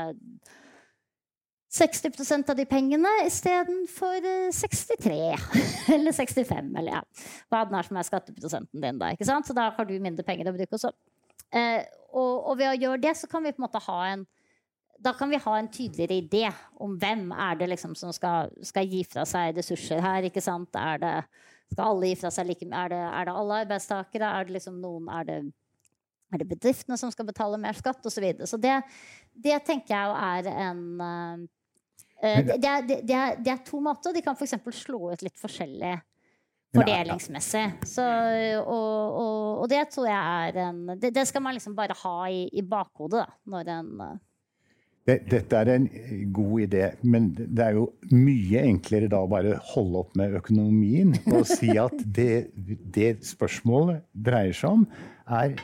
60% 1.71 2.49
av 2.51 2.57
de 2.59 2.65
pengene 2.67 3.09
istedenfor 3.23 4.25
63 4.51 5.19
eller 5.95 6.11
65. 6.11 6.75
Eller 6.77 6.97
ja, 6.97 7.01
hva 7.51 7.63
den 7.67 7.77
er 7.79 7.87
som 7.87 7.99
er 7.99 8.07
skatteprosenten 8.07 8.83
din. 8.83 8.99
da, 8.99 9.13
ikke 9.15 9.27
sant? 9.27 9.47
Så 9.47 9.55
da 9.55 9.69
har 9.77 9.87
du 9.87 9.95
mindre 10.03 10.25
penger 10.27 10.51
å 10.51 10.55
bruke. 10.55 10.75
Også. 10.75 10.91
Eh, 11.55 11.79
og, 12.11 12.33
og, 12.51 12.57
ved 12.59 12.73
å 12.73 12.75
gjøre 12.75 13.03
det, 13.05 13.15
så 13.21 13.29
kan 13.31 13.45
vi 13.45 13.53
på 13.55 13.61
en 13.61 13.67
måte 13.69 13.83
ha 13.87 13.99
en 14.09 14.27
da 15.01 15.15
kan 15.17 15.31
vi 15.31 15.39
ha 15.41 15.53
en 15.57 15.69
tydeligere 15.73 16.19
idé 16.19 16.49
om 16.77 16.91
hvem 17.01 17.31
er 17.33 17.55
det 17.57 17.71
liksom 17.71 17.95
som 17.97 18.11
skal, 18.13 18.51
skal 18.61 18.85
gi 18.85 18.99
fra 19.09 19.23
seg 19.25 19.55
ressurser 19.57 19.97
her. 20.03 20.27
ikke 20.27 20.43
sant? 20.45 20.77
Er 20.77 20.99
det, 21.01 21.13
skal 21.71 21.87
alle 21.87 22.11
gi 22.11 22.19
fra 22.21 22.29
seg 22.29 22.45
like 22.51 22.67
er 22.67 22.93
Er, 22.93 23.07
er, 23.07 23.25
det 23.25 23.33
alle 23.33 23.63
arbeidstakere? 23.63 24.29
Er 24.29 24.45
det 24.45 24.59
liksom 24.59 24.77
noen 24.83 25.07
er 25.09 25.25
det, 25.25 25.39
er 26.29 26.43
det 26.43 26.47
bedriftene 26.51 26.99
som 27.01 27.09
skal 27.09 27.25
betale 27.31 27.57
mer 27.57 27.79
skatt, 27.79 28.03
osv. 28.05 28.13
Så, 28.13 28.21
videre. 28.21 28.51
så 28.51 28.61
det, 28.61 28.75
det 29.33 29.57
tenker 29.65 29.95
jeg 29.95 30.21
er 30.21 30.51
en 30.67 31.01
Eh, 31.01 31.60
det 32.21 32.69
er, 32.69 32.85
det, 32.85 32.97
er, 33.09 33.35
det, 33.41 33.51
er, 33.51 33.61
to 33.65 33.81
måter. 33.83 34.13
De 34.13 34.21
kan 34.21 34.37
f.eks. 34.37 34.57
slå 34.77 35.11
ut 35.11 35.23
litt 35.25 35.39
forskjellig 35.41 35.95
fordelingsmessig. 36.75 37.63
Så, 37.89 38.07
og, 38.61 39.21
og, 39.21 39.61
og, 39.63 39.69
det 39.71 39.85
tror 39.91 40.07
jeg 40.07 40.49
er 40.49 40.59
en 40.67 40.83
Det, 40.95 41.11
det 41.15 41.25
skal 41.27 41.43
man 41.43 41.57
liksom 41.57 41.75
bare 41.77 41.97
ha 42.03 42.17
i, 42.31 42.45
i 42.53 42.63
bakhodet 42.63 43.25
da, 43.25 43.39
når 43.55 43.73
en 43.77 43.95
eh, 44.07 44.19
dette 45.09 45.57
er 45.57 45.69
en 45.73 45.87
god 46.31 46.61
idé, 46.61 46.83
men 47.01 47.31
det 47.33 47.63
er 47.65 47.77
jo 47.79 47.87
mye 48.13 48.61
enklere 48.69 49.09
da 49.09 49.23
å 49.23 49.29
bare 49.29 49.55
holde 49.71 50.03
opp 50.03 50.13
med 50.19 50.35
økonomien 50.37 51.15
og 51.33 51.41
si 51.49 51.73
at 51.81 51.95
det, 52.05 52.51
det 52.53 53.15
spørsmålet 53.25 54.05
dreier 54.13 54.53
seg 54.55 54.77
om, 54.77 54.85
er 55.25 55.57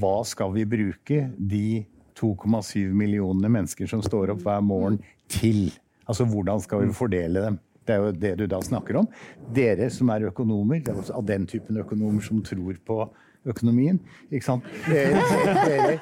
hva 0.00 0.16
skal 0.26 0.54
vi 0.56 0.64
bruke 0.68 1.20
de 1.36 1.84
2,7 2.18 2.88
millionene 2.96 3.52
mennesker 3.52 3.90
som 3.90 4.00
står 4.02 4.32
opp 4.34 4.42
hver 4.46 4.64
morgen, 4.64 4.98
til? 5.30 5.68
Altså 6.08 6.26
hvordan 6.28 6.60
skal 6.64 6.86
vi 6.86 6.96
fordele 6.96 7.44
dem? 7.44 7.58
Det 7.88 7.94
er 7.94 8.04
jo 8.04 8.12
det 8.12 8.34
du 8.36 8.44
da 8.50 8.60
snakker 8.60 9.00
om. 9.00 9.08
Dere 9.54 9.88
som 9.92 10.10
er 10.12 10.28
økonomer, 10.28 10.82
det 10.84 10.92
er 10.92 11.00
også 11.00 11.16
av 11.16 11.24
den 11.28 11.46
typen 11.48 11.80
økonomer 11.80 12.24
som 12.24 12.42
tror 12.44 12.76
på 12.84 13.00
økonomien. 13.48 13.98
Dere, 14.30 15.20
dere, 15.64 15.92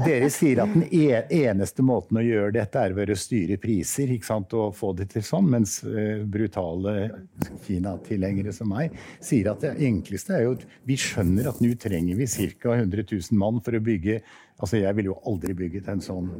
dere, 0.00 0.30
sier 0.32 0.62
at 0.64 0.72
den 0.72 0.86
e, 0.88 1.20
eneste 1.42 1.84
måten 1.86 2.18
å 2.18 2.24
gjøre 2.24 2.54
dette 2.56 2.82
er 2.82 2.94
ved 2.96 3.12
å 3.12 3.18
styre 3.18 3.58
priser 3.62 4.10
ikke 4.14 4.28
sant? 4.28 4.54
og 4.56 4.74
få 4.76 4.92
det 4.96 5.08
til 5.12 5.24
sånn, 5.26 5.48
mens 5.52 5.78
uh, 5.84 6.22
brutale 6.22 6.96
Kina-tilhengere 7.66 8.54
som 8.54 8.70
meg 8.72 8.94
sier 9.20 9.52
at 9.52 9.62
det 9.64 9.74
enkleste 9.86 10.36
er 10.36 10.46
jo 10.46 10.56
at 10.56 10.66
vi 10.88 10.98
skjønner 11.00 11.50
at 11.50 11.62
nå 11.62 11.72
trenger 11.80 12.18
vi 12.18 12.28
ca. 12.56 12.74
100 12.76 13.06
000 13.12 13.40
mann 13.40 13.62
for 13.64 13.76
å 13.76 13.82
bygge 13.84 14.20
Altså, 14.56 14.78
Jeg 14.80 14.96
ville 14.96 15.10
jo 15.10 15.18
aldri 15.28 15.54
bygget 15.56 15.88
en 15.92 16.00
sånn 16.00 16.30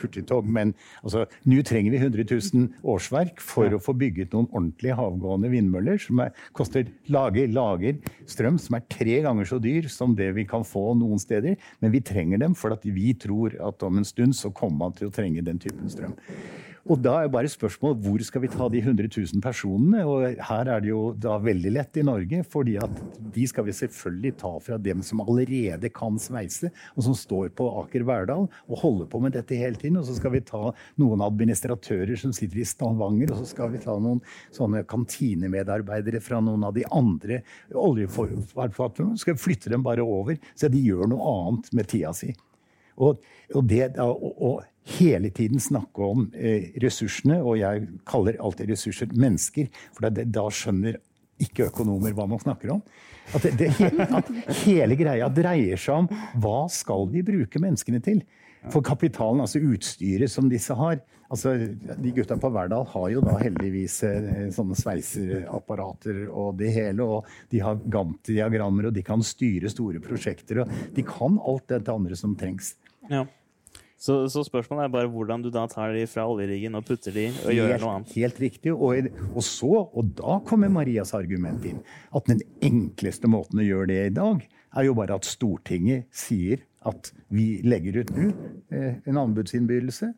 hurtigtog, 0.00 0.44
men 0.44 0.74
altså, 1.02 1.24
nå 1.48 1.62
trenger 1.64 1.94
vi 1.94 2.00
100 2.02 2.26
000 2.28 2.66
årsverk 2.94 3.40
for 3.40 3.70
ja. 3.70 3.78
å 3.78 3.82
få 3.82 3.94
bygget 3.96 4.34
noen 4.36 4.50
ordentlige 4.50 4.98
havgående 4.98 5.48
vindmøller 5.52 6.00
som 6.02 6.20
er, 6.26 6.34
koster 6.56 6.90
lager, 7.12 7.48
lager 7.54 8.00
strøm 8.30 8.58
som 8.60 8.76
er 8.76 8.84
tre 8.92 9.20
ganger 9.24 9.48
så 9.48 9.60
dyr 9.62 9.88
som 9.92 10.16
det 10.18 10.30
vi 10.36 10.44
kan 10.48 10.66
få 10.66 10.92
noen 11.00 11.20
steder. 11.22 11.56
Men 11.80 11.94
vi 11.94 12.04
trenger 12.04 12.42
dem 12.44 12.58
for 12.58 12.74
at 12.76 12.84
vi 12.84 13.14
tror 13.16 13.56
at 13.64 13.86
om 13.86 14.00
en 14.00 14.08
stund 14.08 14.36
så 14.36 14.52
kommer 14.52 14.86
man 14.86 14.98
til 14.98 15.08
å 15.08 15.14
trenge 15.14 15.44
den 15.46 15.60
typen 15.62 15.88
strøm. 15.92 16.16
Og 16.84 16.98
da 17.00 17.14
er 17.24 17.30
bare 17.32 17.48
spørsmålet 17.48 18.02
hvor 18.04 18.22
skal 18.26 18.42
vi 18.42 18.48
ta 18.52 18.66
de 18.68 18.82
100 18.82 19.08
000 19.08 19.40
personene? 19.44 20.02
Og 20.04 20.36
her 20.50 20.68
er 20.68 20.82
det 20.84 20.90
jo 20.90 21.14
da 21.16 21.38
veldig 21.40 21.72
lett 21.72 21.96
i 21.96 22.04
Norge, 22.04 22.42
fordi 22.44 22.74
at 22.76 22.98
de 23.32 23.46
skal 23.48 23.64
vi 23.64 23.76
selvfølgelig 23.78 24.34
ta 24.42 24.50
fra 24.66 24.76
dem 24.76 25.00
som 25.06 25.22
allerede 25.24 25.88
kan 25.96 26.20
sveise, 26.20 26.68
og 26.92 27.06
som 27.08 27.16
står 27.16 27.54
på 27.56 27.70
Aker 27.80 28.04
Verdal 28.04 28.44
og 28.50 28.82
holder 28.82 29.08
på 29.08 29.22
med 29.24 29.32
dette 29.32 29.56
hele 29.56 29.80
tiden. 29.80 29.96
Og 30.02 30.04
så 30.10 30.18
skal 30.18 30.36
vi 30.36 30.44
ta 30.44 30.74
noen 31.00 31.24
administratører 31.24 32.20
som 32.20 32.36
sitter 32.36 32.60
i 32.60 32.68
Stavanger, 32.68 33.32
og 33.32 33.40
så 33.40 33.48
skal 33.54 33.72
vi 33.72 33.80
ta 33.80 33.96
noen 33.96 34.20
sånne 34.52 34.84
kantinemedarbeidere 34.90 36.20
fra 36.20 36.44
noen 36.44 36.68
av 36.68 36.76
de 36.76 36.84
andre 36.92 37.40
oljeforvalterne. 37.72 39.16
Skal 39.24 39.38
vi 39.38 39.46
flytte 39.48 39.72
dem 39.72 39.86
bare 39.86 40.04
over, 40.04 40.36
så 40.52 40.68
de 40.68 40.84
gjør 40.84 41.08
noe 41.08 41.32
annet 41.32 41.72
med 41.72 41.88
tida 41.96 42.12
si. 42.12 42.34
Og, 42.96 43.24
og, 43.54 43.64
det, 43.70 43.94
og, 44.02 44.30
og, 44.38 44.62
hele 44.98 45.30
tiden 45.32 45.62
snakke 45.64 46.04
om 46.04 46.26
eh, 46.36 46.74
ressursene, 46.82 47.38
og 47.40 47.56
jeg 47.56 47.86
kaller 48.04 48.36
alltid 48.36 48.68
ressurser 48.68 49.14
mennesker, 49.16 49.70
for 49.96 50.12
det, 50.12 50.26
da 50.28 50.44
skjønner 50.52 50.98
ikke 51.40 51.70
økonomer 51.70 52.12
hva 52.12 52.26
man 52.28 52.42
snakker 52.42 52.74
om. 52.76 52.82
At, 53.32 53.46
det, 53.56 53.70
at, 54.04 54.28
hele 54.66 54.98
greia 55.00 55.30
dreier 55.32 55.80
seg 55.80 56.04
om 56.04 56.10
hva 56.42 56.66
skal 56.68 57.08
vi 57.14 57.24
bruke 57.24 57.62
menneskene 57.62 58.02
til? 58.04 58.20
For 58.72 58.84
kapitalen, 58.84 59.42
altså 59.44 59.60
utstyret 59.60 60.32
som 60.32 60.52
disse 60.52 60.76
har 60.76 61.00
altså 61.32 61.54
De 61.98 62.12
gutta 62.14 62.36
på 62.40 62.50
Verdal 62.52 62.86
har 62.92 63.08
jo 63.12 63.22
da 63.24 63.34
heldigvis 63.40 63.96
eh, 64.06 64.26
sånne 64.54 64.76
sveiserapparater 64.78 66.24
og 66.28 66.58
det 66.60 66.70
hele. 66.76 67.06
Og 67.06 67.28
de 67.50 67.62
har 67.64 67.80
Gantt-diagrammer, 67.80 68.88
og 68.88 68.94
de 68.94 69.02
kan 69.06 69.24
styre 69.24 69.72
store 69.72 70.02
prosjekter. 70.04 70.62
Og 70.62 70.94
de 70.94 71.06
kan 71.08 71.40
alt 71.40 71.66
det 71.72 71.90
andre 71.90 72.18
som 72.18 72.36
trengs. 72.38 72.74
Ja. 73.10 73.24
Så, 74.04 74.26
så, 74.28 74.42
spørsmålet 74.44 74.84
er 74.84 74.92
bare 74.92 75.08
hvordan 75.08 75.40
du 75.44 75.48
da 75.54 75.62
tar 75.70 75.94
de 75.96 76.02
fra 76.10 76.26
oljeriggen 76.28 76.76
og 76.76 76.84
putter 76.84 77.14
de 77.14 77.28
og 77.30 77.46
helt, 77.48 77.56
gjør 77.56 77.78
noe 77.80 77.92
annet. 77.94 78.12
Helt 78.18 78.42
riktig. 78.42 78.74
Og, 78.74 79.08
og, 79.30 79.40
så, 79.46 79.70
og 79.86 80.10
da 80.18 80.36
kommer 80.44 80.72
Marias 80.72 81.14
argument 81.16 81.64
inn. 81.70 81.80
At 82.12 82.28
den 82.28 82.42
enkleste 82.64 83.30
måten 83.30 83.62
å 83.62 83.64
gjøre 83.64 83.88
det 83.94 84.00
i 84.10 84.14
dag, 84.18 84.44
er 84.74 84.88
jo 84.88 84.96
bare 84.98 85.16
at 85.16 85.28
Stortinget 85.28 86.08
sier 86.12 86.64
at 86.84 87.08
vi 87.32 87.62
legger 87.64 88.02
ut 88.02 88.10
nå 88.12 88.26
eh, 88.74 88.96
en 89.08 89.20
anbudsinnbydelse. 89.22 90.10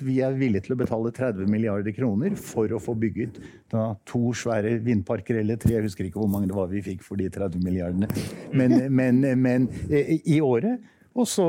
Vi 0.00 0.20
er 0.24 0.36
villige 0.38 0.64
til 0.64 0.76
å 0.76 0.80
betale 0.80 1.12
30 1.12 1.50
milliarder 1.52 1.92
kroner 1.92 2.36
for 2.40 2.72
å 2.72 2.80
få 2.80 2.94
bygget 2.96 3.36
da, 3.74 3.90
to 4.08 4.32
svære 4.32 4.78
vindparker, 4.86 5.42
eller 5.42 5.60
tre. 5.60 5.76
Jeg 5.76 5.84
husker 5.84 6.08
ikke 6.08 6.22
hvor 6.22 6.30
mange 6.32 6.48
det 6.48 6.56
var 6.56 6.70
vi 6.72 6.80
fikk 6.86 7.04
for 7.04 7.20
de 7.20 7.28
30 7.34 7.60
milliardene. 7.60 8.08
Men, 8.56 8.78
men, 8.88 9.20
men 9.36 9.68
eh, 9.90 10.16
i 10.24 10.40
året. 10.40 10.94
Og 11.16 11.26
så, 11.26 11.46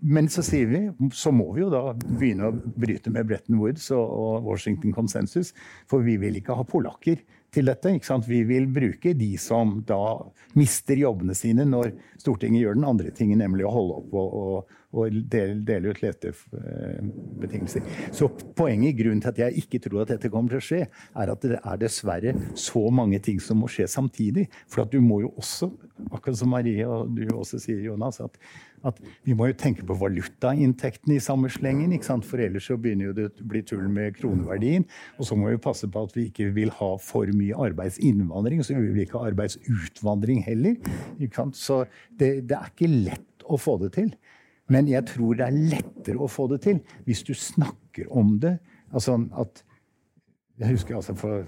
men 0.00 0.30
så 0.32 0.44
sier 0.46 0.68
vi, 0.70 0.82
så 1.12 1.32
må 1.34 1.50
vi 1.54 1.64
jo 1.64 1.72
da 1.72 1.82
begynne 1.98 2.48
å 2.48 2.54
bryte 2.54 3.12
med 3.12 3.26
Bretton 3.28 3.58
Woods 3.60 3.90
og, 3.96 4.46
Washington 4.46 4.94
Consensus. 4.96 5.52
For 5.90 6.04
vi 6.06 6.16
vil 6.20 6.38
ikke 6.40 6.56
ha 6.56 6.64
polakker 6.64 7.20
til 7.54 7.68
dette. 7.68 7.92
Vi 8.28 8.42
vil 8.48 8.68
bruke 8.70 9.14
de 9.16 9.30
som 9.40 9.78
da 9.88 10.00
mister 10.58 11.00
jobbene 11.00 11.36
sine 11.36 11.64
når 11.68 11.92
Stortinget 12.20 12.64
gjør 12.64 12.78
den 12.78 12.88
andre 12.88 13.12
tingen, 13.14 13.40
nemlig 13.42 13.66
å 13.66 13.72
holde 13.72 13.98
opp 14.00 14.16
og, 14.20 14.36
og, 14.38 14.76
og 14.98 15.18
dele, 15.32 15.58
dele, 15.68 15.92
ut 15.92 16.02
letebetingelser. 16.04 17.84
Så 18.16 18.30
poenget, 18.58 18.96
grunnen 18.98 19.22
til 19.24 19.32
at 19.32 19.42
jeg 19.44 19.64
ikke 19.64 19.82
tror 19.84 20.04
at 20.04 20.14
dette 20.14 20.32
kommer 20.32 20.54
til 20.54 20.60
å 20.60 20.66
skje, 20.68 20.80
er 20.88 21.32
at 21.32 21.44
det 21.44 21.60
er 21.60 21.80
dessverre 21.80 22.34
så 22.58 22.84
mange 22.94 23.20
ting 23.24 23.40
som 23.42 23.60
må 23.62 23.70
skje 23.72 23.88
samtidig. 23.90 24.48
For 24.68 24.84
at 24.84 24.92
du 24.92 25.00
må 25.04 25.22
jo 25.24 25.32
også, 25.40 25.70
akkurat 26.10 26.40
som 26.40 26.52
Marie 26.52 26.88
og 26.88 27.12
du 27.16 27.24
også 27.32 27.60
sier, 27.62 27.80
Jonas, 27.84 28.20
at 28.24 28.40
at 28.86 29.00
vi 29.26 29.34
må 29.36 29.48
jo 29.50 29.56
tenke 29.58 29.84
på 29.86 29.96
valutainntektene 29.98 31.16
i 31.16 31.22
samme 31.22 31.50
slengen. 31.52 31.92
ikke 31.92 32.08
sant? 32.08 32.26
For 32.28 32.42
ellers 32.42 32.68
så 32.70 32.78
begynner 32.80 33.10
jo 33.10 33.16
det 33.16 33.28
å 33.28 33.48
bli 33.50 33.62
tull 33.66 33.88
med 33.92 34.16
kroneverdien. 34.18 34.86
Og 35.18 35.28
så 35.28 35.38
må 35.38 35.52
vi 35.52 35.60
passe 35.62 35.88
på 35.90 36.04
at 36.06 36.16
vi 36.16 36.28
ikke 36.28 36.50
vil 36.56 36.72
ha 36.78 36.90
for 37.02 37.30
mye 37.34 37.58
arbeidsinnvandring. 37.68 38.64
Så 38.64 38.78
vil 38.78 38.94
vi 38.96 39.06
ikke 39.06 39.20
ha 39.20 39.30
arbeidsutvandring 39.32 40.44
heller. 40.46 40.78
Så 41.56 41.84
det, 42.18 42.48
det 42.48 42.58
er 42.58 42.72
ikke 42.72 42.90
lett 42.92 43.46
å 43.48 43.60
få 43.60 43.78
det 43.82 43.94
til. 43.96 44.12
Men 44.68 44.88
jeg 44.90 45.06
tror 45.08 45.38
det 45.38 45.46
er 45.46 45.62
lettere 45.72 46.20
å 46.20 46.28
få 46.30 46.48
det 46.52 46.60
til 46.66 46.82
hvis 47.06 47.24
du 47.24 47.32
snakker 47.36 48.10
om 48.12 48.36
det. 48.42 48.58
Altså 48.92 49.16
at 49.40 49.62
jeg 50.58 50.74
husker 50.74 50.96
altså 50.98 51.14
for, 51.14 51.44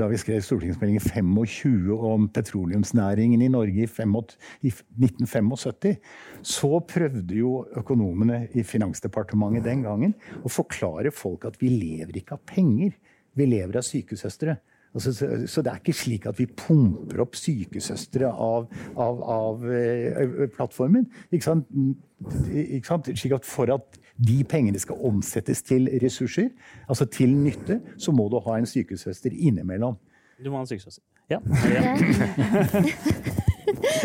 Da 0.00 0.06
vi 0.08 0.16
skrev 0.20 0.40
stortingsmeldingen 0.40 1.00
25 1.00 1.98
om 2.00 2.28
petroleumsnæringen 2.28 3.42
i 3.42 3.48
Norge 3.48 3.84
i, 3.84 4.72
1975, 4.72 5.96
så 6.42 6.80
prøvde 6.88 7.34
jo 7.34 7.66
økonomene 7.76 8.48
i 8.54 8.62
Finansdepartementet 8.62 9.64
den 9.64 9.82
gangen 9.84 10.14
å 10.42 10.48
forklare 10.48 11.12
folk 11.12 11.44
at 11.44 11.60
vi 11.60 11.68
lever 11.68 12.16
ikke 12.16 12.38
av 12.38 12.46
penger. 12.46 12.94
Vi 13.34 13.46
lever 13.46 13.76
av 13.76 13.84
sykesøstre. 13.84 14.56
Altså, 14.94 15.12
så, 15.12 15.28
så, 15.50 15.62
det 15.62 15.72
er 15.72 15.80
ikke 15.82 15.96
slik 15.98 16.26
at 16.30 16.38
vi 16.38 16.46
pumper 16.46 17.24
opp 17.24 17.34
sykesøstre 17.36 18.30
av, 18.30 18.68
av, 18.94 19.22
av 19.26 19.64
uh, 19.66 20.44
plattformen. 20.54 21.08
Ikke 21.34 21.48
sant? 21.48 21.66
Ikke 22.54 22.86
sant? 22.86 23.10
Slik 23.18 23.34
at 23.34 23.48
for 23.48 23.74
at 23.74 23.98
de 24.16 24.44
pengene 24.44 24.78
skal 24.78 25.00
omsettes 25.04 25.62
til 25.62 25.88
ressurser, 26.02 26.48
altså 26.88 27.04
til 27.04 27.34
nytte, 27.36 27.80
så 27.98 28.12
må 28.12 28.28
du 28.28 28.38
ha 28.46 28.58
en 28.58 28.66
sykesøster 28.66 29.30
innimellom. 29.34 29.96
Du 30.44 30.50
må 30.50 30.56
ha 30.56 30.66
en 30.66 30.70
sykesøster. 30.70 31.02
Ja. 31.30 31.38
ja. 31.76 31.96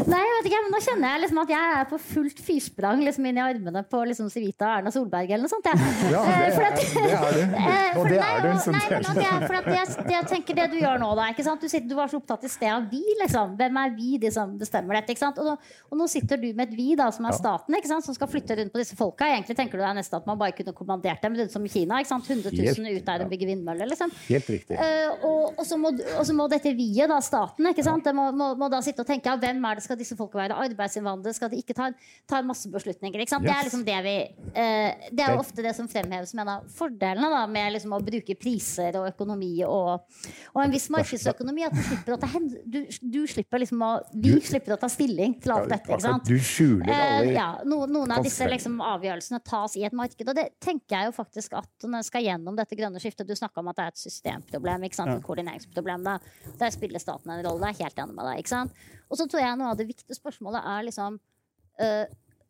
Nei, 0.08 0.20
jeg 0.24 0.36
vet 0.38 0.48
ikke, 0.50 0.62
men 0.66 0.74
nå 0.74 0.80
kjenner 0.84 1.14
jeg 1.14 1.22
liksom 1.24 1.40
at 1.42 1.52
jeg 1.54 1.74
er 1.80 1.88
på 1.90 2.00
fullt 2.02 2.42
fyrsprang 2.46 3.02
liksom 3.04 3.26
inn 3.30 3.40
i 3.40 3.44
armene 3.44 3.84
på 3.90 4.02
liksom 4.10 4.30
Civita 4.32 4.70
Erna 4.78 4.94
Solberg 4.94 5.34
eller 5.34 5.48
noe 5.48 5.52
sånt. 5.52 5.68
Ja, 6.10 6.22
ja 6.24 6.38
det, 6.40 6.48
er, 6.50 6.66
at, 6.66 6.80
det 6.80 7.16
er 7.16 7.36
du. 7.36 8.00
Og 8.00 8.08
det 8.10 8.20
er 8.24 8.44
du. 8.44 8.50
Som 8.64 8.76
nei, 8.76 8.86
men 8.90 9.20
jeg, 9.24 9.42
for 9.44 9.58
at 9.60 9.68
jeg, 9.74 10.06
jeg, 10.14 10.28
tenker 10.32 10.58
det 10.58 10.68
du 10.74 10.78
gjør 10.80 11.00
nå, 11.02 11.10
da. 11.20 11.28
ikke 11.34 11.46
sant? 11.46 11.62
Du, 11.62 11.70
sitter, 11.72 11.88
du 11.90 11.96
var 11.98 12.12
så 12.12 12.20
opptatt 12.22 12.46
i 12.48 12.52
sted 12.52 12.72
av 12.72 12.88
vi, 12.92 13.02
liksom. 13.22 13.56
Hvem 13.60 13.80
er 13.84 13.94
vi, 13.98 14.10
de 14.22 14.32
som 14.34 14.56
bestemmer 14.60 15.00
dette? 15.00 15.16
ikke 15.16 15.24
sant? 15.24 15.40
Og, 15.44 15.72
og 15.90 16.00
nå 16.00 16.08
sitter 16.12 16.40
du 16.42 16.48
med 16.54 16.70
et 16.70 16.78
vi, 16.78 16.88
da, 17.00 17.10
som 17.16 17.28
er 17.30 17.38
staten, 17.38 17.78
ikke 17.78 17.92
sant? 17.92 18.06
som 18.08 18.18
skal 18.18 18.32
flytte 18.32 18.58
rundt 18.60 18.74
på 18.74 18.82
disse 18.82 18.98
folka. 19.00 19.30
Egentlig 19.30 19.58
tenker 19.60 19.80
du 19.80 19.86
deg 19.86 19.98
nesten 20.00 20.20
at 20.20 20.30
man 20.30 20.40
bare 20.40 20.56
kunne 20.58 20.76
kommandert 20.78 21.24
dem, 21.26 21.38
rundt 21.40 21.54
som 21.54 21.68
Kina. 21.70 22.02
ikke 22.02 22.14
sant? 22.14 22.30
100 22.30 22.56
000 22.56 23.00
ut 23.00 23.06
der 23.12 23.26
og 23.26 23.34
bygge 23.34 23.50
vindmøller, 23.52 23.90
liksom. 23.92 24.14
Helt 24.30 24.50
riktig. 24.54 24.80
Uh, 24.80 25.28
og, 25.30 25.44
og, 25.56 25.64
så 25.68 25.80
må, 25.80 25.94
og, 25.94 26.24
så 26.28 26.36
må, 26.36 26.48
dette 26.52 26.74
vi-et, 26.78 27.10
da, 27.12 27.20
staten, 27.24 27.70
ikke 27.72 27.86
sant? 27.86 28.06
Det 28.06 28.16
må, 28.16 28.30
må, 28.36 28.52
må, 28.60 28.72
da 28.72 28.82
sitte 28.86 29.06
og 29.06 29.10
tenke 29.10 29.32
ja, 29.32 29.38
hvem 29.40 29.64
er 29.70 29.80
det 29.80 29.86
skal 29.90 30.00
disse 30.00 30.18
folka 30.20 30.40
være 30.40 30.58
arbeidsinnvandrere? 30.68 31.36
Skal 31.36 31.52
de 31.52 31.60
ikke 31.64 31.76
ta, 31.78 31.90
ta 32.30 32.42
masse 32.46 32.70
beslutninger? 32.72 33.20
Yes. 33.20 33.34
Det 33.34 33.54
er 33.54 33.68
liksom 33.68 33.86
det 33.88 33.98
vi 34.06 34.16
uh, 34.54 35.10
Det 35.10 35.26
er 35.26 35.34
jo 35.34 35.42
ofte 35.42 35.66
det 35.66 35.74
som 35.78 35.90
fremheves 35.90 36.34
som 36.34 36.42
en 36.44 36.52
av 36.54 36.68
fordelene 36.76 37.30
da, 37.34 37.42
med 37.50 37.74
liksom 37.76 37.96
å 37.98 38.02
bruke 38.06 38.36
priser 38.40 39.00
og 39.00 39.08
økonomi 39.10 39.52
og, 39.66 40.06
og 40.54 40.62
en 40.64 40.74
viss 40.74 40.90
markedsøkonomi. 40.94 41.66
At 41.68 41.78
du 41.78 41.82
slipper 41.82 42.16
å 42.16 42.20
ta 42.22 42.30
hen, 42.36 42.50
du, 42.70 42.80
du 43.02 43.22
slipper 43.30 43.64
liksom 43.64 43.82
å, 43.86 43.92
Vi 44.14 44.36
slipper 44.46 44.76
å 44.76 44.80
ta 44.82 44.92
stilling 44.92 45.38
til 45.42 45.56
alt 45.56 45.72
dette. 45.74 45.90
ikke 45.90 46.06
sant? 46.06 46.30
Du 46.30 46.38
skjuler 46.38 46.94
eh, 46.94 47.02
alle 47.18 47.34
uh, 47.34 47.34
ja, 47.36 47.50
no, 47.68 47.82
Noen 47.90 48.14
av 48.16 48.26
disse 48.26 48.46
liksom, 48.50 48.80
avgjørelsene 48.86 49.42
tas 49.46 49.78
i 49.80 49.86
et 49.88 49.98
marked. 49.98 50.26
Og 50.28 50.38
det 50.38 50.50
tenker 50.62 50.98
jeg 50.98 51.10
jo 51.10 51.18
faktisk 51.18 51.58
at 51.60 51.88
når 51.88 52.04
en 52.04 52.08
skal 52.08 52.26
gjennom 52.26 52.60
dette 52.60 52.78
grønne 52.78 53.02
skiftet 53.02 53.28
Du 53.30 53.36
snakka 53.38 53.64
om 53.64 53.72
at 53.72 53.80
det 53.80 53.88
er 53.88 53.96
et 53.96 54.06
systemproblem, 54.06 54.86
ikke 54.88 55.02
sant? 55.02 55.16
Et 55.18 55.26
koordineringsproblem. 55.26 56.06
Da. 56.06 56.20
Der 56.62 56.74
spiller 56.76 57.02
staten 57.02 57.34
en 57.34 57.44
rolle. 57.46 57.74
Jeg 57.74 57.80
er 57.80 57.90
helt 57.90 58.02
enig 58.06 58.18
med 58.18 58.32
deg. 58.32 58.44
ikke 58.44 58.54
sant? 58.54 58.88
Og 59.10 59.20
så 59.20 59.26
tror 59.30 59.44
jeg 59.44 59.60
noe 59.60 59.74
av 59.74 59.80
det 59.80 59.90
viktige 59.90 60.18
spørsmålet 60.18 60.66
er 60.70 60.88
liksom 60.88 61.18
uh, 61.18 62.06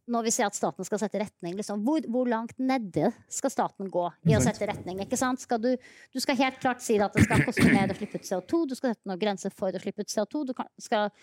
når 0.10 0.26
vi 0.26 0.32
ser 0.34 0.48
at 0.48 0.58
staten 0.58 0.88
skal 0.88 1.00
sette 1.02 1.20
retning, 1.22 1.56
liksom, 1.60 1.84
hvor, 1.86 2.02
hvor, 2.10 2.30
langt 2.30 2.56
nede 2.58 3.12
skal 3.32 3.52
staten 3.54 3.90
gå 3.94 4.06
i 4.30 4.36
å 4.36 4.42
sette 4.44 4.66
retning? 4.70 5.04
ikke 5.04 5.20
sant? 5.20 5.42
Skal 5.44 5.62
du, 5.62 5.70
du, 5.78 6.20
skal 6.24 6.40
helt 6.40 6.60
klart 6.62 6.82
si 6.84 6.98
at 7.02 7.14
det 7.16 7.28
skal 7.28 7.44
koste 7.46 7.68
mer 7.70 7.94
å 7.94 7.98
slippe 7.98 8.18
ut 8.18 8.26
CO2. 8.26 8.64
Du 8.72 8.76
skal 8.78 8.96
sette 8.96 9.10
noen 9.10 9.22
grenser 9.22 9.54
for 9.54 9.70
å 9.70 9.82
slippe 9.84 10.06
ut 10.06 10.14
CO2. 10.14 10.44
Du 10.50 10.56
kan, 10.58 10.70
skal 10.82 11.14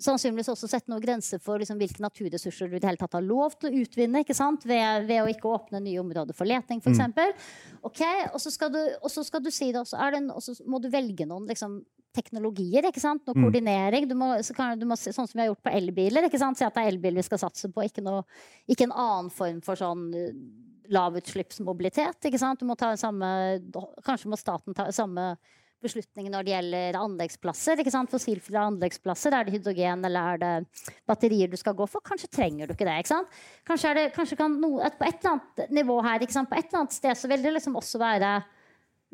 sannsynligvis 0.00 0.50
også 0.52 0.68
sette 0.70 0.90
noen 0.90 1.02
grenser 1.02 1.40
for 1.42 1.60
liksom, 1.60 1.78
hvilke 1.80 2.02
naturressurser 2.02 2.70
du 2.70 2.76
i 2.76 2.80
det 2.80 2.88
hele 2.88 3.00
tatt 3.00 3.16
har 3.18 3.24
lov 3.24 3.56
til 3.60 3.70
å 3.70 3.84
utvinne. 3.84 4.24
Ved, 4.24 5.06
ved 5.08 5.22
å 5.22 5.28
ikke 5.30 5.50
åpne 5.50 5.82
nye 5.84 6.00
områder 6.02 6.36
for 6.36 6.48
leting, 6.48 6.80
f.eks. 6.80 7.00
Mm. 7.00 7.46
Okay, 7.90 8.26
og 8.32 8.40
så 8.42 8.52
skal, 8.54 8.74
skal, 9.10 9.42
du 9.44 9.50
si 9.52 9.70
det 9.72 9.82
også, 9.82 10.00
en, 10.18 10.30
også 10.34 10.56
må 10.70 10.80
du 10.82 10.88
velge 10.92 11.26
noen 11.28 11.48
liksom, 11.50 11.80
teknologier. 12.16 12.88
ikke 12.88 13.02
sant? 13.02 13.22
Noe 13.26 13.36
mm. 13.36 13.44
koordinering. 13.44 14.08
Du 14.10 14.16
må, 14.18 14.32
så 14.46 14.56
kan, 14.56 14.78
du 14.80 14.86
må, 14.88 14.98
sånn 14.98 15.14
som 15.28 15.36
vi 15.36 15.44
har 15.44 15.52
gjort 15.52 15.64
på 15.66 15.74
elbiler. 15.76 16.26
ikke 16.28 16.40
sant? 16.42 16.58
Si 16.58 16.66
at 16.66 16.76
det 16.76 16.86
er 16.86 16.94
elbil 16.94 17.20
vi 17.20 17.26
skal 17.26 17.42
satse 17.42 17.70
på, 17.72 17.84
ikke, 17.86 18.04
noe, 18.06 18.24
ikke 18.70 18.88
en 18.88 18.96
annen 18.96 19.30
form 19.34 19.62
for 19.66 19.78
sånn 19.78 20.08
eh, 20.16 20.34
lavutslippsmobilitet. 20.90 22.18
ikke 22.26 22.40
sant? 22.40 22.62
Du 22.62 22.68
må 22.68 22.76
ta 22.78 22.92
samme, 23.00 23.30
kanskje 24.06 24.32
må 24.32 24.40
staten 24.40 24.76
ta 24.76 24.90
samme 24.94 25.34
beslutning 25.84 26.28
når 26.32 26.46
det 26.46 26.54
gjelder 26.54 26.98
anleggsplasser. 27.00 27.80
ikke 27.80 27.92
sant? 27.94 28.12
Fossilfrie 28.12 28.60
anleggsplasser. 28.60 29.34
Er 29.34 29.46
det 29.46 29.56
hydrogen 29.56 30.06
eller 30.08 30.34
er 30.34 30.40
det 30.42 30.84
batterier 31.08 31.50
du 31.50 31.58
skal 31.60 31.76
gå 31.78 31.88
for? 31.90 32.04
Kanskje 32.06 32.30
trenger 32.32 32.68
du 32.68 32.76
ikke 32.76 32.88
det. 32.88 32.96
ikke 33.02 33.14
sant? 33.14 33.42
Kanskje, 33.68 33.94
det, 33.98 34.06
kanskje 34.16 34.38
kan 34.40 34.56
noe, 34.62 34.92
på 34.96 35.08
et 35.08 35.20
eller 35.20 35.36
annet 35.36 35.76
nivå 35.80 36.00
her, 36.06 36.24
ikke 36.24 36.36
sant? 36.36 36.50
på 36.50 36.58
et 36.58 36.68
eller 36.68 36.84
annet 36.84 36.96
sted 36.96 37.18
så 37.18 37.30
vil 37.30 37.44
det 37.44 37.54
liksom 37.56 37.78
også 37.80 38.00
være 38.02 38.32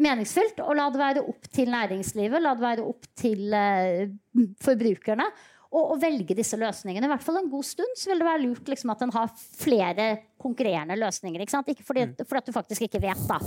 meningsfylt. 0.02 0.62
Og 0.64 0.76
la 0.78 0.88
det 0.92 1.02
være 1.02 1.26
opp 1.34 1.50
til 1.52 1.72
næringslivet, 1.72 2.42
la 2.42 2.54
det 2.56 2.66
være 2.66 2.86
opp 2.86 3.10
til 3.16 3.54
uh, 3.54 4.46
forbrukerne 4.64 5.28
å 5.74 5.96
velge 6.00 6.36
disse 6.36 6.56
løsningene. 6.58 7.08
I 7.08 7.10
hvert 7.10 7.24
fall 7.24 7.40
en 7.40 7.50
god 7.50 7.66
stund 7.66 7.98
så 7.98 8.10
vil 8.10 8.22
det 8.22 8.28
være 8.28 8.42
lurt 8.44 8.68
liksom, 8.70 8.92
at 8.94 9.02
en 9.04 9.12
har 9.14 9.32
flere 9.36 10.08
konkurrerende 10.40 10.96
løsninger. 11.00 11.42
Ikke, 11.42 11.62
ikke 11.72 11.86
fordi, 11.86 12.04
mm. 12.06 12.14
fordi, 12.22 12.42
at 12.42 12.50
du 12.50 12.54
faktisk 12.54 12.86
ikke 12.86 13.02
vet 13.02 13.22
da, 13.28 13.38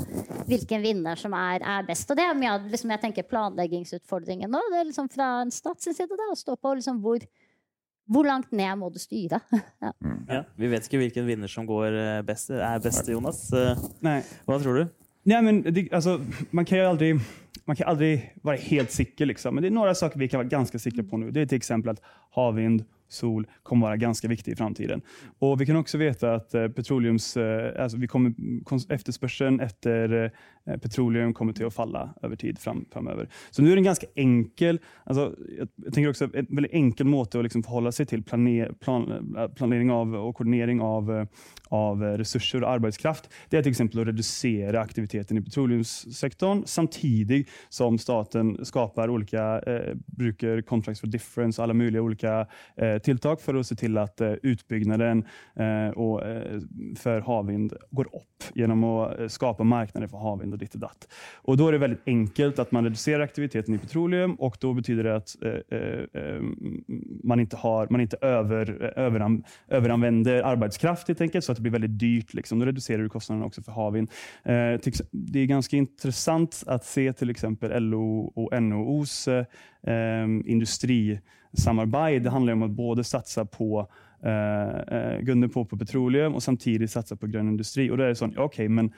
hvilken 0.50 0.84
vinner 0.84 1.20
som 1.20 1.36
er, 1.38 1.64
er 1.64 1.88
best. 1.88 2.10
Og 2.12 2.20
det 2.20 2.26
er 2.28 2.38
mye 2.38 2.56
av 2.58 2.68
liksom, 2.70 2.94
jeg 2.96 3.04
tenker, 3.06 3.28
planleggingsutfordringen 3.30 4.52
nå. 4.52 4.64
Det 4.74 4.82
er 4.82 4.90
liksom 4.92 5.12
fra 5.14 5.32
en 5.46 5.54
stats 5.54 5.90
side 5.90 6.10
da, 6.12 6.32
å 6.34 6.40
stå 6.40 6.58
på 6.60 6.76
liksom, 6.82 7.00
hvor, 7.06 7.24
hvor 8.10 8.28
langt 8.28 8.52
ned 8.52 8.82
må 8.82 8.92
du 8.94 9.00
styre? 9.02 9.42
ja. 9.86 9.94
Mm. 10.04 10.24
ja. 10.28 10.44
vi 10.60 10.74
vet 10.76 10.90
ikke 10.90 11.04
hvilken 11.06 11.30
vinner 11.30 11.52
som 11.52 11.68
går 11.70 12.00
eh, 12.04 12.16
best, 12.28 12.52
er 12.52 12.84
best, 12.84 13.08
Jonas. 13.10 13.46
Nei. 14.06 14.20
Hva 14.50 14.60
tror 14.60 14.84
du? 14.84 14.98
Nej, 15.30 15.42
men 15.42 15.74
det, 15.74 15.94
alltså, 15.94 16.22
man 16.52 16.66
kan 16.66 16.78
ju 16.78 16.84
aldrig, 16.84 17.20
man 17.66 17.76
kan 17.76 17.88
aldrig 17.88 18.34
vara 18.42 18.56
helt 18.56 18.92
sikker. 18.92 19.26
Liksom. 19.26 19.56
Men 19.56 19.62
det 19.62 19.68
är 19.68 19.72
några 19.72 19.96
saker 19.96 20.20
vi 20.20 20.28
kan 20.28 20.38
vara 20.38 20.48
ganska 20.48 20.80
säkra 20.80 21.04
på 21.04 21.18
nu. 21.18 21.32
Det 21.32 21.42
är 21.42 21.46
till 21.46 21.56
exempel 21.56 21.90
att 21.90 22.02
havvind 22.32 22.86
sol 23.10 23.48
kommer 23.64 23.88
vara 23.88 23.98
ganska 23.98 24.28
viktig 24.28 24.52
i 24.52 24.56
framtiden. 24.56 25.02
Och 25.40 25.62
Vi 25.62 25.66
kan 25.66 25.76
också 25.76 25.98
veta 25.98 26.34
att 26.34 26.54
eh, 26.54 26.68
petroleums, 26.68 27.38
eh, 27.38 27.84
alltså 27.84 27.98
vi 27.98 28.08
kommer, 28.08 28.34
efterspörseln 28.90 29.60
efter 29.60 30.32
eh, 30.66 30.78
petroleum 30.78 31.34
kommer 31.34 31.54
till 31.54 31.66
att 31.66 31.74
falla 31.74 32.14
över 32.22 32.36
tid 32.36 32.60
fram, 32.60 32.86
framöver. 32.94 33.30
Så 33.52 33.62
nu 33.62 33.72
är 33.72 33.76
det 33.76 33.80
en 33.80 33.84
ganska 33.84 34.08
enkel, 34.16 34.80
alltså, 35.04 35.36
jag 35.56 35.94
tänker 35.94 36.10
också 36.10 36.30
en 36.34 36.48
väldigt 36.50 36.74
enkel 36.74 37.06
måte 37.06 37.38
att 37.38 37.44
liksom 37.44 37.64
förhålla 37.64 37.92
sig 37.92 38.06
till 38.06 38.24
planer, 38.24 38.72
plan, 38.80 39.36
planering 39.56 39.92
av 39.92 40.16
och 40.16 40.36
koordinering 40.36 40.82
av, 40.82 41.28
av 41.68 42.02
resurser 42.02 42.64
och 42.64 42.70
arbetskraft. 42.70 43.30
Det 43.50 43.58
är 43.58 43.64
till 43.64 43.70
exempel 43.70 44.00
att 44.00 44.08
reducera 44.08 44.82
aktiviteten 44.82 45.38
i 45.38 45.42
petroleumsektorn 45.42 46.64
samtidigt 46.66 47.50
som 47.70 47.98
staten 47.98 48.66
skapar 48.66 49.10
olika 49.10 49.60
eh, 49.60 49.96
bruker 50.06 50.62
contracts 50.62 51.02
for 51.02 51.08
difference 51.08 51.62
och 51.62 51.64
alla 51.64 51.74
möjliga 51.74 52.02
olika 52.02 52.48
eh, 52.76 52.98
tiltak 53.04 53.42
for 53.44 53.58
å 53.60 53.64
se 53.66 53.76
til 53.80 53.98
at 54.02 54.22
eh, 54.24 54.38
utbyggnaden 54.52 55.24
eh, 55.60 55.90
eh, 55.90 56.58
for 57.00 57.26
havvind 57.28 57.74
går 57.96 58.10
opp 58.16 58.50
gjennom 58.58 58.84
å 58.88 58.94
skape 59.32 59.66
marknader 59.68 60.10
for 60.12 60.24
havvind 60.24 60.56
og 60.56 60.62
ditt 60.62 60.78
og 60.78 60.84
datt. 60.86 61.08
Og 61.46 61.60
da 61.60 61.68
er 61.68 61.76
det 61.76 61.82
veldig 61.84 62.00
enkelt 62.14 62.62
at 62.64 62.74
man 62.76 62.88
reduserer 62.88 63.24
aktiviteten 63.26 63.76
i 63.76 63.82
petroleum 63.82 64.36
og 64.40 64.56
da 64.64 64.72
betyder 64.76 65.08
det 65.08 65.16
at 65.20 65.34
man 67.28 67.42
ikke, 67.44 67.60
har, 67.62 67.90
man 67.94 68.04
ikke 68.04 68.20
over, 68.26 68.72
overan, 69.00 69.38
overanvender 69.76 70.46
arbeidskraft 70.48 71.12
helt 71.12 71.22
så 71.44 71.54
at 71.54 71.60
det 71.60 71.66
blir 71.68 71.76
veldig 71.76 71.92
dyrt. 72.00 72.34
Liksom. 72.38 72.62
Da 72.62 72.70
reduserer 72.70 73.04
du 73.04 73.12
kostnadene 73.12 73.48
også 73.50 73.64
for 73.66 73.78
havvind. 73.78 74.10
Det 74.44 75.44
er 75.44 75.52
ganske 75.52 75.78
interessant 75.78 76.62
å 76.70 76.80
se 76.86 77.10
eksempel 77.34 77.76
LO 77.90 78.30
og 78.40 78.56
NHOs 78.56 79.18
industri 80.50 81.20
samarbeid. 81.58 82.24
Det 82.24 82.34
handler 82.34 82.58
om 82.58 82.68
å 82.68 82.74
både 82.74 83.04
satse 83.04 83.46
på 83.46 83.80
eh, 83.82 85.22
gunde 85.26 85.50
på, 85.50 85.66
på 85.66 85.80
petroleum 85.80 86.36
og 86.36 86.44
samtidig 86.46 86.90
satse 86.90 87.16
på 87.16 87.30
grønn 87.32 87.54
industri. 87.54 87.90
Og 87.90 88.00
da 88.00 88.08
er 88.08 88.14
det 88.14 88.22
sånn, 88.22 88.38
ok, 88.40 88.62
men 88.70 88.92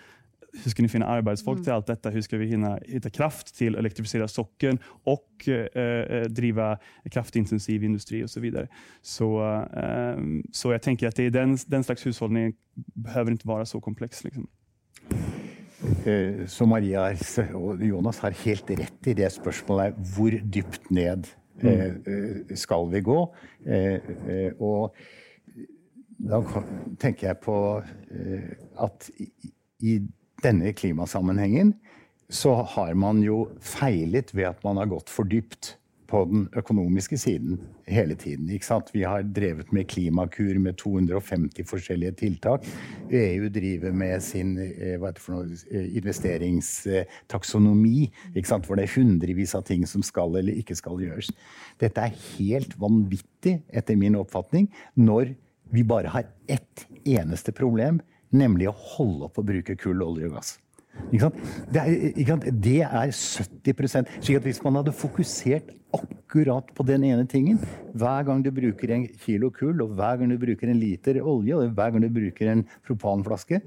hur 0.54 0.72
ska 0.72 0.84
ni 0.84 0.90
finna 0.90 1.06
arbetsfolk 1.06 1.58
mm. 1.58 1.64
till 1.64 1.74
allt 1.74 1.88
detta? 1.88 2.10
Hur 2.10 2.22
ska 2.22 2.38
vi 2.38 2.46
hinna 2.46 2.80
hitta 2.86 3.10
kraft 3.10 3.56
till 3.56 3.76
att 3.76 3.80
elektrifiera 3.80 4.28
sockern 4.28 4.80
och 4.86 5.50
eh, 5.50 6.24
driva 6.24 6.78
kraftintensiv 7.12 7.84
industri 7.84 8.24
och 8.24 8.30
så 8.30 8.40
vidare. 8.40 8.68
Så, 9.02 9.54
eh, 9.74 10.20
så 10.52 10.72
jeg 10.72 10.82
tenker 10.82 11.08
at 11.08 11.16
det 11.16 11.26
är 11.26 11.30
den, 11.30 11.58
den 11.68 11.84
slags 11.84 12.06
hushållning 12.06 12.54
behøver 12.76 13.32
ikke 13.32 13.48
være 13.48 13.66
så 13.66 13.80
kompleks. 13.80 14.24
Liksom. 14.24 14.48
Eh, 16.06 16.48
så 16.48 16.66
Maria 16.66 17.10
og 17.54 17.84
Jonas 17.84 18.20
har 18.20 18.36
helt 18.44 18.70
rett 18.70 19.08
i 19.08 19.14
det 19.14 19.32
spørsmålet 19.32 19.96
hvor 20.16 20.36
dypt 20.44 20.92
ned 20.92 21.32
mm. 21.60 21.68
Eh, 22.06 22.56
skal 22.56 22.88
vi 22.92 23.02
gå? 23.06 23.20
Eh, 23.66 24.56
og 24.60 24.96
da 26.22 26.42
tenker 27.02 27.32
jeg 27.32 27.40
på 27.42 27.56
at 28.86 29.08
i 29.82 29.96
denne 30.44 30.74
klimasammenhengen 30.78 31.74
så 32.32 32.54
har 32.76 32.94
man 32.94 33.24
jo 33.26 33.48
feilet 33.60 34.30
ved 34.36 34.52
at 34.54 34.62
man 34.64 34.78
har 34.80 34.92
gått 34.92 35.10
for 35.12 35.28
dypt 35.28 35.76
på 36.12 36.26
den 36.28 36.42
økonomiske 36.60 37.16
siden 37.20 37.60
hele 37.88 38.16
tiden. 38.20 38.50
Vi 38.94 39.04
har 39.08 39.24
drevet 39.24 39.72
med 39.72 39.88
Klimakur 39.90 40.60
med 40.60 40.78
250 40.78 41.64
forskjellige 41.70 42.12
tiltak. 42.20 42.66
EU 43.10 43.50
driver 43.50 43.92
med 43.92 44.24
sin 44.24 44.58
eh, 44.60 45.00
eh, 45.00 45.98
investeringstaksonomi, 45.98 48.12
hvor 48.34 48.76
det 48.76 48.84
er 48.84 48.96
hundrevis 48.96 49.56
av 49.56 49.62
ting 49.68 49.88
som 49.88 50.04
skal 50.04 50.36
eller 50.36 50.54
ikke 50.60 50.76
skal 50.76 51.02
gjøres. 51.02 51.32
Dette 51.80 52.02
er 52.02 52.18
helt 52.38 52.80
vanvittig, 52.80 53.62
etter 53.70 53.96
min 53.96 54.16
oppfatning, 54.20 54.68
når 54.96 55.26
vi 55.72 55.84
bare 55.88 56.08
har 56.12 56.24
ett 56.52 56.88
eneste 57.08 57.52
problem, 57.56 58.02
nemlig 58.32 58.70
å 58.70 58.76
holde 58.96 59.26
opp 59.28 59.40
å 59.40 59.48
bruke 59.48 59.76
kull, 59.80 60.02
olje 60.04 60.28
og 60.28 60.34
gass. 60.40 60.58
Det 61.12 61.82
er, 61.82 62.50
det 62.52 62.80
er 62.84 63.12
70 63.12 63.94
slik 64.22 64.38
at 64.38 64.46
Hvis 64.48 64.62
man 64.64 64.80
hadde 64.80 64.94
fokusert 64.96 65.72
akkurat 65.92 66.68
på 66.76 66.86
den 66.88 67.04
ene 67.08 67.26
tingen 67.28 67.60
Hver 67.94 68.26
gang 68.28 68.44
du 68.44 68.52
bruker 68.56 68.94
en 68.96 69.06
kilo 69.24 69.52
kull, 69.52 69.82
og 69.84 69.96
hver 69.98 70.20
gang 70.20 70.32
du 70.32 70.38
bruker 70.40 70.72
en 70.72 70.80
liter 70.80 71.20
olje, 71.22 71.56
og 71.56 71.76
hver 71.76 71.92
gang 71.92 72.06
du 72.06 72.12
bruker 72.16 72.52
en 72.52 72.66
propanflaske, 72.88 73.62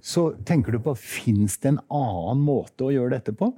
så 0.00 0.26
tenker 0.46 0.74
du 0.74 0.82
på 0.82 0.94
fins 0.98 1.58
det 1.58 1.74
en 1.74 1.80
annen 1.90 2.44
måte 2.44 2.86
å 2.86 2.92
gjøre 2.94 3.16
dette 3.16 3.34
på? 3.34 3.50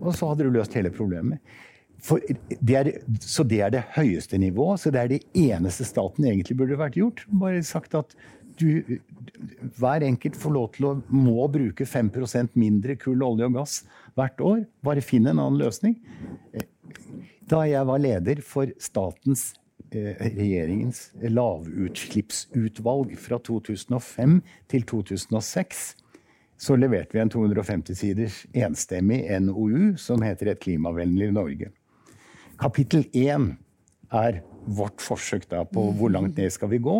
Og 0.00 0.16
så 0.16 0.30
hadde 0.30 0.46
du 0.46 0.56
løst 0.56 0.74
hele 0.74 0.90
problemet. 0.94 1.38
Det 2.02 2.74
er, 2.74 2.90
så 3.22 3.44
det 3.46 3.60
er 3.62 3.70
det 3.70 3.84
høyeste 3.94 4.38
nivået. 4.38 4.80
Så 4.82 4.90
det 4.90 5.00
er 5.00 5.10
det 5.12 5.20
eneste 5.38 5.86
staten 5.86 6.26
egentlig 6.26 6.58
burde 6.58 6.78
vært 6.80 6.98
gjort. 6.98 7.22
Bare 7.30 7.62
sagt 7.62 7.94
at 7.94 8.16
du, 8.58 8.98
hver 9.78 10.04
enkelt 10.06 10.36
får 10.38 10.54
lov 10.54 10.68
til 10.76 10.88
å 10.88 10.92
må 11.08 11.46
bruke 11.52 11.86
5% 11.88 12.56
mindre 12.58 12.96
kull, 13.00 13.22
olje 13.24 13.48
og 13.48 13.56
gass 13.56 13.78
hvert 14.18 14.42
år. 14.44 14.60
Bare 14.84 15.04
finn 15.04 15.26
en 15.26 15.38
annen 15.38 15.60
løsning. 15.60 15.96
Da 17.48 17.64
jeg 17.68 17.88
var 17.88 18.02
leder 18.02 18.42
for 18.46 18.70
statens 18.80 19.52
eh, 19.90 20.14
regjeringens 20.20 21.10
lavutslippsutvalg 21.22 23.16
fra 23.20 23.40
2005 23.42 24.38
til 24.72 24.86
2006, 24.88 25.82
så 26.62 26.78
leverte 26.78 27.16
vi 27.16 27.22
en 27.24 27.32
250 27.32 27.98
siders 27.98 28.42
enstemmig 28.54 29.24
NOU 29.42 29.96
som 29.98 30.22
heter 30.22 30.52
Et 30.52 30.60
klimavennlig 30.62 31.32
Norge. 31.34 31.72
Kapittel 32.60 33.08
1 33.10 33.56
er 34.14 34.42
vårt 34.66 35.02
forsøk 35.02 35.48
da, 35.50 35.64
på 35.68 35.88
hvor 35.98 36.12
langt 36.12 36.38
ned 36.38 36.52
skal 36.54 36.70
vi 36.72 36.80
gå. 36.82 36.98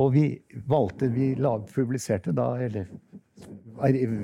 Og 0.00 0.14
vi 0.14 0.26
valgte, 0.68 1.10
vi 1.12 1.34
publiserte 1.74 2.32
da, 2.36 2.54
eller 2.62 2.88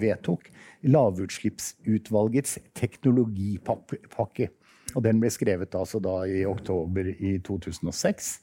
vedtok, 0.01 0.49
lavutslippsutvalgets 0.89 2.59
teknologipakke. 2.79 4.51
Og 4.97 5.05
den 5.05 5.21
ble 5.21 5.31
skrevet 5.33 5.75
altså 5.77 6.01
da 6.01 6.23
i 6.29 6.45
oktober 6.49 7.11
i 7.13 7.37
2006. 7.45 8.39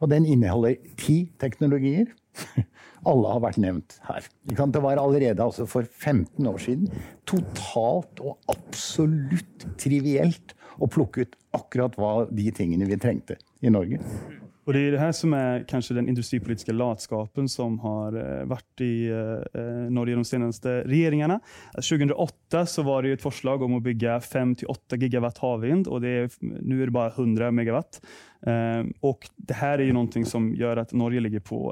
Og 0.00 0.10
den 0.12 0.26
inneholder 0.28 0.78
ti 1.00 1.32
teknologier. 1.40 2.12
Alle 3.10 3.32
har 3.32 3.42
vært 3.42 3.58
nevnt 3.60 3.96
her. 4.06 4.26
Det 4.44 4.82
var 4.84 5.00
allerede 5.00 5.42
altså 5.42 5.66
for 5.68 5.84
15 5.88 6.46
år 6.46 6.58
siden 6.60 6.90
totalt 7.28 8.20
og 8.20 8.38
absolutt 8.52 9.66
trivielt 9.80 10.54
å 10.80 10.90
plukke 10.90 11.26
ut 11.26 11.40
akkurat 11.56 11.96
hva 12.00 12.14
de 12.30 12.50
tingene 12.54 12.88
vi 12.88 12.98
trengte 13.00 13.38
i 13.60 13.72
Norge. 13.72 14.00
Og 14.68 14.74
Det 14.76 14.80
er 14.86 14.92
det 14.94 15.00
her 15.00 15.14
som 15.16 15.32
er 15.34 15.64
kanskje 15.66 15.96
den 15.96 16.08
industripolitiske 16.12 16.74
latskapen 16.76 17.48
som 17.50 17.78
har 17.82 18.14
eh, 18.14 18.42
vært 18.46 18.82
i 18.84 19.08
eh, 19.10 19.86
Norge 19.90 20.14
de 20.14 20.24
seneste 20.28 20.74
regjeringene. 20.86 21.40
2008 21.74 22.62
så 22.70 22.84
var 22.86 23.02
det 23.02 23.16
et 23.16 23.24
forslag 23.24 23.64
om 23.66 23.78
å 23.78 23.82
bygge 23.82 24.20
5-8 24.28 25.00
gigawatt 25.00 25.40
havvind, 25.42 25.90
og 25.90 26.04
nå 26.04 26.76
er 26.76 26.84
det 26.84 26.94
bare 26.94 27.16
100 27.16 27.50
megawatt. 27.56 27.98
Eh, 28.46 28.84
og 29.02 29.26
det 29.40 29.58
her 29.58 29.80
er 29.80 29.88
jo 29.90 29.96
noe 29.96 30.24
som 30.28 30.52
gjør 30.54 30.84
at 30.84 30.94
Norge 30.94 31.24
ligger 31.24 31.42
på 31.42 31.64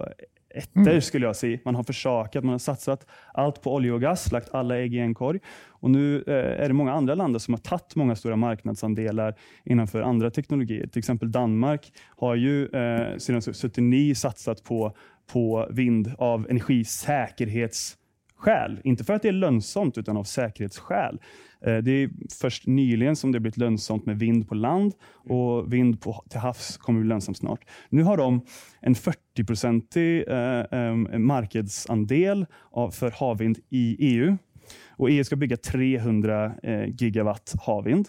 etter, 0.49 0.96
mm. 0.96 1.03
skulle 1.05 1.28
jeg 1.28 1.38
si. 1.38 1.51
Man 1.64 1.76
har 1.76 1.86
forsøkt, 1.86 2.38
man 2.42 2.57
har 2.57 2.62
satset 2.62 3.05
alt 3.38 3.61
på 3.64 3.74
olje 3.76 3.92
og 3.94 4.03
gass, 4.03 4.28
lagt 4.32 4.55
alle 4.57 4.80
egg 4.84 4.96
i 4.96 5.03
en 5.05 5.14
korg. 5.16 5.42
Og 5.84 5.94
eh, 5.94 6.55
er 6.57 6.70
det 6.70 6.78
mange 6.78 6.94
andre 6.94 7.16
land 7.18 7.38
som 7.42 7.57
har 7.57 7.64
tatt 7.66 7.96
mange 8.01 8.16
store 8.18 8.38
markedsandeler 8.40 9.36
innenfor 9.68 10.07
andre 10.07 10.32
teknologier. 10.34 10.88
F.eks. 10.88 11.12
Danmark 11.34 11.90
har 12.22 12.40
jo 12.40 12.57
eh, 12.66 13.14
siden 13.20 13.42
1979 13.42 14.18
satset 14.24 14.64
på, 14.66 14.86
på 15.30 15.44
vind 15.76 16.12
av 16.18 16.49
energisikkerhets 16.51 17.92
skäl. 18.39 18.80
Inte 18.84 19.05
för 19.05 19.14
att 19.14 19.22
det 19.22 19.28
är 19.28 19.32
lönsamt, 19.32 19.99
utan 19.99 20.16
av 20.16 20.24
säkerhetsskäl. 20.24 21.20
Eh, 21.66 21.76
det 21.76 21.91
är 21.91 22.11
först 22.41 22.66
nyligen 22.66 23.16
som 23.16 23.32
det 23.32 23.41
blivit 23.41 23.57
lönsamt 23.57 24.07
med 24.07 24.18
vind 24.18 24.49
på 24.49 24.55
land 24.55 24.93
och 25.12 25.72
vind 25.72 26.01
på, 26.01 26.24
till 26.28 26.41
havs 26.41 26.76
kommer 26.76 27.01
bli 27.01 27.09
lönsamt 27.09 27.39
snart. 27.39 27.64
Nu 27.89 28.03
har 28.03 28.16
de 28.16 28.41
en 28.80 28.95
40-procentig 28.95 30.24
eh, 30.28 31.18
marknadsandel 31.18 32.47
för 32.93 33.11
havvind 33.11 33.59
i 33.68 33.97
EU. 33.99 34.36
Och 34.91 35.11
EU 35.11 35.24
ska 35.24 35.36
bygga 35.36 35.57
300 35.57 36.53
eh, 36.62 36.84
gigawatt 36.89 37.55
havvind. 37.61 38.09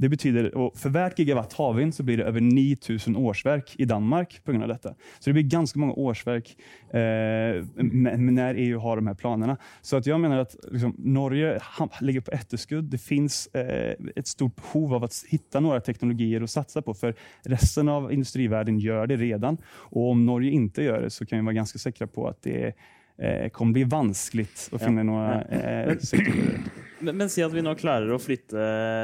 Det 0.00 0.08
betyder, 0.08 0.54
och 0.54 0.78
för 0.78 0.90
hvert 0.90 1.18
gigawatt 1.18 1.52
havvind 1.52 1.94
så 1.94 2.02
blir 2.02 2.16
det 2.16 2.28
over 2.28 2.40
9000 2.40 3.16
årsverk 3.16 3.74
i 3.78 3.84
Danmark 3.84 4.40
på 4.44 4.52
grunn 4.52 4.62
av 4.62 4.68
dette. 4.68 4.94
Så 5.18 5.30
det 5.30 5.34
blir 5.34 5.42
ganske 5.42 5.78
mange 5.78 5.92
årsverk 5.92 6.56
eh, 6.96 7.60
når 7.76 8.56
EU 8.56 8.78
har 8.78 8.96
de 8.96 9.06
här 9.06 9.14
planerna. 9.14 9.58
Så 9.82 10.00
at 10.00 10.08
jeg 10.08 10.16
mener 10.20 10.40
at 10.46 10.56
liksom, 10.72 10.94
Norge 10.98 11.58
ligger 12.00 12.24
på 12.24 12.32
etterskudd. 12.32 12.88
Det 12.88 12.98
finns 12.98 13.46
eh, 13.52 13.92
et 14.16 14.28
stort 14.28 14.56
behov 14.56 14.94
av 14.96 15.04
å 15.04 15.12
hitta 15.28 15.60
noen 15.60 15.84
teknologier 15.84 16.40
å 16.40 16.48
satse 16.48 16.80
på, 16.80 16.96
For 16.96 17.12
resten 17.44 17.92
av 17.92 18.08
industrivärlden 18.12 18.80
gjør 18.80 19.12
det 19.12 19.20
redan. 19.20 19.60
Og 19.92 20.14
om 20.14 20.24
Norge 20.24 20.48
ikke 20.48 20.88
gjør 20.88 21.04
det 21.04 21.12
så 21.12 21.28
kan 21.28 21.42
vi 21.42 21.50
være 21.50 21.60
ganske 21.60 21.82
sikre 21.82 22.08
på 22.08 22.24
at 22.32 22.40
det 22.48 22.72
eh, 22.72 23.50
kommer 23.52 23.76
bli 23.76 23.84
vanskelig 23.84 24.48
å 24.72 24.80
finne 24.80 25.04
ja. 25.04 25.10
noe 25.12 25.42
eh, 25.44 25.98
sektorer. 26.00 26.88
Men, 27.00 27.16
men, 27.16 27.30
si 27.32 27.40
at 27.44 27.52
vi 27.54 27.62
nå 27.64 27.72
klarer 27.80 28.12
å 28.12 28.20
flytte 28.20 28.60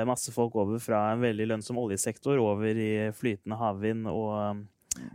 masse 0.08 0.32
folk 0.34 0.56
over 0.60 0.80
fra 0.82 1.12
en 1.14 1.22
veldig 1.24 1.46
lønnsom 1.52 1.78
oljesektor 1.80 2.40
over 2.42 2.76
i 2.76 2.90
flytende 3.16 3.56
havvind 3.60 4.08
og, 4.10 4.64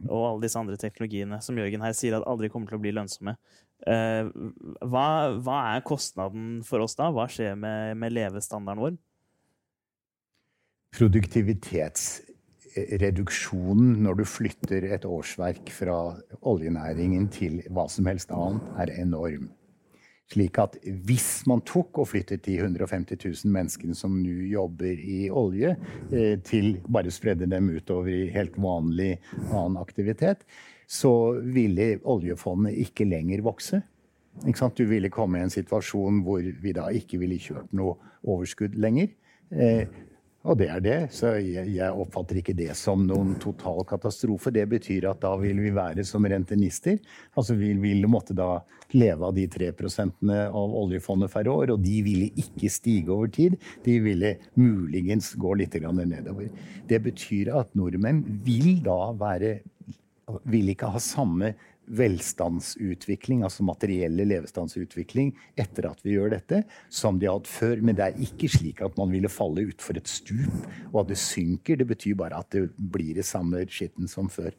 og 0.07 0.25
alle 0.25 0.41
disse 0.45 0.59
andre 0.59 0.77
teknologiene 0.81 1.37
som 1.45 1.57
Jørgen 1.59 1.83
her 1.85 1.93
sier 1.97 2.13
at 2.17 2.27
aldri 2.29 2.47
kommer 2.53 2.67
til 2.71 2.79
å 2.79 2.83
bli 2.83 2.93
lønnsomme. 2.97 3.33
Eh, 3.89 4.23
hva, 4.85 5.07
hva, 5.41 5.57
er 5.73 5.81
kostnaden 5.85 6.63
for 6.65 6.79
oss 6.85 6.95
da? 6.97 7.05
Hva 7.13 7.25
skjer 7.31 7.55
med, 7.57 7.97
med 8.01 8.11
levestandarden 8.13 8.83
vår? 8.83 8.93
Produktivitetsreduksjonen 10.97 13.89
når 14.05 14.13
du 14.19 14.25
flytter 14.27 14.81
et 14.97 15.05
årsverk 15.07 15.65
fra 15.73 15.97
oljenæringen 16.41 17.29
til 17.33 17.53
hva 17.71 17.85
som 17.89 18.05
helst 18.11 18.31
annet, 18.35 18.63
er 18.83 18.89
enorm. 19.01 19.45
Slik 20.31 20.59
at 20.63 20.77
hvis 21.05 21.43
man 21.49 21.63
tok 21.67 21.99
og 21.99 22.07
flyttet 22.13 22.45
de 22.45 22.55
150 22.61 23.17
000 23.19 23.51
menneskene 23.51 23.95
som 23.97 24.13
nå 24.15 24.47
jobber 24.51 24.95
i 24.95 25.25
olje, 25.27 25.75
eh, 26.11 26.37
til 26.47 26.77
bare 26.87 27.11
spredde 27.11 27.49
dem 27.51 27.71
utover 27.75 28.11
i 28.13 28.29
helt 28.31 28.55
vanlig 28.55 29.17
annen 29.49 29.79
aktivitet, 29.81 30.45
så 30.87 31.11
ville 31.43 31.97
oljefondet 32.07 32.79
ikke 32.79 33.07
lenger 33.07 33.43
vokse. 33.43 33.81
Ikke 34.47 34.69
du 34.77 34.85
ville 34.87 35.11
komme 35.11 35.39
i 35.39 35.45
en 35.45 35.51
situasjon 35.51 36.21
hvor 36.23 36.43
vi 36.63 36.71
da 36.75 36.87
ikke 36.95 37.19
ville 37.19 37.39
kjørt 37.39 37.73
noe 37.75 37.97
overskudd 38.23 38.77
lenger. 38.79 39.11
Og 40.41 40.57
det 40.57 40.67
er 40.73 40.81
det, 40.81 40.97
så 41.13 41.35
jeg, 41.37 41.67
jeg, 41.75 41.93
oppfatter 41.93 42.39
ikke 42.39 42.55
det 42.57 42.71
som 42.77 43.03
noen 43.05 43.35
total 43.41 43.83
katastrofe. 43.85 44.49
Det 44.53 44.63
betyr 44.71 45.05
at 45.11 45.21
da 45.21 45.35
vil 45.37 45.59
vi 45.61 45.73
være 45.75 46.05
som 46.07 46.25
rentenister. 46.25 46.97
Altså 47.37 47.53
vi 47.59 47.75
vil 47.77 48.07
måtte 48.09 48.33
da 48.37 48.55
leve 48.97 49.27
av 49.27 49.35
de 49.37 49.45
3 49.47 49.69
av 50.47 50.73
oljefondet 50.81 51.31
per 51.31 51.49
år, 51.51 51.75
og 51.75 51.85
de 51.85 51.99
ville 52.05 52.31
ikke 52.41 52.71
stige 52.73 53.13
over 53.13 53.29
tid. 53.29 53.59
De 53.85 53.99
ville 54.01 54.33
muligens 54.57 55.35
gå 55.37 55.53
litt 55.61 55.77
nedover. 55.77 56.49
Det 56.89 57.03
betyr 57.05 57.53
at 57.61 57.75
nordmenn 57.77 58.23
vil 58.43 58.81
da 58.83 59.13
være 59.13 59.59
Vil 60.47 60.69
ikke 60.71 60.87
ha 60.87 60.99
samme 61.01 61.49
velstandsutvikling, 61.97 63.43
altså 63.45 63.65
materielle 63.67 64.25
levestandsutvikling, 64.29 65.33
etter 65.59 65.89
at 65.89 66.03
vi 66.05 66.15
gjør 66.15 66.35
dette, 66.35 66.63
som 66.89 67.19
de 67.19 67.27
har 67.29 67.39
hatt 67.39 67.51
før. 67.51 67.81
Men 67.83 67.97
det 67.97 68.07
er 68.07 68.21
ikke 68.27 68.49
slik 68.51 68.83
at 68.85 68.97
man 68.99 69.13
ville 69.13 69.31
falle 69.31 69.67
utfor 69.71 69.99
et 69.99 70.11
stup, 70.11 70.69
og 70.91 71.03
at 71.03 71.11
det 71.13 71.19
synker. 71.21 71.81
Det 71.81 71.89
betyr 71.91 72.19
bare 72.19 72.39
at 72.41 72.51
det 72.55 72.67
blir 72.77 73.15
det 73.19 73.27
samme 73.27 73.65
skitten 73.69 74.09
som 74.11 74.31
før. 74.31 74.55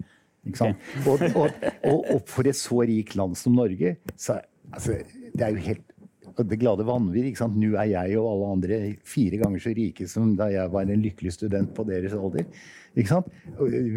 Okay. 0.49 0.75
Og, 1.07 1.21
og, 1.39 1.51
og, 1.87 1.99
og, 2.17 2.23
for 2.27 2.49
et 2.51 2.59
så 2.59 2.81
rikt 2.89 3.15
land 3.15 3.37
som 3.39 3.55
Norge, 3.55 3.95
så 4.19 4.41
altså, 4.73 4.99
det 5.31 5.45
er 5.47 5.55
jo 5.55 5.67
helt 5.69 5.92
det 6.39 6.59
glade 6.61 6.87
vanvir. 6.87 7.27
ikke 7.29 7.43
sant? 7.43 7.57
Nå 7.59 7.73
er 7.77 7.91
jeg 7.93 8.19
og 8.21 8.29
alle 8.31 8.53
andre 8.57 8.79
fire 9.05 9.41
ganger 9.41 9.63
så 9.63 9.75
rike 9.77 10.07
som 10.11 10.35
da 10.39 10.49
jeg 10.53 10.73
var 10.73 10.89
en 10.89 11.05
lykkelig 11.05 11.35
student 11.37 11.73
på 11.77 11.85
deres 11.89 12.17
alder. 12.17 12.47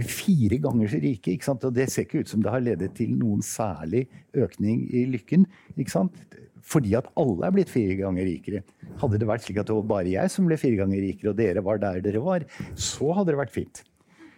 Fire 0.08 0.60
ganger 0.64 0.92
så 0.92 1.02
rike. 1.04 1.36
ikke 1.36 1.50
sant? 1.50 1.68
Og 1.68 1.76
det 1.76 1.90
ser 1.92 2.08
ikke 2.08 2.24
ut 2.24 2.32
som 2.32 2.44
det 2.44 2.54
har 2.54 2.64
ledet 2.64 2.94
til 2.98 3.16
noen 3.16 3.44
særlig 3.46 4.06
økning 4.34 4.86
i 4.92 5.06
lykken. 5.16 5.48
ikke 5.78 5.96
sant? 5.96 6.26
Fordi 6.66 6.96
at 6.98 7.10
alle 7.20 7.46
er 7.46 7.54
blitt 7.54 7.70
fire 7.70 7.98
ganger 8.00 8.26
rikere. 8.26 8.64
Hadde 9.02 9.20
det 9.22 9.28
vært 9.30 9.46
slik 9.46 9.60
at 9.62 9.70
det 9.70 9.76
var 9.78 9.92
bare 9.92 10.16
jeg 10.16 10.32
som 10.34 10.48
ble 10.50 10.58
fire 10.58 10.80
ganger 10.80 11.04
rikere, 11.04 11.30
og 11.32 11.38
dere 11.38 11.62
var 11.66 11.82
der 11.84 12.02
dere 12.02 12.24
var, 12.26 12.46
så 12.74 13.12
hadde 13.14 13.36
det 13.36 13.42
vært 13.44 13.54
fint. 13.54 13.84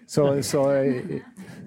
Så, 0.07 0.23
så, 0.47 0.63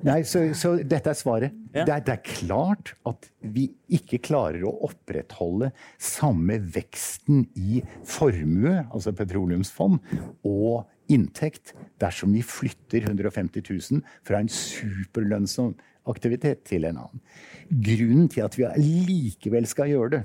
nei, 0.04 0.20
så, 0.24 0.46
så, 0.56 0.74
dette 0.80 1.12
er 1.12 1.16
svaret. 1.16 1.56
Ja. 1.70 1.84
Det, 1.86 1.92
er, 1.94 2.00
det, 2.02 2.14
er, 2.16 2.22
klart 2.26 2.94
at 3.06 3.28
vi 3.54 3.68
ikke 3.94 4.18
klarer 4.26 4.64
å 4.66 4.72
opprettholde 4.88 5.70
samme 6.02 6.56
veksten 6.74 7.44
i 7.54 7.82
formue, 8.08 8.72
altså 8.90 9.14
petroleumsfond, 9.14 10.00
og 10.42 10.88
inntekt 11.10 11.74
dersom 12.02 12.34
vi 12.34 12.42
flytter 12.46 13.06
150 13.06 13.62
000 13.70 14.02
fra 14.26 14.42
en 14.42 14.50
superlønnsom 14.50 15.76
aktivitet 16.10 16.64
til 16.66 16.88
en 16.88 17.04
annen. 17.04 17.22
Grunnen 17.70 18.30
til 18.32 18.46
at 18.46 18.58
vi 18.58 18.66
likevel 19.06 19.68
skal 19.70 19.92
gjøre 19.92 20.14
det, 20.18 20.22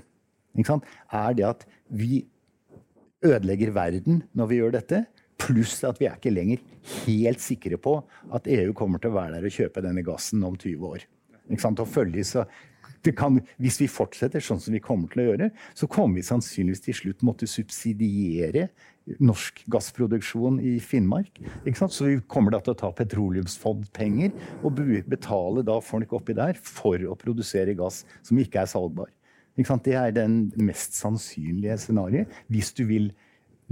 er 0.65 1.35
det 1.37 1.45
at 1.45 1.65
vi 1.93 2.23
ødelegger 3.25 3.73
verden 3.75 4.23
når 4.33 4.49
vi 4.49 4.61
gjør 4.61 4.77
dette. 4.79 5.05
Pluss 5.41 5.81
at 5.85 5.99
vi 5.99 6.07
er 6.07 6.15
ikke 6.17 6.33
lenger 6.33 6.61
helt 7.03 7.43
sikre 7.43 7.77
på 7.77 7.97
at 8.33 8.47
EU 8.47 8.71
kommer 8.77 9.01
til 9.03 9.11
å 9.11 9.19
være 9.19 9.35
der 9.35 9.49
og 9.49 9.57
kjøpe 9.57 9.83
denne 9.83 10.05
gassen 10.05 10.45
om 10.47 10.55
20 10.55 10.87
år. 10.87 11.05
Og 11.49 11.87
følge, 11.87 12.23
så 12.25 12.45
kan, 13.13 13.37
hvis 13.61 13.77
vi 13.81 13.87
fortsetter 13.91 14.41
sånn 14.41 14.61
som 14.61 14.73
vi 14.73 14.81
kommer 14.81 15.11
til 15.11 15.21
å 15.21 15.25
gjøre, 15.29 15.49
så 15.77 15.87
kommer 15.91 16.17
vi 16.19 16.25
sannsynligvis 16.25 16.83
til 16.87 16.97
slutt 16.97 17.25
måtte 17.27 17.49
subsidiere 17.49 18.69
norsk 19.21 19.61
gassproduksjon 19.69 20.57
i 20.65 20.77
Finnmark. 20.81 21.37
Så 21.69 22.07
vi 22.07 22.15
kommer 22.31 22.55
da 22.55 22.61
til 22.65 22.73
å 22.73 22.79
ta 22.79 22.89
petroleumsfondpenger 22.97 24.33
og 24.65 24.81
betale 25.11 25.65
da 25.67 25.77
folk 25.83 26.15
oppi 26.17 26.33
der 26.37 26.57
for 26.57 27.01
å 27.05 27.17
produsere 27.19 27.77
gass 27.77 28.03
som 28.25 28.41
ikke 28.41 28.63
er 28.63 28.71
salgbar. 28.71 29.11
Ikke 29.55 29.77
det 29.85 29.95
er 29.95 30.15
den 30.15 30.49
mest 30.59 30.97
sannsynlige 30.97 31.77
scenarioet. 31.85 32.31
Hvis 32.51 32.73
du 32.75 32.83
vil 32.89 33.11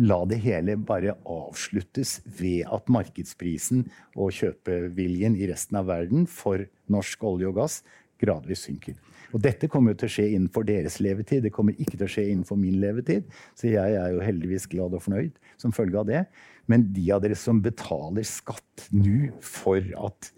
la 0.01 0.19
det 0.25 0.39
hele 0.41 0.75
bare 0.81 1.15
avsluttes 1.29 2.19
ved 2.39 2.65
at 2.73 2.89
markedsprisen 2.89 3.85
og 4.15 4.33
kjøpeviljen 4.33 5.35
i 5.37 5.49
resten 5.51 5.77
av 5.77 5.89
verden 5.91 6.25
for 6.29 6.65
norsk 6.93 7.25
olje 7.29 7.51
og 7.51 7.59
gass 7.61 7.81
gradvis 8.23 8.65
synker. 8.67 8.95
Og 9.33 9.41
dette 9.41 9.67
kommer 9.71 9.93
jo 9.93 10.03
til 10.03 10.09
å 10.09 10.13
skje 10.15 10.27
innenfor 10.35 10.65
deres 10.67 10.99
levetid. 11.01 11.43
Det 11.45 11.53
kommer 11.53 11.77
ikke 11.77 11.97
til 11.97 12.05
å 12.05 12.13
skje 12.15 12.27
innenfor 12.29 12.59
min 12.59 12.77
levetid. 12.81 13.25
Så 13.57 13.71
jeg 13.71 13.97
er 13.97 14.13
jo 14.13 14.23
heldigvis 14.23 14.67
glad 14.69 14.93
og 14.93 15.03
fornøyd 15.05 15.39
som 15.61 15.73
følge 15.75 15.99
av 15.99 16.09
det. 16.09 16.23
Men 16.69 16.85
de 16.95 17.07
av 17.11 17.23
dere 17.23 17.37
som 17.37 17.61
betaler 17.63 18.25
skatt 18.27 18.87
nå 18.93 19.31
for 19.43 19.81
at 20.05 20.29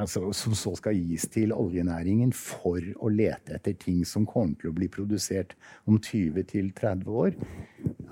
altså, 0.00 0.32
som 0.36 0.54
så 0.58 0.72
skal 0.78 0.98
gis 0.98 1.26
til 1.32 1.54
oljenæringen 1.54 2.32
for 2.36 2.82
å 3.00 3.10
lete 3.12 3.56
etter 3.58 3.76
ting 3.78 4.02
som 4.08 4.26
kommer 4.28 4.58
til 4.60 4.72
å 4.72 4.76
bli 4.76 4.88
produsert 4.92 5.56
om 5.88 5.98
20-30 5.98 7.06
år. 7.08 7.36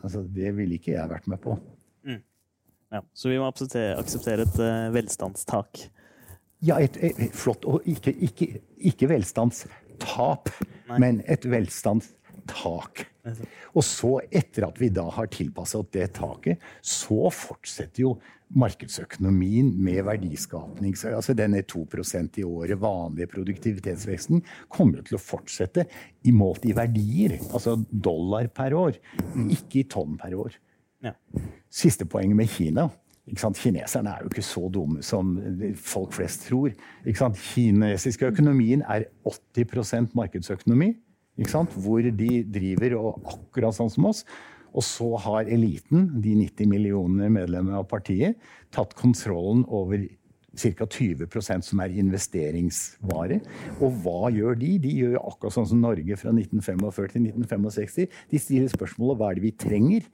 Altså, 0.03 0.23
det 0.23 0.55
ville 0.59 0.79
ikke 0.79 0.95
jeg 0.95 1.13
vært 1.13 1.29
med 1.31 1.43
på. 1.45 1.57
Mm. 2.07 2.21
Ja, 2.95 3.03
så 3.13 3.33
vi 3.33 3.39
må 3.41 3.49
akseptere, 3.51 4.47
et 4.47 4.61
uh, 4.63 4.89
velstandstak. 4.95 5.89
Ja, 6.65 6.79
et, 6.83 6.97
et, 6.97 7.19
et, 7.29 7.37
flott. 7.37 7.67
Og 7.69 7.87
ikke, 7.89 8.15
ikke, 8.15 8.51
ikke 8.91 9.11
velstandstap, 9.13 10.51
Nei. 10.89 10.99
men 10.99 11.21
et 11.31 11.47
velstandstak. 11.49 13.07
Og 13.77 13.85
så, 13.85 14.15
etter 14.33 14.67
at 14.71 14.81
vi 14.81 14.89
da 14.95 15.05
har 15.15 15.29
tilpasset 15.31 15.93
det 15.95 16.09
taket, 16.19 16.65
så 16.81 17.29
fortsetter 17.35 18.07
jo 18.07 18.17
markedsøkonomien 18.57 19.73
med 19.85 20.03
verdiskapning. 20.07 20.95
Altså 21.13 21.35
denne 21.37 21.61
2% 21.69 22.39
i 22.41 22.45
året, 22.49 22.81
vanlige 22.81 23.29
produktivitetsveksten, 23.35 24.41
kommer 24.73 25.03
til 25.05 25.19
å 25.19 25.23
fortsette 25.23 25.85
i 26.25 26.33
målt 26.33 26.65
i 26.65 26.73
verdier. 26.77 27.37
Altså 27.53 27.77
dollar 27.91 28.49
per 28.49 28.77
år, 28.79 28.97
ikke 29.53 29.83
i 29.83 29.89
tonn 29.91 30.17
per 30.21 30.39
år. 30.39 30.57
Ja. 31.05 31.13
Siste 31.71 32.09
poenget 32.09 32.37
med 32.41 32.49
Kina. 32.51 32.89
Kineserne 33.29 34.15
er 34.15 34.25
jo 34.25 34.31
ikke 34.33 34.43
så 34.47 34.65
dumme 34.73 35.03
som 35.05 35.35
folk 35.77 36.15
flest 36.17 36.47
tror. 36.49 36.73
Kinesiske 37.05 38.31
økonomien 38.33 38.81
er 38.89 39.05
80% 39.29 40.17
markedsøkonomi. 40.17 40.95
Hvor 41.39 42.03
de 42.03 42.31
driver 42.51 42.97
akkurat 43.31 43.77
sånn 43.77 43.93
som 43.93 44.09
oss. 44.09 44.25
Og 44.79 44.85
så 44.87 45.09
har 45.25 45.51
eliten, 45.51 46.07
de 46.23 46.37
90 46.39 46.71
millioner 46.71 47.33
medlemmer 47.35 47.81
av 47.81 47.89
partiet, 47.91 48.39
tatt 48.75 48.95
kontrollen 48.99 49.65
over 49.67 50.05
ca. 50.59 50.87
20% 50.87 51.67
som 51.67 51.83
er 51.83 51.95
investeringsvare. 51.99 53.41
Og 53.83 54.01
hva 54.05 54.31
gjør 54.35 54.59
de? 54.59 54.73
De 54.83 54.95
gjør 55.03 55.21
akkurat 55.21 55.55
sånn 55.55 55.69
som 55.73 55.83
Norge 55.83 56.19
fra 56.19 56.33
1945 56.35 57.13
til 57.15 57.29
1965. 57.29 58.19
De 58.31 58.43
stiller 58.43 58.73
spørsmålet 58.73 59.21
hva 59.21 59.31
er 59.31 59.39
det 59.39 59.47
vi 59.49 59.55
trenger. 59.67 60.11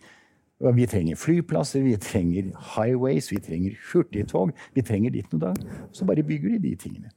Vi 0.75 0.87
trenger 0.89 1.19
flyplasser, 1.19 1.83
vi 1.85 1.97
trenger 2.01 2.53
highways, 2.75 3.29
vi 3.33 3.41
trenger 3.43 3.77
hurtigtog. 3.91 4.55
Vi 4.77 4.85
trenger 4.87 5.13
ditt 5.13 5.33
og 5.35 5.45
datt. 5.49 5.69
Så 5.93 6.09
bare 6.09 6.25
bygger 6.25 6.57
de 6.57 6.63
de 6.71 6.75
tingene. 6.79 7.13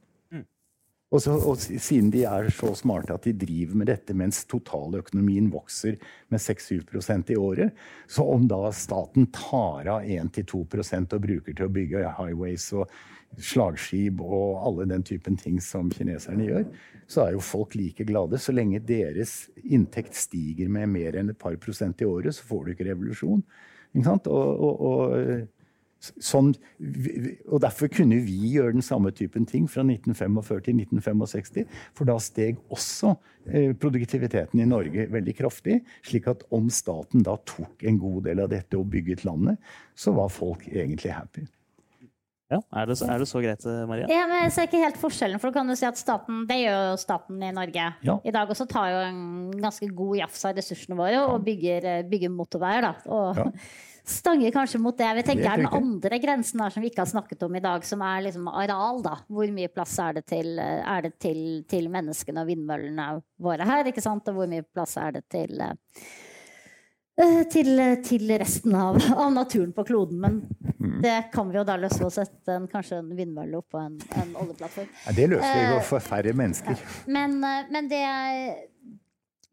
Og, 1.08 1.22
så, 1.24 1.32
og, 1.40 1.56
siden 1.56 2.10
de 2.12 2.26
er 2.28 2.50
så 2.52 2.74
smarte 2.76 3.14
at 3.16 3.24
de 3.24 3.32
driver 3.32 3.78
med 3.80 3.88
dette 3.88 4.12
mens 4.16 4.42
totaløkonomien 4.50 5.46
vokser 5.52 5.96
med 6.28 6.42
6-7 6.44 7.32
i 7.32 7.38
året, 7.40 7.78
så 8.04 8.26
om 8.28 8.44
da 8.50 8.68
staten 8.76 9.30
tar 9.32 9.88
av 9.88 10.04
1-2% 10.04 11.16
og 11.16 11.24
bruker 11.24 11.56
til 11.56 11.64
å 11.64 11.72
bygge 11.72 12.12
highways 12.18 12.68
og 12.76 12.92
slagskip 13.40 14.20
og 14.24 14.60
alle 14.68 14.88
den 14.88 15.04
typen 15.04 15.36
ting 15.40 15.56
som 15.64 15.88
kineserne 15.92 16.44
gjør, 16.44 16.68
så 17.08 17.24
er 17.24 17.36
jo 17.36 17.44
folk 17.44 17.76
like 17.76 18.04
glade. 18.08 18.40
Så 18.40 18.52
lenge 18.52 18.80
deres 18.84 19.48
inntekt 19.64 20.16
stiger 20.16 20.68
med 20.72 20.92
mer 20.92 21.16
enn 21.16 21.32
et 21.32 21.40
par 21.40 21.56
prosent 21.60 22.00
i 22.04 22.08
året, 22.08 22.36
så 22.36 22.44
får 22.48 22.64
du 22.64 22.74
ikke 22.74 22.88
revolusjon. 22.90 23.44
Ikke 23.94 24.08
sant? 24.10 24.28
og, 24.28 24.64
og, 24.64 24.82
og 24.88 25.48
Sånn, 25.98 26.52
og 27.50 27.58
Derfor 27.64 27.90
kunne 27.90 28.20
vi 28.22 28.52
gjøre 28.52 28.76
den 28.76 28.86
samme 28.86 29.10
typen 29.10 29.46
ting 29.50 29.66
fra 29.70 29.82
1945 29.82 30.62
til 30.68 30.80
1965. 30.84 31.66
For 31.98 32.08
da 32.08 32.18
steg 32.22 32.60
også 32.70 33.16
eh, 33.50 33.74
produktiviteten 33.74 34.62
i 34.62 34.68
Norge 34.68 35.08
veldig 35.10 35.34
kraftig. 35.40 35.80
Slik 36.06 36.30
at 36.30 36.46
om 36.54 36.70
staten 36.70 37.26
da 37.26 37.34
tok 37.48 37.82
en 37.82 37.98
god 37.98 38.28
del 38.30 38.44
av 38.46 38.52
dette 38.54 38.78
og 38.78 38.90
bygget 38.94 39.26
landet, 39.26 39.58
så 39.98 40.14
var 40.14 40.30
folk 40.30 40.68
egentlig 40.70 41.16
happy. 41.16 41.48
Ja, 42.48 42.62
er 42.80 42.88
det, 42.88 42.96
så, 42.96 43.08
er 43.12 43.20
det 43.20 43.28
så 43.28 43.42
greit, 43.44 43.64
eh, 43.68 43.82
Maria? 43.88 44.06
Ja, 44.08 44.22
men 44.30 44.46
Jeg 44.46 44.54
ser 44.54 44.68
ikke 44.70 44.80
helt 44.80 45.00
forskjellen. 45.00 45.40
For 45.40 45.50
du 45.50 45.58
kan 45.58 45.68
jo 45.68 45.76
si 45.76 45.84
at 45.88 46.00
staten, 46.00 46.46
Det 46.48 46.56
gjør 46.62 46.86
jo 46.92 46.94
staten 47.02 47.42
i 47.44 47.52
Norge. 47.52 47.90
Ja. 48.06 48.16
I 48.24 48.32
dag 48.34 48.54
også 48.54 48.68
tar 48.70 48.94
jo 48.94 49.02
en 49.04 49.20
ganske 49.60 49.90
god 49.92 50.16
jafs 50.22 50.46
av 50.48 50.56
ressursene 50.56 50.96
våre 50.96 51.20
og 51.26 51.44
bygger, 51.44 51.90
eh, 51.92 52.08
bygger 52.08 52.32
motorveier. 52.32 52.88
da. 52.88 52.94
Og, 53.12 53.44
ja 53.44 53.50
stanger 54.08 54.52
kanskje 54.54 54.80
mot 54.80 54.96
det 54.96 55.06
jeg 55.06 55.16
vil 55.18 55.26
tenke 55.26 55.50
er 55.50 55.62
den 55.62 55.68
andre 55.78 56.20
grensen 56.22 56.62
her 56.62 56.72
som 56.72 56.84
vi 56.84 56.90
ikke 56.90 57.02
har 57.02 57.10
snakket 57.10 57.44
om 57.46 57.58
i 57.58 57.62
dag, 57.64 57.84
som 57.84 58.02
er 58.04 58.24
liksom 58.28 58.48
areal. 58.50 59.02
da. 59.04 59.18
Hvor 59.28 59.52
mye 59.54 59.72
plass 59.72 59.98
er 60.02 60.18
det 60.18 60.24
til, 60.30 60.54
er 60.58 61.04
det 61.04 61.14
til, 61.20 61.42
til 61.68 61.90
menneskene 61.92 62.42
og 62.42 62.50
vindmøllene 62.50 63.10
våre 63.44 63.68
her? 63.68 63.90
ikke 63.90 64.04
sant? 64.04 64.28
Og 64.30 64.40
hvor 64.40 64.50
mye 64.50 64.64
plass 64.64 64.96
er 65.00 65.18
det 65.18 65.24
til, 65.32 65.60
eh, 65.60 67.42
til, 67.52 67.72
til 68.06 68.34
resten 68.40 68.76
av, 68.78 69.00
av, 69.12 69.30
naturen 69.34 69.74
på 69.76 69.86
kloden? 69.92 70.20
Men. 70.24 70.42
Det 71.02 71.16
kan 71.32 71.48
vi 71.50 71.58
jo 71.58 71.64
da 71.68 71.76
løse 71.80 72.00
ved 72.00 72.08
å 72.08 72.14
sette 72.14 72.56
en, 72.56 72.66
kanskje 72.70 73.00
en 73.02 73.08
vindmølle 73.16 73.60
oppå 73.60 73.80
en, 73.80 73.96
en 74.20 74.34
oljeplattform. 74.42 74.90
Ja, 75.06 75.14
det 75.16 75.28
løser 75.34 75.56
vi 75.58 75.64
jo 75.72 75.80
for 75.88 76.04
færre 76.04 76.34
mennesker. 76.36 76.76
Ja. 76.76 76.98
Men, 77.18 77.38
eh, 77.44 77.70
men, 77.72 77.88
det 77.90 78.02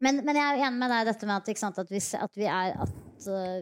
men, 0.02 0.20
men, 0.22 0.34
jeg 0.36 0.44
er 0.44 0.66
enig 0.66 0.82
med 0.82 0.92
deg 0.92 1.02
i 1.02 1.08
dette 1.10 1.28
med 1.28 1.36
at, 1.40 1.58
sant, 1.62 1.80
at, 1.82 1.90
vi, 1.92 2.02
at 2.20 2.38
vi 2.38 2.48
er 2.50 2.76
at 2.84 2.94
uh, 3.24 3.58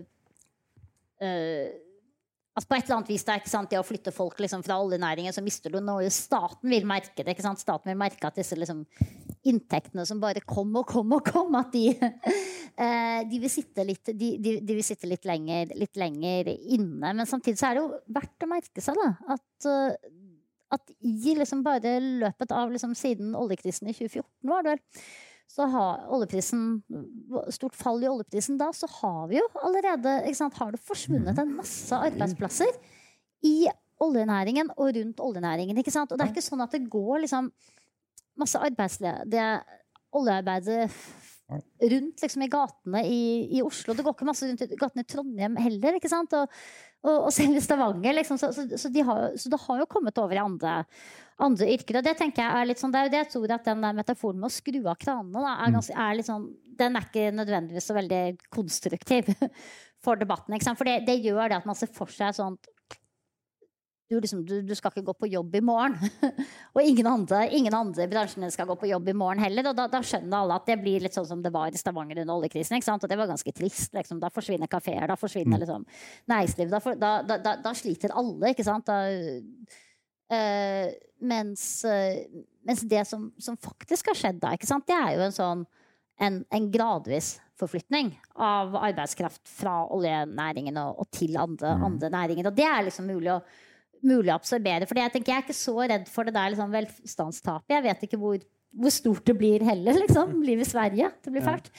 Altså 2.55 2.69
på 2.71 2.77
et 2.77 2.85
eller 2.85 3.01
annet 3.01 3.09
vis 3.11 3.25
det, 3.27 3.35
er, 3.35 3.65
det 3.67 3.79
å 3.81 3.87
flytte 3.87 4.13
folk 4.15 4.39
liksom, 4.39 4.61
fra 4.63 4.77
oljenæringen, 4.79 5.35
så 5.35 5.43
mister 5.43 5.73
du 5.75 5.81
noe. 5.83 6.07
Staten 6.15 6.71
vil 6.71 6.85
merke 6.87 7.25
det. 7.27 7.35
Staten 7.43 7.91
vil 7.91 7.99
merke 7.99 8.29
at 8.29 8.39
disse 8.39 8.55
liksom, 8.55 8.85
inntektene 9.49 10.05
som 10.09 10.21
bare 10.23 10.43
kom 10.47 10.73
og 10.79 10.87
kom 10.89 11.13
og 11.17 11.25
kom, 11.27 11.55
at 11.59 11.73
de, 11.75 11.91
eh, 12.85 13.21
de, 13.29 13.41
vil, 13.43 13.51
sitte 13.53 13.85
litt, 13.87 14.13
de, 14.17 14.31
de, 14.41 14.57
vil 14.71 14.85
sitte 14.87 15.09
litt 15.11 15.27
lenger, 15.29 15.75
litt 15.79 16.01
lenger, 16.01 16.51
inne. 16.77 17.13
Men 17.13 17.29
samtidig 17.29 17.61
så 17.61 17.71
er 17.71 17.77
det 17.77 17.85
jo 17.85 18.01
verdt 18.17 18.47
å 18.47 18.51
merke 18.51 18.85
seg 18.85 18.99
da, 19.01 19.11
at, 19.37 19.69
eh, 19.69 20.09
at 20.75 20.97
i 21.05 21.37
liksom 21.39 21.63
bare 21.67 21.99
løpet 22.25 22.57
av 22.57 22.73
liksom, 22.73 22.97
siden 22.99 23.37
oljekrisen 23.39 23.91
i 23.91 23.97
2014 23.97 24.51
var 24.51 24.65
det 24.65 24.75
vel, 24.75 25.07
så 25.55 25.69
har 25.71 26.07
oljeprisen 26.11 26.65
stort 27.53 27.77
fall 27.77 28.03
i 28.03 28.09
oljeprisen 28.11 28.57
da, 28.59 28.71
så 28.75 28.89
har 28.97 29.29
vi 29.31 29.39
jo 29.39 29.47
allerede 29.61 30.17
sant, 30.35 30.57
har 30.59 30.73
det 30.75 30.83
forsvunnet 30.83 31.39
en 31.39 31.53
masse 31.61 31.95
arbeidsplasser 32.09 32.73
i 33.45 33.69
oljenæringen 34.03 34.73
og 34.75 34.97
rundt 34.97 35.21
oljenæringen. 35.23 35.79
ikke 35.79 35.93
sant? 35.95 36.11
Og 36.11 36.19
det 36.19 36.27
er 36.27 36.33
ikke 36.33 36.43
sånn 36.49 36.65
at 36.65 36.75
det 36.75 36.89
går 36.91 37.23
liksom 37.27 37.53
masse 38.41 38.61
arbeidsledige 38.61 39.49
oljearbeidere 40.15 40.89
rundt 41.91 42.23
liksom, 42.25 42.43
i 42.43 42.49
gatene 42.49 43.03
i, 43.07 43.21
i, 43.59 43.61
Oslo. 43.63 43.95
Det 43.95 44.05
går 44.05 44.17
ikke 44.17 44.27
masse 44.29 44.49
rundt 44.49 44.65
i 44.65 44.79
gatene 44.81 45.05
i 45.05 45.09
Trondheim 45.09 45.59
heller. 45.61 45.99
ikke 45.99 46.11
sant? 46.11 46.33
Og, 46.39 46.51
og, 47.05 47.29
og 47.29 47.31
selv 47.35 47.59
i 47.59 47.63
Stavanger. 47.63 48.17
Liksom. 48.17 48.41
Så, 48.41 48.51
så, 48.57 48.65
så, 48.81 48.91
de 48.93 49.05
har, 49.05 49.37
så, 49.41 49.53
det 49.53 49.61
har 49.67 49.83
jo 49.83 49.89
kommet 49.91 50.19
over 50.23 50.39
i 50.39 50.43
andre, 50.43 50.77
andre 51.45 51.71
yrker. 51.77 52.01
Og 52.01 52.07
det 52.07 52.17
tenker 52.21 52.45
jeg 52.45 52.61
er 52.61 52.71
litt 52.71 52.83
sånn, 52.83 52.95
det 52.95 53.03
er 53.03 53.09
jo 53.09 53.15
det 53.15 53.23
jeg 53.25 53.33
tror 53.37 53.57
at 53.59 53.71
den 53.71 53.87
der 53.87 53.99
metaforen 54.01 54.41
med 54.41 54.51
å 54.51 54.57
skru 54.57 54.81
av 54.83 55.01
kranene 55.01 55.45
da, 55.45 55.57
er, 55.57 55.73
mm. 55.73 55.79
ganske, 55.79 55.99
er 56.07 56.21
litt 56.21 56.31
sånn, 56.31 56.47
den 56.81 56.99
er 56.99 57.09
ikke 57.11 57.27
nødvendigvis 57.37 57.91
så 57.91 57.99
veldig 57.99 58.23
konstruktiv 58.55 59.35
for 60.05 60.21
debatten. 60.21 60.57
ikke 60.57 60.71
sant? 60.71 60.81
For 60.81 60.89
det, 60.89 61.03
det, 61.09 61.21
gjør 61.23 61.53
det 61.53 61.61
at 61.61 61.69
man 61.69 61.79
ser 61.79 61.93
for 61.93 62.13
seg 62.13 62.37
sånt 62.37 62.73
du, 64.11 64.19
liksom, 64.21 64.43
du, 64.45 64.59
du, 64.63 64.75
skal 64.77 64.93
ikke 64.93 65.07
gå 65.07 65.15
på 65.17 65.29
jobb 65.33 65.55
i 65.57 65.63
morgen. 65.65 65.95
og 66.75 66.81
ingen 66.83 67.07
andre, 67.09 67.45
ingen 67.57 67.75
andre 67.75 68.07
bransjene 68.11 68.51
skal 68.53 68.69
gå 68.69 68.77
på 68.81 68.91
jobb 68.91 69.09
i 69.09 69.17
morgen 69.17 69.41
heller. 69.41 69.71
Og 69.71 69.79
da, 69.79 69.87
da, 69.93 70.03
skjønner 70.05 70.43
alle 70.43 70.59
at 70.61 70.69
det 70.69 70.77
blir 70.83 71.05
litt 71.05 71.17
sånn 71.17 71.29
som 71.29 71.45
det 71.45 71.53
var 71.55 71.73
i 71.73 71.81
Stavanger 71.81 72.21
under 72.23 72.37
oljekrisen. 72.37 72.77
Og 72.77 73.09
det 73.09 73.19
var 73.21 73.31
ganske 73.31 73.55
trist. 73.57 73.95
Liksom. 73.97 74.21
Da 74.23 74.31
forsvinner 74.35 74.71
kafeer, 74.71 75.07
da 75.09 75.17
forsvinner 75.21 75.57
mm. 75.57 75.63
liksom, 75.65 75.87
næringsliv. 76.33 76.75
Da, 77.01 77.15
da, 77.33 77.57
da, 77.65 77.75
sliter 77.77 78.13
alle, 78.15 78.53
ikke 78.53 78.67
sant. 78.67 78.93
Øh, 78.93 80.91
mens, 81.25 81.65
øh, 81.89 82.45
mens, 82.69 82.85
det 82.91 83.07
som, 83.09 83.31
som, 83.41 83.57
faktisk 83.61 84.13
har 84.13 84.21
skjedd 84.21 84.41
da, 84.43 84.53
ikke 84.57 84.69
sant? 84.69 84.87
det 84.89 84.97
er 84.97 85.17
jo 85.17 85.25
en 85.27 85.37
sånn 85.37 85.65
en, 86.23 86.41
en 86.55 86.71
gradvis 86.73 87.35
forflytning 87.59 88.13
av 88.43 88.75
arbeidskraft 88.79 89.49
fra 89.51 89.83
oljenæringen 89.95 90.79
og, 90.81 91.01
og 91.03 91.11
til 91.15 91.37
andre, 91.39 91.77
mm. 91.79 91.87
andre 91.89 92.11
næringer. 92.15 92.51
Og 92.51 92.57
det 92.57 92.67
er 92.69 92.85
liksom 92.87 93.09
mulig 93.11 93.33
å 93.35 93.41
mulig 94.07 94.33
å 94.33 94.39
absorbere. 94.39 94.89
For 94.89 95.01
jeg, 95.01 95.13
jeg 95.21 95.37
er 95.37 95.45
ikke 95.45 95.57
så 95.57 95.77
redd 95.81 96.07
for 96.13 96.29
det 96.29 96.37
der 96.37 96.53
liksom, 96.53 96.75
velstandstapet. 96.75 97.75
Jeg 97.77 97.87
vet 97.87 98.05
ikke 98.07 98.21
hvor, 98.21 98.39
hvor, 98.75 98.95
stort 98.95 99.25
det 99.29 99.37
blir 99.41 99.65
heller. 99.67 99.99
liksom. 100.05 100.37
Blir 100.43 100.63
i 100.63 100.69
Sverige. 100.69 101.11
Det 101.25 101.35
blir 101.35 101.45
fælt. 101.45 101.71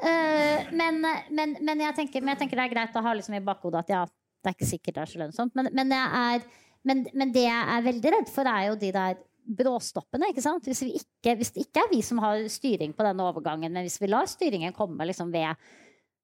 Uh, 0.00 0.72
men, 0.74 1.00
men, 1.30 1.56
men, 1.60 1.86
jeg 1.86 1.98
tenker, 2.00 2.24
men, 2.24 2.34
jeg 2.34 2.44
tenker, 2.44 2.60
det 2.60 2.66
er 2.68 2.74
greit 2.74 2.98
å 2.98 3.04
ha 3.04 3.14
liksom 3.16 3.38
i 3.38 3.44
bakhodet 3.44 3.84
at 3.84 3.94
ja, 3.94 4.02
det 4.44 4.50
er 4.50 4.58
ikke 4.58 4.72
sikkert 4.72 4.98
det 4.98 5.04
er 5.04 5.12
så 5.12 5.22
lønnsomt. 5.22 5.54
Men, 5.56 5.94
er, 5.94 6.48
men, 6.84 7.30
det 7.32 7.46
jeg 7.46 7.70
er 7.76 7.86
veldig 7.86 8.16
redd 8.18 8.32
for, 8.32 8.50
er 8.50 8.68
jo 8.70 8.80
de 8.80 8.90
der 8.94 9.22
bråstoppene. 9.44 10.30
ikke 10.32 10.44
sant? 10.44 10.66
Hvis, 10.68 10.82
ikke, 10.88 11.36
hvis, 11.38 11.52
det 11.54 11.66
ikke 11.66 11.84
er 11.84 11.90
vi 11.92 12.02
som 12.04 12.20
har 12.24 12.44
styring 12.52 12.94
på 12.96 13.04
denne 13.06 13.26
overgangen, 13.28 13.72
men 13.72 13.84
hvis 13.84 14.00
vi 14.00 14.08
lar 14.12 14.28
styringen 14.30 14.76
komme 14.76 15.04
liksom 15.08 15.32
ved 15.34 15.52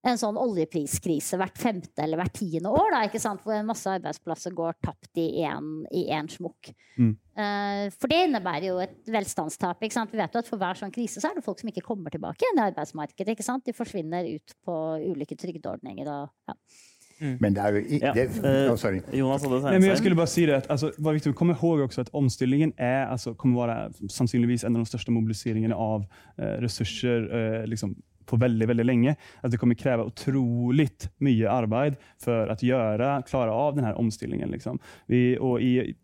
en 0.00 0.20
sånn 0.20 0.38
oljepriskrise 0.40 1.36
hvert 1.40 1.58
femte 1.60 2.00
eller 2.00 2.20
hvert 2.20 2.38
tiende 2.38 2.72
år, 2.72 2.94
da, 2.94 3.00
ikke 3.08 3.20
sant? 3.20 3.42
hvor 3.44 3.56
en 3.56 3.68
masse 3.68 3.90
arbeidsplasser 3.90 4.54
går 4.56 4.78
tapt 4.80 5.20
i 5.20 5.42
én 5.44 6.30
smukk. 6.32 6.72
Mm. 6.96 7.12
Uh, 7.40 7.86
for 7.96 8.12
det 8.12 8.22
innebærer 8.26 8.68
jo 8.70 8.78
et 8.82 8.96
velstandstap. 9.12 9.80
Ikke 9.84 9.96
sant? 9.96 10.12
Vi 10.12 10.20
vet 10.20 10.34
jo 10.34 10.42
at 10.42 10.48
For 10.48 10.60
hver 10.60 10.76
sånn 10.76 10.92
krise 10.94 11.22
så 11.22 11.30
er 11.30 11.38
det 11.38 11.44
folk 11.44 11.60
som 11.60 11.70
ikke 11.72 11.84
kommer 11.84 12.12
tilbake 12.12 12.44
igjen 12.44 12.60
i 12.60 12.66
arbeidsmarkedet. 12.68 13.36
ikke 13.36 13.46
sant? 13.46 13.64
De 13.68 13.76
forsvinner 13.76 14.28
ut 14.28 14.56
på 14.64 14.78
ulike 15.12 15.38
trygdeordninger. 15.40 16.08
Og, 16.08 16.32
ja. 16.50 16.56
Mm. 17.20 17.36
Men 17.40 17.56
det 17.56 17.62
er 17.62 17.76
jo 17.76 17.80
ja. 18.00 18.12
det, 18.16 18.26
oh, 18.70 18.76
sorry. 18.80 19.02
Jonas 19.12 19.42
hadde 19.44 19.60
Nei, 19.66 19.78
men 19.78 19.90
jeg 19.90 20.00
skulle 20.00 20.16
bare 20.16 20.32
si 20.32 20.46
det, 20.48 20.62
at, 20.62 20.70
altså, 20.72 20.88
var 20.96 21.16
viktig 21.16 21.34
å 21.34 21.36
komme 21.36 21.56
ihåg 21.56 21.84
også 21.84 22.06
at 22.06 22.12
omstillingen 22.16 22.72
er, 22.80 23.10
altså, 23.12 23.34
kommer 23.36 23.66
være 23.66 24.08
sannsynligvis 24.08 24.64
en 24.64 24.78
av 24.78 24.86
de 24.86 24.88
største 24.88 25.12
mobiliseringene 25.12 25.76
av 25.76 26.06
eh, 26.40 26.56
ressurser 26.64 27.28
eh, 27.28 27.66
liksom, 27.68 27.92
på 28.30 28.38
veldig 28.40 28.68
veldig 28.70 28.86
lenge. 28.86 29.16
At 29.42 29.52
det 29.52 29.60
kommer 29.60 29.78
kreve 29.78 30.06
utrolig 30.08 30.88
mye 31.24 31.50
arbeid 31.50 31.98
for 32.22 32.50
å 32.50 32.56
klare 33.28 33.52
av 33.52 33.76
denne 33.76 33.92
omstillingen. 33.98 34.50
Liksom. 34.54 34.78
Vi, 35.10 35.36
og 35.40 35.60
I, 35.62 35.94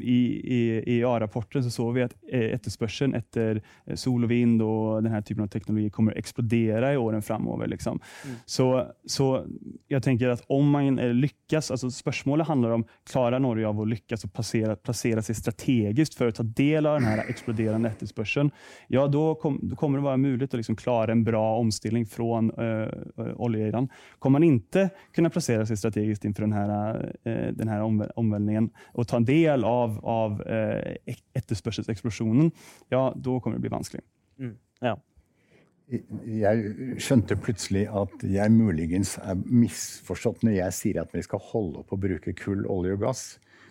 i, 0.00 0.18
i, 0.58 0.60
i 0.96 0.98
A-rapporten 1.06 1.64
så, 1.64 1.72
så 1.72 1.88
vi 1.94 2.04
at 2.06 2.14
eh, 2.30 2.50
etterspørselen 2.56 3.16
etter 3.18 3.60
eh, 3.60 3.96
sol 3.98 4.26
og 4.26 4.32
vind 4.32 4.62
og 4.64 5.04
denne 5.04 5.22
typen 5.26 5.46
av 5.46 5.52
teknologi 5.52 5.90
kommer 5.94 6.14
å 6.14 6.20
eksplodere 6.20 6.94
i 6.94 7.00
årene 7.00 7.24
framover. 7.24 7.70
Liksom. 7.72 8.00
Mm. 8.00 8.36
Så, 8.46 8.68
så, 9.06 9.28
jeg 9.92 10.02
tenker 10.04 10.34
at 10.34 10.44
om 10.52 10.68
man 10.74 10.98
lykkes 11.14 11.70
altså 11.74 11.90
Spørsmålet 11.94 12.48
handler 12.48 12.74
om 12.74 12.82
klarer 13.08 13.40
Norge 13.42 13.68
av 13.68 13.78
å 13.80 13.86
lykkes 13.88 14.26
å 14.26 14.30
plassere, 14.34 14.74
plassere 14.80 15.22
seg 15.24 15.36
strategisk 15.38 16.16
for 16.18 16.30
å 16.30 16.34
ta 16.34 16.44
del 16.44 16.88
av 16.88 16.98
denne 16.98 17.26
eksploderende 17.30 17.90
etterspørselen. 17.94 18.50
Ja, 18.92 19.06
da 19.10 19.24
kom, 19.40 19.58
kommer 19.78 20.00
det 20.00 20.08
være 20.08 20.22
mulig 20.22 20.48
å 20.50 20.60
liksom 20.60 20.78
klare 20.80 21.14
en 21.14 21.24
bra 21.26 21.42
omstilling 21.58 21.73
omstilling 21.74 22.06
från 22.06 22.50
uh, 22.50 22.88
oljegiran 23.36 23.88
kommer 24.18 24.38
man 24.38 24.42
inte 24.42 24.90
kunna 25.12 25.30
placera 25.30 25.66
sig 25.66 25.76
strategiskt 25.76 26.24
inför 26.24 26.42
den 26.42 26.52
här, 26.52 26.96
uh, 27.26 27.52
den 27.52 27.68
här 27.68 27.82
om, 27.82 28.04
omvälvningen 28.16 28.70
och 28.92 29.08
ta 29.08 29.16
en 29.16 29.24
del 29.24 29.64
av, 29.64 30.04
av 30.04 30.40
uh, 30.40 30.94
etterspørselsexplosionen, 31.34 32.50
ja, 32.88 33.14
da 33.16 33.40
kommer 33.40 33.56
det 33.56 33.60
bli 33.60 33.70
vanskelig. 33.70 34.02
Mm. 34.38 34.56
Ja. 34.80 34.98
Jeg 36.24 36.96
skjønte 36.98 37.36
plutselig 37.36 37.84
at 37.92 38.22
jeg 38.24 38.52
muligens 38.52 39.18
er 39.20 39.36
misforstått 39.36 40.40
når 40.42 40.56
jeg 40.56 40.76
sier 40.78 41.02
at 41.02 41.12
vi 41.12 41.22
skal 41.22 41.42
holde 41.52 41.82
opp 41.82 41.92
å 41.92 41.98
bruke 42.00 42.32
kull, 42.38 42.64
olje 42.72 42.96
og 42.96 43.04
gass 43.04 43.24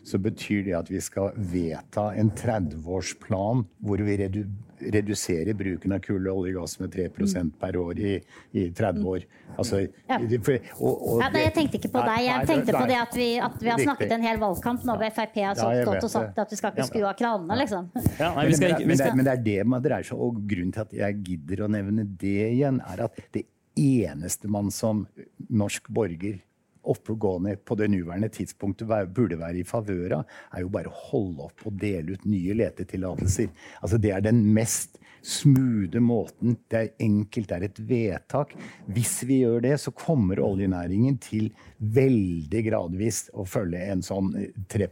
så 0.03 0.19
betyr 0.19 0.65
det 0.67 0.75
at 0.77 0.91
vi 0.91 1.01
skal 1.03 1.31
vedta 1.37 2.09
en 2.19 2.31
30-årsplan 2.35 3.65
hvor 3.83 4.03
vi 4.03 4.19
redu 4.19 4.43
reduserer 4.83 5.53
bruken 5.53 5.93
av 5.95 6.01
kull, 6.03 6.25
olje 6.27 6.53
og 6.53 6.63
gass 6.63 6.73
med 6.81 6.91
3% 6.91 7.53
per 7.59 7.77
år 7.79 7.99
i, 7.99 8.13
i 8.51 8.65
30 8.75 9.05
år. 9.07 9.25
Altså, 9.53 9.79
ja. 10.09 10.17
for, 10.43 10.57
og, 10.79 11.05
og 11.13 11.21
ja, 11.21 11.29
nei, 11.33 11.43
jeg 11.45 11.53
tenkte 11.57 11.79
ikke 11.79 11.91
på 11.93 12.03
deg. 12.07 12.25
Jeg 12.25 12.49
tenkte 12.49 12.75
på 12.75 12.83
det 12.89 12.99
at 12.99 13.17
vi, 13.17 13.29
at 13.47 13.57
vi 13.61 13.71
har 13.71 13.83
snakket 13.83 14.15
en 14.17 14.27
hel 14.27 14.41
valgkamp 14.41 14.85
nå 14.87 14.97
hvor 14.99 15.15
Frp 15.15 15.39
har 15.43 15.59
stått 15.59 16.07
og 16.07 16.11
sagt 16.11 16.43
at 16.43 16.53
vi 16.53 16.59
skal 16.59 16.73
ikke 16.75 16.89
skru 16.89 17.05
av 17.07 17.17
kranene, 17.19 17.59
liksom. 17.63 17.89
Ja, 18.19 18.33
nei, 18.35 18.47
skal, 18.57 18.77
men, 18.81 18.97
det, 18.97 19.11
men, 19.13 19.25
det, 19.25 19.35
er 19.35 19.43
det 19.47 19.67
man 19.75 19.85
dreier 19.85 20.07
seg 20.07 20.17
om. 20.17 20.33
Og 20.33 20.47
grunnen 20.49 20.73
til 20.75 20.85
at 20.85 20.95
jeg 21.03 21.19
gidder 21.29 21.65
å 21.65 21.71
nevne 21.77 22.07
det 22.07 22.39
igjen, 22.49 22.81
er 22.93 23.05
at 23.07 23.21
det 23.35 23.45
eneste 23.79 24.49
man 24.51 24.69
som 24.73 25.05
norsk 25.49 25.87
borger 25.93 26.41
oppegående 26.89 27.55
på 27.65 27.77
det 27.79 27.89
nåværende 27.93 28.29
tidspunktet 28.33 28.89
burde 29.15 29.39
være 29.39 29.61
i 29.61 29.67
favør 29.67 30.19
av, 30.19 30.35
er 30.53 30.65
jo 30.65 30.73
bare 30.73 30.91
å 30.91 30.99
holde 31.11 31.47
opp 31.47 31.65
og 31.69 31.79
dele 31.79 32.17
ut 32.17 32.27
nye 32.29 32.57
letetillatelser. 32.59 33.49
Altså, 33.81 33.99
det 34.01 34.13
er 34.15 34.25
den 34.25 34.43
mest 34.55 34.99
smoothe 35.23 36.01
måten. 36.03 36.57
Det 36.67 36.79
er 36.79 37.05
enkelt, 37.05 37.49
det 37.49 37.55
er 37.55 37.65
et 37.69 37.81
vedtak. 37.89 38.53
Hvis 38.91 39.15
vi 39.27 39.39
gjør 39.43 39.63
det, 39.63 39.77
så 39.81 39.93
kommer 39.95 40.41
oljenæringen 40.43 41.17
til 41.23 41.49
veldig 41.79 42.63
gradvis 42.67 43.25
å 43.33 43.47
følge 43.47 43.85
en 43.93 44.03
sånn 44.03 44.33
3 44.71 44.89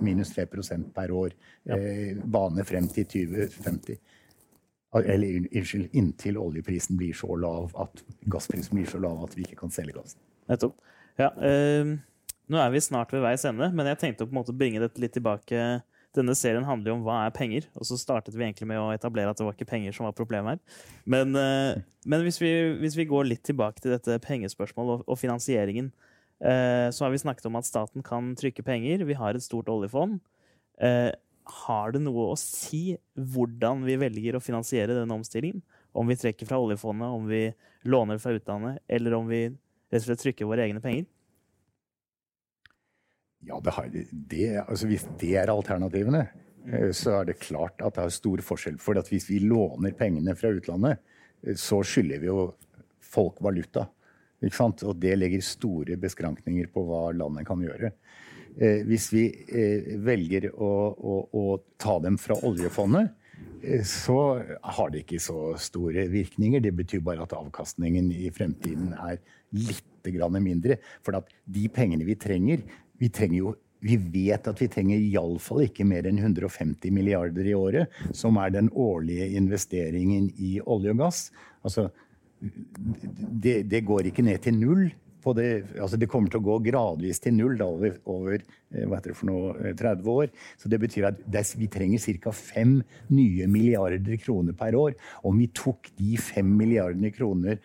minus 0.00 0.32
3% 0.36 0.90
per 0.96 1.12
år 1.12 1.36
eh, 1.68 2.16
bane 2.24 2.64
frem 2.64 2.88
til 2.88 3.08
2050. 3.12 4.00
Eller 4.94 5.48
unnskyld, 5.50 5.88
inntil 5.98 6.38
oljeprisen 6.38 6.96
blir 6.96 7.16
så 7.18 7.34
lav 7.36 7.72
at 7.82 8.04
gassprisen 8.30 8.78
blir 8.78 8.88
så 8.90 9.00
lav 9.02 9.24
at 9.26 9.36
vi 9.36 9.42
ikke 9.42 9.64
kan 9.64 9.74
selge 9.74 9.96
gassen. 9.98 10.20
Nettopp. 10.48 10.76
Ja, 11.20 11.30
øh, 11.30 11.94
nå 12.50 12.60
er 12.60 12.70
vi 12.74 12.82
snart 12.82 13.12
ved 13.14 13.22
veis 13.24 13.44
ende, 13.48 13.70
men 13.72 13.88
jeg 13.88 14.00
tenkte 14.00 14.24
å 14.24 14.28
på 14.28 14.34
en 14.34 14.40
måte 14.42 14.56
bringe 14.56 14.82
dette 14.82 15.00
litt 15.00 15.14
tilbake. 15.16 15.82
Denne 16.14 16.34
serien 16.38 16.66
handler 16.66 16.92
jo 16.92 16.96
om 16.98 17.04
hva 17.06 17.24
er 17.24 17.34
penger, 17.34 17.66
og 17.74 17.88
så 17.88 17.98
startet 17.98 18.36
vi 18.36 18.44
egentlig 18.44 18.68
med 18.70 18.78
å 18.78 18.92
etablere 18.94 19.32
at 19.32 19.40
det 19.40 19.46
var 19.46 19.56
ikke 19.56 19.70
penger 19.72 19.96
som 19.96 20.06
var 20.06 20.14
problemet 20.14 20.54
her. 20.54 20.82
Men, 21.10 21.34
øh, 21.34 21.80
men 22.06 22.26
hvis, 22.26 22.38
vi, 22.42 22.52
hvis, 22.82 22.98
vi, 22.98 23.08
går 23.10 23.26
litt 23.30 23.42
tilbake 23.46 23.82
til 23.82 23.96
dette 23.96 24.20
pengespørsmålet 24.22 25.00
og, 25.00 25.08
og 25.10 25.18
finansieringen, 25.18 25.90
øh, 26.44 26.88
så 26.94 27.06
har 27.06 27.14
vi 27.14 27.22
snakket 27.24 27.48
om 27.50 27.58
at 27.58 27.66
staten 27.66 28.06
kan 28.06 28.34
trykke 28.38 28.66
penger. 28.66 29.06
Vi 29.08 29.18
har 29.18 29.34
et 29.34 29.46
stort 29.46 29.70
oljefond. 29.72 30.20
Eh, 30.82 31.10
har 31.64 31.94
det 31.94 32.04
noe 32.04 32.30
å 32.32 32.38
si 32.40 32.96
hvordan 33.14 33.82
vi 33.84 33.98
velger 34.00 34.38
å 34.38 34.44
finansiere 34.44 34.94
denne 34.96 35.18
omstillingen? 35.18 35.64
Om 35.94 36.10
vi 36.10 36.18
trekker 36.18 36.48
fra 36.48 36.58
oljefondet, 36.62 37.10
om 37.10 37.26
vi 37.30 37.48
låner 37.90 38.22
fra 38.22 38.32
utlandet, 38.34 38.80
eller 38.88 39.18
om 39.18 39.28
vi 39.30 39.46
rett 39.94 40.02
og 40.02 40.10
slett 40.10 40.24
trykke 40.24 40.48
våre 40.50 40.66
egne 40.66 40.82
penger? 40.84 41.06
Ja, 43.44 43.60
det 43.60 43.74
har, 43.76 43.90
det, 43.92 44.46
altså 44.64 44.88
Hvis 44.88 45.04
det 45.20 45.34
er 45.40 45.52
alternativene, 45.52 46.26
mm. 46.64 46.92
så 46.96 47.18
er 47.20 47.28
det 47.28 47.42
klart 47.42 47.82
at 47.84 47.96
det 47.96 48.06
er 48.06 48.14
stor 48.14 48.42
forskjell. 48.44 48.78
For 48.80 48.98
hvis 49.08 49.28
vi 49.30 49.42
låner 49.44 49.96
pengene 49.96 50.36
fra 50.38 50.52
utlandet, 50.54 51.02
eh, 51.44 51.58
så 51.60 51.82
skylder 51.84 52.22
vi 52.22 52.32
jo 52.32 52.48
folk 53.04 53.42
valuta. 53.44 53.88
Og 54.44 54.96
det 55.00 55.14
legger 55.16 55.40
store 55.44 55.96
beskrankninger 55.96 56.66
på 56.72 56.82
hva 56.84 57.06
landet 57.16 57.46
kan 57.48 57.62
gjøre. 57.64 57.94
Eh, 58.60 58.82
hvis 58.86 59.08
vi 59.14 59.24
eh, 59.48 59.94
velger 60.04 60.50
å, 60.52 60.70
å, 60.94 61.14
å, 61.32 61.44
ta 61.80 61.96
dem 62.04 62.18
fra 62.20 62.36
oljefondet, 62.46 63.08
eh, 63.10 63.23
så 63.88 64.18
har 64.62 64.92
det 64.92 65.04
ikke 65.04 65.20
så 65.22 65.54
store 65.60 66.06
virkninger. 66.12 66.60
Det 66.60 66.74
betyr 66.76 67.02
bare 67.04 67.24
at 67.24 67.34
avkastningen 67.36 68.10
i 68.12 68.30
fremtiden 68.34 68.92
er 68.94 69.20
litt 69.54 69.84
mindre. 70.04 70.76
For 71.02 71.16
at 71.16 71.30
de 71.46 71.68
pengene 71.68 72.04
vi 72.04 72.14
trenger 72.14 72.60
Vi 73.00 73.08
trenger 73.08 73.38
jo 73.38 73.54
vi 73.84 73.96
vet 73.98 74.46
at 74.48 74.60
vi 74.62 74.68
trenger 74.70 74.96
iallfall 74.96 75.66
ikke 75.66 75.84
mer 75.84 76.06
enn 76.08 76.16
150 76.16 76.92
milliarder 76.94 77.44
i 77.44 77.52
året, 77.52 77.90
som 78.16 78.38
er 78.40 78.54
den 78.54 78.70
årlige 78.72 79.26
investeringen 79.36 80.30
i 80.40 80.56
olje 80.60 80.94
og 80.94 81.02
gass. 81.02 81.26
Altså, 81.60 81.90
det, 82.40 83.66
det 83.68 83.84
går 83.84 84.08
ikke 84.08 84.24
ned 84.24 84.40
til 84.46 84.56
null 84.56 84.86
det, 85.32 85.48
altså 85.80 85.96
det 86.00 86.08
kommer 86.12 86.32
til 86.32 86.42
å 86.42 86.44
gå 86.44 86.58
gradvis 86.66 87.22
til 87.24 87.36
null 87.38 87.56
da, 87.60 87.68
over, 87.70 87.96
over 88.10 88.36
eh, 88.36 88.84
noe, 89.28 89.72
30 89.72 89.88
eh, 89.88 90.10
år. 90.12 90.32
Så 90.60 90.68
det 90.68 90.80
betyr 90.82 91.08
at 91.08 91.22
det, 91.24 91.44
vi 91.56 91.70
trenger 91.72 92.04
ca. 92.20 92.34
5 92.34 92.76
nye 93.16 93.48
milliarder 93.50 94.20
kroner 94.20 94.56
per 94.58 94.76
år. 94.76 94.98
Om 95.24 95.40
vi 95.40 95.50
tok 95.56 95.92
de 95.96 96.18
5 96.20 96.54
milliardene 96.60 97.12
kroner 97.14 97.62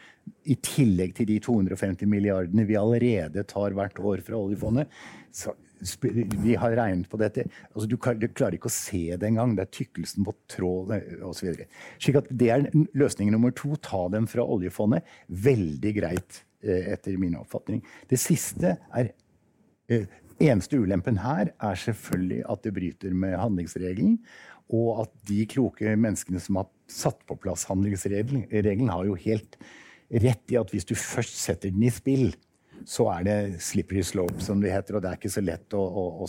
i 0.49 0.55
tillegg 0.61 1.15
til 1.17 1.27
de 1.29 1.39
250 1.41 2.07
milliardene 2.09 2.67
vi 2.69 2.77
allerede 2.77 3.43
tar 3.49 3.73
hvert 3.75 3.99
år 3.99 4.21
fra 4.23 4.37
oljefondet 4.37 4.87
så, 5.31 5.53
vi 6.43 6.55
har 6.59 6.75
regnet 6.75 7.09
på 7.09 7.19
dette. 7.21 7.45
Altså, 7.71 7.87
du, 7.87 7.95
klarer 7.99 8.57
ikke 8.57 8.69
å 8.69 8.73
se 8.73 9.03
det 9.15 9.29
engang. 9.29 9.55
Det 9.55 9.65
er 9.65 9.73
tykkelsen 9.79 10.27
på 10.27 10.35
tråd 10.51 10.93
osv. 11.27 11.63
Slik 12.01 12.19
at 12.19 12.29
det 12.41 12.51
er 12.53 12.67
løsning 12.97 13.31
nummer 13.33 13.53
to. 13.55 13.75
Ta 13.83 14.07
dem 14.11 14.27
fra 14.29 14.45
oljefondet. 14.45 15.07
Veldig 15.27 15.95
greit. 16.01 16.43
Eh, 16.59 16.89
etter 16.91 17.15
min 17.15 17.37
oppfatning. 17.39 17.79
Det 18.11 18.17
siste 18.19 18.73
er 18.91 19.13
eh, 19.87 20.09
Eneste 20.39 20.77
ulempen 20.79 21.17
her 21.19 21.49
er 21.51 21.79
selvfølgelig 21.79 22.41
at 22.51 22.61
det 22.63 22.71
bryter 22.75 23.15
med 23.15 23.33
handlingsregelen. 23.35 24.17
Og 24.71 25.01
at 25.05 25.13
de 25.27 25.41
kloke 25.51 25.95
menneskene 25.99 26.39
som 26.43 26.59
har 26.61 26.67
satt 26.91 27.25
på 27.27 27.35
plass 27.43 27.65
handlingsregelen, 27.67 28.91
har 28.91 29.07
jo 29.07 29.17
helt 29.19 29.57
rett 30.11 30.53
i 30.53 30.59
at 30.59 30.71
hvis 30.71 30.87
du 30.87 30.93
først 30.95 31.35
setter 31.41 31.71
den 31.71 31.83
i 31.87 31.91
spill, 31.91 32.31
så 32.87 33.09
er 33.17 33.27
det 33.27 33.39
slippery 33.63 34.03
slope, 34.07 34.39
som 34.43 34.63
det 34.63 34.71
heter, 34.71 34.95
og 34.95 35.03
det 35.03 35.11
er 35.11 35.19
ikke 35.19 35.33
så 35.33 35.43
lett, 35.43 35.67
og, 35.75 35.99
og, 36.03 36.21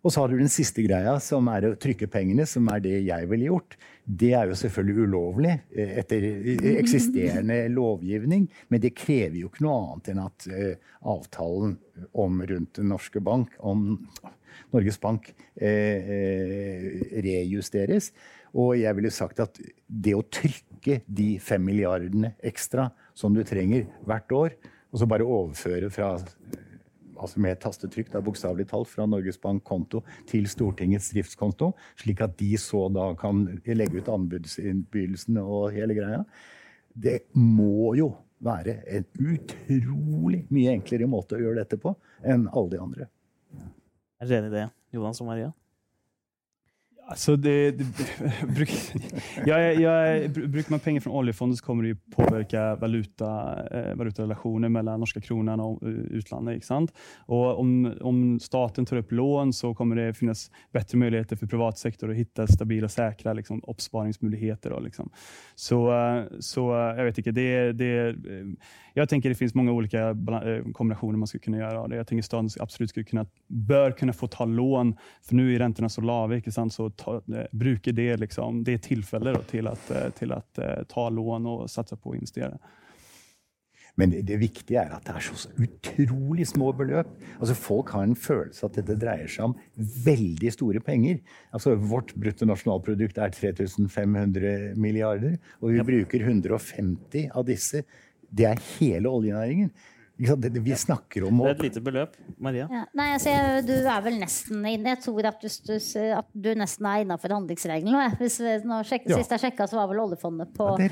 og 0.00 0.12
så 0.12 0.22
har 0.22 0.30
du 0.30 0.38
den 0.40 0.48
siste 0.52 0.82
greia, 0.86 1.18
som 1.20 1.48
er 1.52 1.66
å 1.68 1.76
trykke 1.80 2.08
pengene, 2.10 2.46
som 2.48 2.68
er 2.72 2.80
det 2.84 2.96
jeg 3.04 3.28
ville 3.28 3.50
gjort. 3.50 3.76
Det 4.04 4.32
er 4.36 4.48
jo 4.48 4.56
selvfølgelig 4.56 5.06
ulovlig 5.10 5.52
eh, 5.52 5.92
etter 6.00 6.24
eksisterende 6.80 7.58
lovgivning, 7.74 8.48
men 8.72 8.82
det 8.82 8.96
krever 8.96 9.36
jo 9.42 9.48
ikke 9.50 9.64
noe 9.66 9.78
annet 9.84 10.10
enn 10.12 10.22
at 10.24 10.48
uh, 10.48 10.74
avtalen 11.12 11.76
om 12.16 12.32
rundt 12.48 12.80
Norske 12.80 13.20
Bank, 13.24 13.48
om 13.60 13.78
Norges 14.72 14.98
Bank, 15.02 15.32
rejusteres. 17.26 18.10
Og 18.56 18.78
jeg 18.80 18.96
ville 18.96 19.10
sagt 19.14 19.40
at 19.42 19.60
det 19.86 20.14
å 20.16 20.22
trykke 20.22 21.00
de 21.06 21.38
fem 21.42 21.62
milliardene 21.66 22.32
ekstra 22.46 22.88
som 23.14 23.34
du 23.36 23.42
trenger 23.46 23.86
hvert 24.06 24.32
år, 24.34 24.50
og 24.90 24.98
så 24.98 25.06
bare 25.10 25.26
overføre 25.26 25.90
fra 25.92 26.16
altså 27.20 27.42
med 27.42 27.60
tastetrykk, 27.62 28.10
da 28.14 28.22
bokstavelig 28.24 28.68
talt, 28.70 28.90
fra 28.90 29.06
Norges 29.08 29.38
Bank 29.40 29.64
konto 29.66 30.02
til 30.30 30.48
Stortingets 30.50 31.10
driftskonto, 31.14 31.72
slik 32.00 32.22
at 32.24 32.36
de 32.40 32.54
så 32.60 32.86
da 32.92 33.10
kan 33.20 33.44
legge 33.68 34.00
ut 34.00 34.10
anbudsinnbydelsen 34.10 35.40
og 35.42 35.70
hele 35.76 35.96
greia. 35.98 36.24
Det 36.90 37.20
må 37.38 37.94
jo 37.98 38.10
være 38.40 38.78
en 38.88 39.06
utrolig 39.20 40.46
mye 40.50 40.74
enklere 40.74 41.08
måte 41.10 41.36
å 41.36 41.42
gjøre 41.42 41.62
dette 41.62 41.78
på 41.80 41.94
enn 42.24 42.48
alle 42.48 42.72
de 42.72 42.80
andre. 42.80 43.08
Er 44.20 44.28
dere 44.28 44.42
enig 44.42 44.52
i 44.52 44.56
det, 44.58 44.68
Jonas 44.96 45.20
og 45.22 45.28
Maria? 45.30 45.52
Alltså 47.10 47.36
det, 47.36 47.70
det, 47.70 47.84
bruk, 48.54 48.70
jag, 49.46 49.80
jag, 49.80 50.30
brukar 50.30 50.70
man 50.70 50.80
pengar 50.80 51.00
från 51.00 51.12
oljefonden 51.12 51.56
så 51.56 51.64
kommer 51.64 51.84
det 51.84 51.94
påverka 52.16 52.76
valuta, 52.76 53.58
eh, 53.70 53.94
valutarelationer 53.94 54.68
mellan 54.68 55.00
norska 55.00 55.20
kronan 55.20 55.60
och 55.60 55.78
utlandet. 56.10 56.56
Ikke 56.56 56.66
sant? 56.66 56.92
Och 57.26 57.58
om, 57.58 57.94
om, 58.00 58.40
staten 58.40 58.86
tar 58.86 58.96
upp 58.96 59.12
lån 59.12 59.52
så 59.52 59.74
kommer 59.74 59.96
det 59.96 60.14
finnas 60.14 60.50
bättre 60.72 60.98
möjligheter 60.98 61.36
för 61.36 61.46
privat 61.46 61.78
sektor 61.78 62.10
att 62.10 62.16
hitta 62.16 62.46
stabila 62.46 62.84
och 62.84 62.90
säkra 62.90 63.32
liksom, 63.32 63.62
uppsparingsmöjligheter. 63.66 64.80
Liksom. 64.80 65.10
så, 65.54 65.92
så 66.40 66.60
jag 66.96 67.04
vet 67.04 67.18
inte, 67.18 67.30
det, 67.30 67.72
det, 67.72 68.16
jag 69.00 69.08
tänker 69.08 69.28
det 69.28 69.34
finns 69.34 69.54
många 69.54 69.72
olika 69.72 70.08
eh, 70.08 70.72
kombinationer 70.72 71.18
man 71.18 71.26
skulle 71.26 71.40
kunna 71.40 71.58
göra 71.58 71.80
av 71.80 71.88
det. 71.88 71.96
Jag 71.96 72.06
tänker 72.06 72.22
staten 72.22 72.48
absolut 72.60 72.90
skulle 72.90 73.04
kunna, 73.04 73.26
bör 73.46 73.92
kunna 73.92 74.12
få 74.12 74.26
ta 74.26 74.44
lån, 74.44 74.96
för 75.22 75.34
nu 75.34 75.54
är 75.54 75.58
räntorna 75.58 75.88
så 75.88 76.00
lava. 76.00 76.40
Så 76.70 76.90
ta, 76.90 77.16
eh, 77.16 77.44
bruker 77.52 77.92
det 77.92 78.16
liksom, 78.16 78.64
det 78.64 78.78
tillfälle 78.78 79.34
til, 79.34 79.44
till 79.48 79.66
att, 79.66 80.14
till 80.14 80.32
att 80.32 80.58
ta 80.88 81.08
lån 81.08 81.46
og 81.46 81.70
satsa 81.70 81.96
på 81.96 82.10
å 82.10 82.14
investere. 82.14 82.58
Men 84.00 84.12
det, 84.12 84.22
det, 84.28 84.38
viktige 84.40 84.80
er 84.80 84.92
at 84.96 85.06
det 85.06 85.16
er 85.16 85.24
så 85.24 85.50
utrolig 85.60 86.46
små 86.48 86.70
beløp. 86.76 87.10
Altså 87.38 87.56
Folk 87.58 87.92
har 87.94 88.06
en 88.06 88.16
følelse 88.16 88.66
at 88.66 88.78
dette 88.78 88.96
dreier 89.00 89.30
seg 89.30 89.50
om 89.50 89.56
veldig 90.06 90.52
store 90.54 90.82
penger. 90.84 91.18
Altså 91.54 91.74
Vårt 91.76 92.14
bruttonasjonalprodukt 92.16 93.20
er 93.20 93.34
3500 93.36 94.78
milliarder, 94.80 95.36
og 95.60 95.74
vi 95.74 95.84
bruker 95.92 96.24
150 96.24 97.28
av 97.34 97.48
disse 97.48 97.84
det 98.30 98.46
er 98.50 98.62
hele 98.78 99.10
oljenæringen. 99.10 99.72
Vi 100.20 100.74
snakker 100.76 101.24
om 101.24 101.38
å 101.40 101.46
Det 101.46 101.50
er 101.50 101.56
et 101.56 101.62
lite 101.70 101.80
beløp. 101.84 102.16
Maria? 102.44 102.66
Ja. 102.68 102.82
Nei, 102.98 103.06
altså, 103.14 103.32
du 103.64 103.72
er 103.78 104.02
vel 104.04 104.18
nesten 104.20 104.58
inne. 104.68 104.92
Jeg 104.92 105.00
tror 105.06 105.28
at 105.30 105.40
du, 105.40 105.76
at 106.18 106.28
du 106.44 106.50
nesten 106.60 106.88
er 106.90 107.04
innafor 107.06 107.32
handlingsregelen. 107.38 108.16
Hvis 108.20 108.36
vi, 108.44 108.52
nå 108.68 108.82
sjek, 108.88 109.08
ja. 109.08 109.16
Sist 109.16 109.32
jeg 109.32 109.44
sjekka, 109.46 109.68
så 109.70 109.80
var 109.80 109.88
vel 109.88 110.02
oljefondet 110.04 110.52
på 110.56 110.74
ja, 110.76 110.90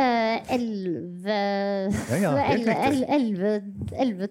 eh, 0.00 0.54
11, 0.56 1.36
ja, 2.24 2.32
11, 2.54 2.78
11, 3.18 3.52
11 4.06 4.30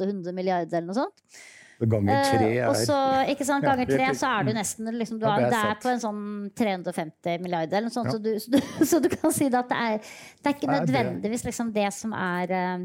800 0.00 0.32
milliarder 0.32 0.80
eller 0.80 0.88
noe 0.88 1.02
sånt. 1.02 1.42
Ganger 1.90 2.24
tre 2.28 2.48
er 2.52 2.68
og 2.68 2.76
så, 2.78 2.96
ikke 3.32 3.46
sant, 3.48 3.64
Ganger 3.66 3.88
tre 3.90 4.08
så 4.18 4.30
er 4.38 4.46
du 4.46 4.52
nesten 4.56 4.90
liksom, 4.98 5.20
du 5.20 5.26
har, 5.26 5.44
Det 5.50 5.58
er 5.58 5.78
på 5.82 5.90
en 5.92 6.02
sånn 6.02 6.24
350 6.58 7.42
milliarder 7.42 7.80
eller 7.80 7.90
noe 7.90 7.94
sånt. 7.94 8.12
Så, 8.14 8.20
du, 8.22 8.32
så, 8.38 8.52
du, 8.54 8.58
så, 8.90 9.00
du, 9.02 9.08
kan 9.12 9.34
si 9.34 9.48
at 9.50 9.70
det 9.70 9.78
er, 9.78 10.10
det 10.40 10.50
er 10.50 10.58
ikke 10.58 10.72
nødvendigvis 10.72 11.46
liksom, 11.48 11.72
det 11.74 11.88
som 11.96 12.14
er 12.16 12.54
uh, 12.58 12.84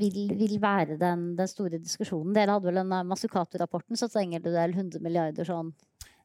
vil, 0.00 0.18
vil, 0.38 0.56
være 0.62 0.98
den, 1.00 1.30
den, 1.38 1.50
store 1.50 1.78
diskusjonen. 1.78 2.34
Dere 2.36 2.56
hadde 2.56 2.70
vel 2.70 2.82
den 2.82 2.96
Masukato-rapporten, 3.10 3.98
så 3.98 4.10
trenger 4.10 4.42
du 4.44 4.50
vel 4.54 4.74
100 4.74 5.02
milliarder 5.04 5.48
sånn 5.48 5.74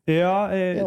Ja, 0.05 0.51
eh, 0.53 0.77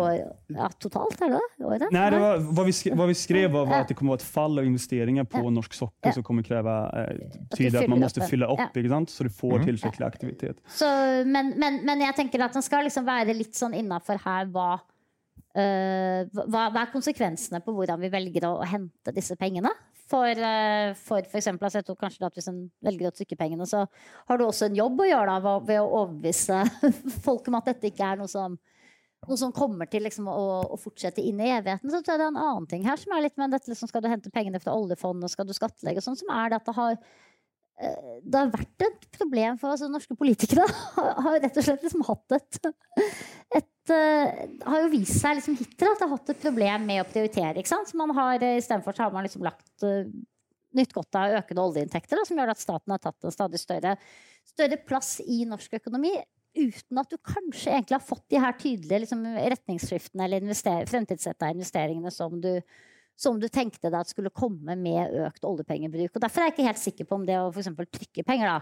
ja, 0.47 0.69
totalt, 0.79 1.21
er 1.21 1.33
det 1.33 1.65
året? 1.67 1.89
Nej, 1.91 2.11
det 2.11 2.19
var, 2.19 2.37
vad, 2.39 2.67
vi 2.67 2.73
skrev, 2.73 2.97
vad 2.97 3.09
vi 3.09 3.15
skrev 3.15 3.51
var, 3.51 3.67
var 3.67 3.81
att 3.81 3.89
det 3.89 3.95
kommer 3.95 4.11
vara 4.11 4.17
ett 4.17 4.23
fall 4.23 4.59
av 4.59 4.65
investeringar 4.65 5.25
på 5.25 5.39
ja. 5.39 5.51
norsk 5.51 5.75
socker 5.75 6.09
ja. 6.09 6.13
som 6.13 6.23
kommer 6.23 6.43
kräva 6.43 7.03
eh, 7.03 7.17
tid 7.51 7.77
att 7.77 7.89
man 7.89 8.01
måste 8.01 8.21
fylla 8.21 8.49
opp, 8.49 8.61
ja. 8.75 9.07
så 9.07 9.25
du 9.25 9.31
får 9.31 9.57
mm. 9.57 9.67
tilstrekkelig 9.67 10.07
aktivitet. 10.07 10.57
Så, 10.67 10.85
men, 11.27 11.51
men, 11.57 11.81
men, 11.85 12.01
jeg 12.01 12.15
tenker 12.15 12.47
at 12.47 12.55
den 12.55 12.63
skal 12.63 12.87
liksom 12.87 13.09
være 13.11 13.35
litt 13.35 13.59
sånn 13.59 13.75
innafor 13.75 14.23
her 14.23 14.47
hva, 14.55 14.69
uh, 14.79 16.23
hva, 16.39 16.69
hva 16.71 16.85
er 16.85 16.95
konsekvensene 16.95 17.59
på 17.67 17.75
hvordan 17.75 17.99
vi 18.07 18.15
velger 18.15 18.47
å, 18.47 18.55
å 18.63 18.71
hente 18.71 19.17
disse 19.19 19.35
pengene? 19.41 19.75
For, 20.09 20.31
uh, 20.31 20.95
for, 20.95 21.27
for 21.27 21.43
eksempel, 21.43 21.67
altså 21.67 21.83
jeg 21.83 21.91
tror 21.91 21.99
kanskje 22.01 22.31
at 22.31 22.39
Hvis 22.39 22.49
en 22.49 22.63
velger 22.87 23.11
å 23.11 23.17
trykke 23.19 23.37
pengene, 23.37 23.67
så 23.67 23.83
har 24.31 24.39
du 24.39 24.47
også 24.47 24.71
en 24.71 24.79
jobb 24.79 25.03
å 25.03 25.11
gjøre 25.11 25.39
da, 25.43 25.59
ved 25.59 25.83
å 25.83 25.93
overbevise 26.05 26.63
folk 27.27 27.51
om 27.51 27.59
at 27.59 27.75
dette 27.75 27.91
ikke 27.91 28.15
er 28.15 28.23
noe 28.23 28.31
som 28.31 28.55
noe 29.27 29.39
som 29.41 29.55
kommer 29.55 29.89
til 29.91 30.05
liksom, 30.07 30.29
å, 30.31 30.49
å, 30.75 30.77
fortsette 30.81 31.23
inn 31.25 31.41
i 31.43 31.51
evigheten, 31.51 31.91
så 31.91 32.01
tror 32.01 32.15
jeg 32.15 32.21
det 32.21 32.27
er 32.29 32.35
en 32.35 32.43
annen 32.45 32.69
ting 32.71 32.85
her 32.87 33.01
som 33.01 33.15
er 33.15 33.25
litt 33.25 33.39
med 33.41 33.55
dette 33.55 33.71
liksom, 33.73 33.91
Skal 33.91 34.05
du 34.05 34.11
hente 34.11 34.33
pengene 34.35 34.61
fra 34.63 34.77
oljefondet, 34.79 35.33
skal 35.33 35.49
du 35.49 35.55
skattlegge 35.57 36.03
og 36.03 36.07
sånn, 36.07 36.21
som 36.21 36.31
er 36.35 36.53
det 36.53 36.61
at 36.61 36.69
det 36.69 36.77
har 36.77 36.95
eh, 36.95 38.15
det 38.23 38.39
har 38.39 38.55
vært 38.55 38.87
et 38.87 39.09
problem 39.19 39.59
for 39.59 39.75
altså, 39.75 39.91
norske 39.91 40.15
politikere. 40.19 40.69
har 41.27 41.43
rett 41.43 41.59
og 41.59 41.67
slett 41.67 41.85
liksom 41.87 42.07
hatt 42.07 42.39
et, 42.39 42.71
et 43.59 43.93
uh, 43.95 44.41
har 44.71 44.87
jo 44.87 44.95
vist 44.95 45.19
seg 45.19 45.39
liksom 45.41 45.59
hittil 45.59 45.91
at 45.91 46.01
det 46.01 46.07
har 46.07 46.15
hatt 46.15 46.35
et 46.35 46.43
problem 46.47 46.89
med 46.93 47.03
å 47.03 47.11
prioritere. 47.11 47.59
ikke 47.59 47.75
sant? 47.75 47.91
Så 47.91 47.99
man 47.99 48.15
har, 48.17 48.39
uh, 48.39 48.57
Istedenfor 48.59 49.03
har 49.03 49.15
man 49.15 49.27
liksom 49.27 49.47
lagt 49.47 49.87
uh, 49.87 50.07
nytt 50.79 50.95
godt 50.95 51.19
av 51.19 51.39
økende 51.43 51.65
oljeinntekter, 51.65 52.19
da, 52.19 52.27
som 52.29 52.39
gjør 52.39 52.55
at 52.55 52.63
staten 52.63 52.95
har 52.95 53.03
tatt 53.03 53.25
en 53.27 53.35
stadig 53.35 53.61
større, 53.61 53.99
større 54.47 54.79
plass 54.87 55.17
i 55.27 55.43
norsk 55.49 55.81
økonomi 55.81 56.15
uten 56.59 57.01
at 57.01 57.11
du 57.11 57.17
kanskje 57.23 57.73
egentlig 57.73 57.97
har 57.97 58.05
fått 58.05 58.27
de 58.33 58.43
her 58.43 58.55
tydelige 58.59 59.03
liksom, 59.05 59.25
retningsskiftene 59.55 60.27
eller 60.27 60.45
invester 60.45 60.87
fremtidsretta 60.91 61.51
investeringene 61.55 62.13
som 62.15 62.37
du, 62.43 62.53
som 63.19 63.41
du 63.41 63.49
tenkte 63.53 63.89
deg 63.89 64.01
at 64.01 64.13
skulle 64.13 64.35
komme 64.35 64.77
med 64.79 65.17
økt 65.27 65.47
oljepengebruk. 65.49 66.13
Og 66.15 66.23
Derfor 66.25 66.43
er 66.43 66.51
jeg 66.51 66.57
ikke 66.57 66.69
helt 66.69 66.85
sikker 66.85 67.09
på 67.09 67.19
om 67.19 67.27
det 67.29 67.41
å 67.41 67.51
for 67.55 67.91
trykke 67.99 68.27
penger 68.27 68.53
da, 68.53 68.61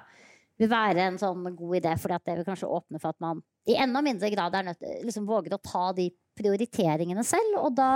vil 0.56 0.72
være 0.72 1.10
en 1.10 1.18
sånn 1.20 1.44
god 1.56 1.76
idé. 1.80 1.92
For 2.00 2.12
det 2.14 2.38
vil 2.38 2.48
kanskje 2.48 2.70
åpne 2.78 3.00
for 3.02 3.12
at 3.12 3.20
man 3.24 3.42
i 3.66 3.76
enda 3.82 4.00
mindre 4.04 4.30
grad 4.32 4.54
er 4.54 4.70
nødt, 4.70 4.84
liksom, 5.04 5.26
våger 5.28 5.56
å 5.56 5.62
ta 5.62 5.90
de 5.96 6.08
prioriteringene 6.38 7.24
selv. 7.26 7.60
Og 7.64 7.74
da 7.76 7.90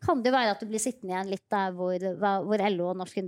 kan 0.00 0.22
det 0.22 0.30
jo 0.30 0.34
være 0.34 0.54
at 0.54 0.62
du 0.62 0.68
blir 0.70 0.80
sittende 0.80 1.12
igjen 1.12 1.30
litt 1.34 1.44
der 1.52 1.74
hvor, 1.76 2.04
hvor 2.46 2.62
LO 2.72 2.86
og 2.88 3.00
Norsk, 3.00 3.18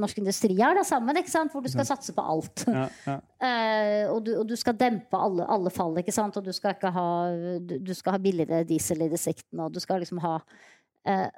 Norsk 0.00 0.20
Industri 0.22 0.56
er 0.56 0.78
da 0.78 0.84
sammen, 0.86 1.20
hvor 1.52 1.64
du 1.64 1.68
skal 1.72 1.88
satse 1.88 2.14
på 2.16 2.24
alt. 2.24 2.64
Ja, 2.70 2.86
ja. 3.04 3.16
Uh, 3.36 4.04
og, 4.14 4.22
du, 4.24 4.32
og 4.40 4.46
du 4.48 4.56
skal 4.56 4.78
dempe 4.80 5.20
alle, 5.20 5.44
alle 5.52 5.72
fall, 5.74 5.98
ikke 6.00 6.14
sant? 6.16 6.38
Og 6.40 6.46
du 6.46 6.52
skal 6.56 6.76
ikke 6.76 6.92
ha 6.94 7.06
Du, 7.60 7.76
du 7.82 7.92
skal 7.96 8.16
ha 8.16 8.22
billigere 8.22 8.64
diesel 8.68 9.04
i 9.04 9.10
distriktene, 9.12 9.66
og 9.66 9.74
du 9.74 9.80
skal 9.82 10.00
liksom 10.00 10.20
ha 10.24 10.38
eh, 11.08 11.28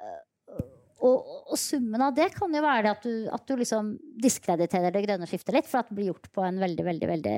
og, 1.05 1.33
og 1.53 1.59
summen 1.59 2.01
av 2.03 2.15
det 2.15 2.29
kan 2.35 2.53
jo 2.53 2.63
være 2.63 2.83
det 2.85 2.91
at 2.91 3.05
du, 3.05 3.13
at 3.33 3.45
du 3.47 3.53
liksom 3.59 3.91
diskrediterer 4.19 4.93
det 4.93 5.03
grønne 5.05 5.27
skiftet 5.29 5.55
litt, 5.55 5.69
for 5.69 5.81
at 5.81 5.89
det 5.89 5.97
blir 5.97 6.11
gjort 6.11 6.29
på 6.35 6.43
en 6.45 6.59
veldig, 6.61 6.85
veldig, 6.89 7.09
veldig 7.13 7.35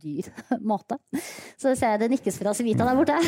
dyr 0.00 0.30
måte. 0.72 0.98
Så 1.56 1.74
ser 1.74 1.94
jeg 1.94 2.02
det 2.04 2.10
nikkes 2.14 2.40
fra 2.40 2.54
Civita 2.56 2.88
der 2.88 3.00
borte. 3.00 3.20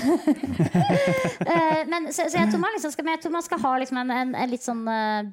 Eh, 1.43 1.83
men, 1.91 2.07
så, 2.15 2.29
så 2.31 2.39
jeg 2.39 2.49
tror 2.53 2.61
man 2.63 2.73
liksom 2.77 2.93
skal, 2.95 3.09
tror 3.21 3.33
man 3.35 3.45
skal 3.45 3.61
ha 3.61 3.71
liksom 3.83 3.99
en, 3.99 4.11
en, 4.15 4.31
en 4.39 4.51
litt 4.53 4.63
sånn 4.63 4.85
uh, 4.87 5.27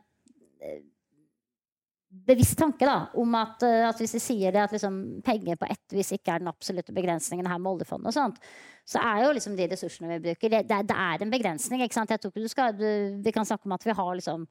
bevisst 2.09 2.57
tanke 2.59 2.87
da, 2.87 3.09
om 3.21 3.35
at, 3.37 3.63
eh, 3.65 3.85
at 3.87 3.99
hvis 4.01 4.15
de 4.17 4.21
sier 4.21 4.53
det 4.55 4.63
at 4.63 4.73
liksom, 4.73 4.97
penger 5.25 5.59
på 5.59 5.69
ett 5.69 5.95
vis 5.95 6.11
ikke 6.15 6.33
er 6.33 6.43
den 6.43 6.51
absolutte 6.51 6.95
begrensningen 6.95 7.47
her 7.49 7.61
med 7.61 7.77
oljefondet, 7.77 8.09
og 8.09 8.15
sånt, 8.15 8.41
så 8.89 9.01
er 9.05 9.23
jo 9.27 9.35
liksom 9.37 9.53
de 9.59 9.67
ressursene 9.69 10.09
vi 10.15 10.21
bruker, 10.31 10.49
det, 10.55 10.63
det, 10.69 10.79
er- 10.79 10.87
det 10.89 10.97
er 10.97 11.21
en 11.27 11.33
begrensning. 11.35 11.83
ikke 11.85 11.97
sant? 11.99 12.09
Jeg 12.09 12.21
tror 12.23 12.33
ikke 12.33 12.47
du 12.47 12.51
skal, 12.51 12.73
du, 12.79 12.87
vi 13.25 13.33
kan 13.35 13.45
snakke 13.45 13.69
om 13.69 13.75
at 13.77 13.85
vi 13.85 13.93
har 13.99 14.11
liksom 14.17 14.47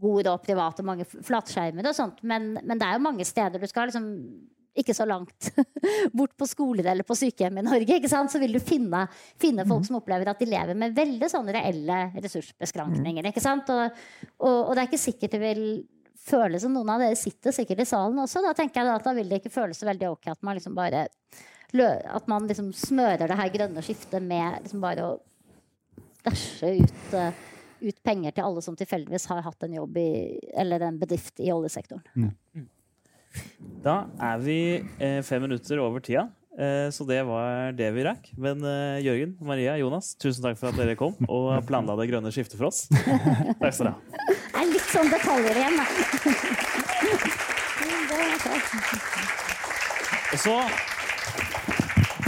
gode 0.00 0.26
og 0.32 0.40
private 0.42 0.82
og 0.82 0.88
mange 0.88 1.04
flatskjermer 1.06 1.86
og 1.86 1.94
sånt, 1.94 2.22
men, 2.26 2.54
men 2.64 2.80
det 2.80 2.86
er 2.88 2.96
jo 2.96 3.04
mange 3.04 3.26
steder 3.28 3.60
du 3.62 3.68
skal 3.70 3.90
liksom 3.92 4.08
ikke 4.74 4.90
så 4.96 5.04
langt 5.06 5.52
bort 6.18 6.32
på 6.34 6.48
skoler 6.50 6.88
eller 6.90 7.06
på 7.06 7.14
sykehjem 7.14 7.60
i 7.60 7.62
Norge, 7.62 8.00
ikke 8.00 8.10
sant? 8.10 8.32
så 8.32 8.40
vil 8.42 8.56
du 8.56 8.58
finne, 8.58 9.04
finne 9.38 9.62
folk 9.70 9.84
som 9.86 10.00
opplever 10.00 10.26
at 10.32 10.40
de 10.42 10.48
lever 10.50 10.74
med 10.80 10.96
veldig 10.96 11.28
sånne 11.30 11.54
reelle 11.54 11.98
ressursbeskrankninger. 12.24 13.28
ikke 13.30 13.44
sant? 13.44 13.70
Og, 13.70 14.00
og, 14.40 14.56
og 14.64 14.72
det 14.74 14.82
er 14.82 14.88
ikke 14.90 15.04
sikkert 15.04 15.36
det 15.36 15.42
vil 15.44 15.62
føles 16.24 16.64
som 16.64 16.74
noen 16.74 16.90
av 16.90 17.04
dere 17.04 17.20
sitter 17.20 17.54
sikkert 17.54 17.84
i 17.84 17.86
salen 17.86 18.18
også. 18.24 18.42
Da 18.42 18.54
tenker 18.56 18.80
jeg 18.82 18.88
da 18.90 18.96
at 18.98 19.06
da 19.06 19.12
vil 19.14 19.30
det 19.30 19.42
ikke 19.42 19.52
føles 19.54 19.78
så 19.78 19.86
veldig 19.92 20.10
ok 20.14 20.30
at 20.32 20.42
man 20.46 20.56
liksom 20.58 20.74
bare 20.74 21.04
at 21.82 22.28
man 22.30 22.46
liksom 22.46 22.72
smører 22.76 23.26
det 23.26 23.38
her 23.38 23.50
grønne 23.54 23.82
skiftet 23.82 24.22
med 24.22 24.62
liksom 24.62 24.84
bare 24.84 25.08
å 25.08 25.16
dæsje 26.24 26.70
ut, 26.78 27.14
eh, 27.18 27.32
ut 27.84 27.98
penger 28.06 28.32
til 28.36 28.44
alle 28.46 28.62
som 28.64 28.76
tilfeldigvis 28.78 29.26
har 29.32 29.42
hatt 29.44 29.66
en 29.66 29.74
jobb 29.80 29.98
i, 29.98 30.38
eller 30.56 30.86
en 30.86 30.98
bedrift 31.00 31.40
i 31.42 31.50
oljesektoren. 31.52 32.04
Da 33.84 34.06
er 34.22 34.38
vi 34.40 34.58
eh, 35.02 35.20
fem 35.26 35.42
minutter 35.42 35.82
over 35.82 36.00
tida, 36.04 36.28
eh, 36.56 36.88
så 36.94 37.04
det 37.08 37.18
var 37.26 37.74
det 37.76 37.90
vi 37.96 38.04
rakk. 38.06 38.30
Men 38.38 38.62
eh, 38.62 39.02
Jørgen, 39.04 39.34
Maria, 39.42 39.74
Jonas, 39.80 40.14
tusen 40.14 40.46
takk 40.46 40.56
for 40.60 40.70
at 40.70 40.78
dere 40.78 40.94
kom 40.96 41.18
og 41.26 41.58
planla 41.66 41.98
det 41.98 42.08
grønne 42.12 42.30
skiftet 42.34 42.56
for 42.60 42.70
oss. 42.70 42.86
Takk 43.60 43.74
skal 43.74 43.90
dere 43.90 43.96
ha. 43.96 43.98
Det 44.30 44.62
er 44.62 44.70
litt 44.70 44.88
sånn 44.94 45.10
detaljer 45.10 45.54
igjen, 45.58 45.76
da. 45.82 45.84
Og 50.34 50.38
så, 50.42 50.54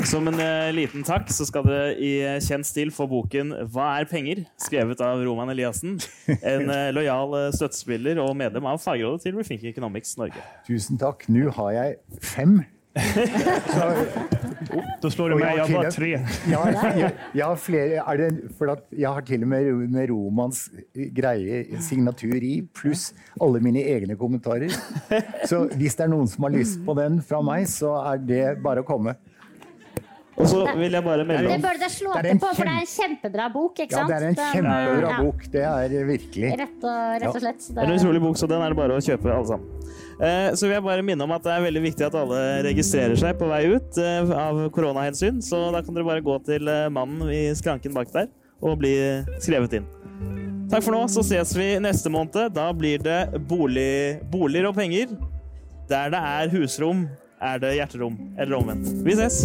som 0.07 0.29
en 0.31 0.39
eh, 0.41 0.73
liten 0.75 1.03
takk, 1.07 1.31
så 1.35 1.47
skal 1.49 1.65
dere 1.67 1.95
i 1.99 2.13
eh, 2.23 2.39
kjent 2.45 2.67
stil 2.69 2.93
få 2.95 3.09
boken 3.11 3.53
'Hva 3.73 3.89
er 4.01 4.07
penger?', 4.11 4.45
skrevet 4.61 5.01
av 5.03 5.23
Roman 5.25 5.51
Eliassen. 5.51 5.99
En 6.39 6.71
eh, 6.77 6.93
lojal 6.95 7.35
støttespiller 7.57 8.21
og 8.23 8.37
medlem 8.39 8.69
av 8.71 8.79
fagrådet 8.83 9.27
til 9.27 9.37
Rethink 9.39 9.67
Economics 9.67 10.17
Norge. 10.21 10.43
Tusen 10.69 10.99
takk. 11.01 11.27
Nå 11.29 11.51
har 11.59 11.71
jeg 11.77 11.97
fem. 12.23 12.61
Så, 13.77 13.93
Då 15.03 15.11
slår 15.11 15.31
du 15.31 15.37
meg. 15.37 15.59
jag 15.59 15.67
har 15.67 15.75
bare 15.75 15.91
tre. 15.93 16.11
jeg, 16.49 16.57
har, 16.57 16.95
jeg, 16.97 17.11
jeg 17.35 17.45
har 17.45 17.57
flere 17.61 18.05
er 18.09 18.17
det, 18.17 18.31
For 18.57 18.73
at 18.73 18.87
jeg 18.89 19.13
har 19.13 19.21
til 19.21 19.43
og 19.45 19.49
med, 19.49 19.69
med 19.93 20.11
Romans 20.11 20.71
greie 20.95 21.81
signatur 21.85 22.41
i, 22.41 22.63
pluss 22.75 23.11
alle 23.41 23.61
mine 23.61 23.85
egne 23.85 24.17
kommentarer. 24.17 24.73
Så 25.45 25.67
hvis 25.77 25.99
det 25.99 26.07
er 26.07 26.13
noen 26.15 26.29
som 26.31 26.49
har 26.49 26.57
lyst 26.57 26.81
på 26.87 26.97
den 26.97 27.21
fra 27.21 27.43
meg, 27.45 27.69
så 27.69 27.99
er 28.15 28.23
det 28.23 28.45
bare 28.65 28.81
å 28.81 28.89
komme. 28.89 29.19
Og 30.37 30.49
så 30.51 30.59
vil 30.77 30.93
jeg 30.93 31.05
bare 31.07 31.25
melde 31.25 31.49
Det 31.49 31.55
om 31.57 31.63
bør 31.65 31.79
dere 31.81 31.89
slå 31.93 32.13
er 32.19 32.27
til 32.29 32.41
på, 32.43 32.49
for 32.59 32.69
det 32.69 32.73
er 32.75 32.83
en 32.83 32.91
kjempebra 32.93 33.47
bok. 33.55 33.79
ikke 33.81 33.97
sant? 33.97 34.11
Ja, 34.13 34.19
det 34.21 34.27
er 34.27 34.29
en 34.29 34.41
kjempebra 34.57 35.13
den, 35.13 35.25
bok. 35.25 35.47
Det 35.55 35.63
er 35.65 35.95
virkelig. 36.11 36.51
Rett 36.61 36.85
og, 36.85 36.99
rett 37.23 37.31
og 37.31 37.41
slett. 37.47 37.69
Det 37.71 37.81
er 37.85 37.93
en 37.93 38.01
utrolig 38.01 38.21
bok, 38.27 38.37
så 38.41 38.49
den 38.51 38.65
er 38.67 38.75
det 38.75 38.79
bare 38.83 38.99
å 38.99 39.05
kjøpe, 39.07 39.33
alle 39.33 39.49
sammen. 39.49 39.73
Eh, 40.17 40.51
Så 40.57 40.67
vil 40.69 40.75
jeg 40.77 40.85
bare 40.85 41.05
minne 41.05 41.25
om 41.25 41.33
at 41.37 41.45
det 41.45 41.55
er 41.55 41.65
veldig 41.65 41.83
viktig 41.87 42.07
at 42.09 42.19
alle 42.21 42.43
registrerer 42.69 43.17
seg 43.21 43.37
på 43.41 43.49
vei 43.49 43.63
ut 43.73 44.01
eh, 44.01 44.33
av 44.37 44.61
koronahensyn. 44.77 45.41
Så 45.45 45.61
da 45.73 45.81
kan 45.85 45.97
dere 45.97 46.09
bare 46.09 46.25
gå 46.25 46.37
til 46.45 46.69
eh, 46.69 46.87
mannen 46.93 47.33
i 47.33 47.43
skranken 47.57 47.97
bak 47.97 48.13
der 48.13 48.29
og 48.65 48.79
bli 48.81 48.93
skrevet 49.45 49.75
inn. 49.81 49.89
Takk 50.69 50.83
for 50.83 50.97
nå, 50.97 51.05
så 51.13 51.23
ses 51.25 51.53
vi 51.57 51.67
neste 51.81 52.11
måned. 52.13 52.53
Da 52.57 52.71
blir 52.77 53.01
det 53.05 53.41
bolig, 53.49 54.21
boliger 54.33 54.69
og 54.69 54.77
penger. 54.77 55.13
Der 55.89 56.11
det 56.11 56.21
er 56.21 56.49
husrom, 56.57 57.05
er 57.41 57.61
det 57.63 57.77
hjerterom. 57.79 58.17
Eller 58.37 58.59
omvendt. 58.59 58.89
Vi 59.07 59.15
ses! 59.17 59.45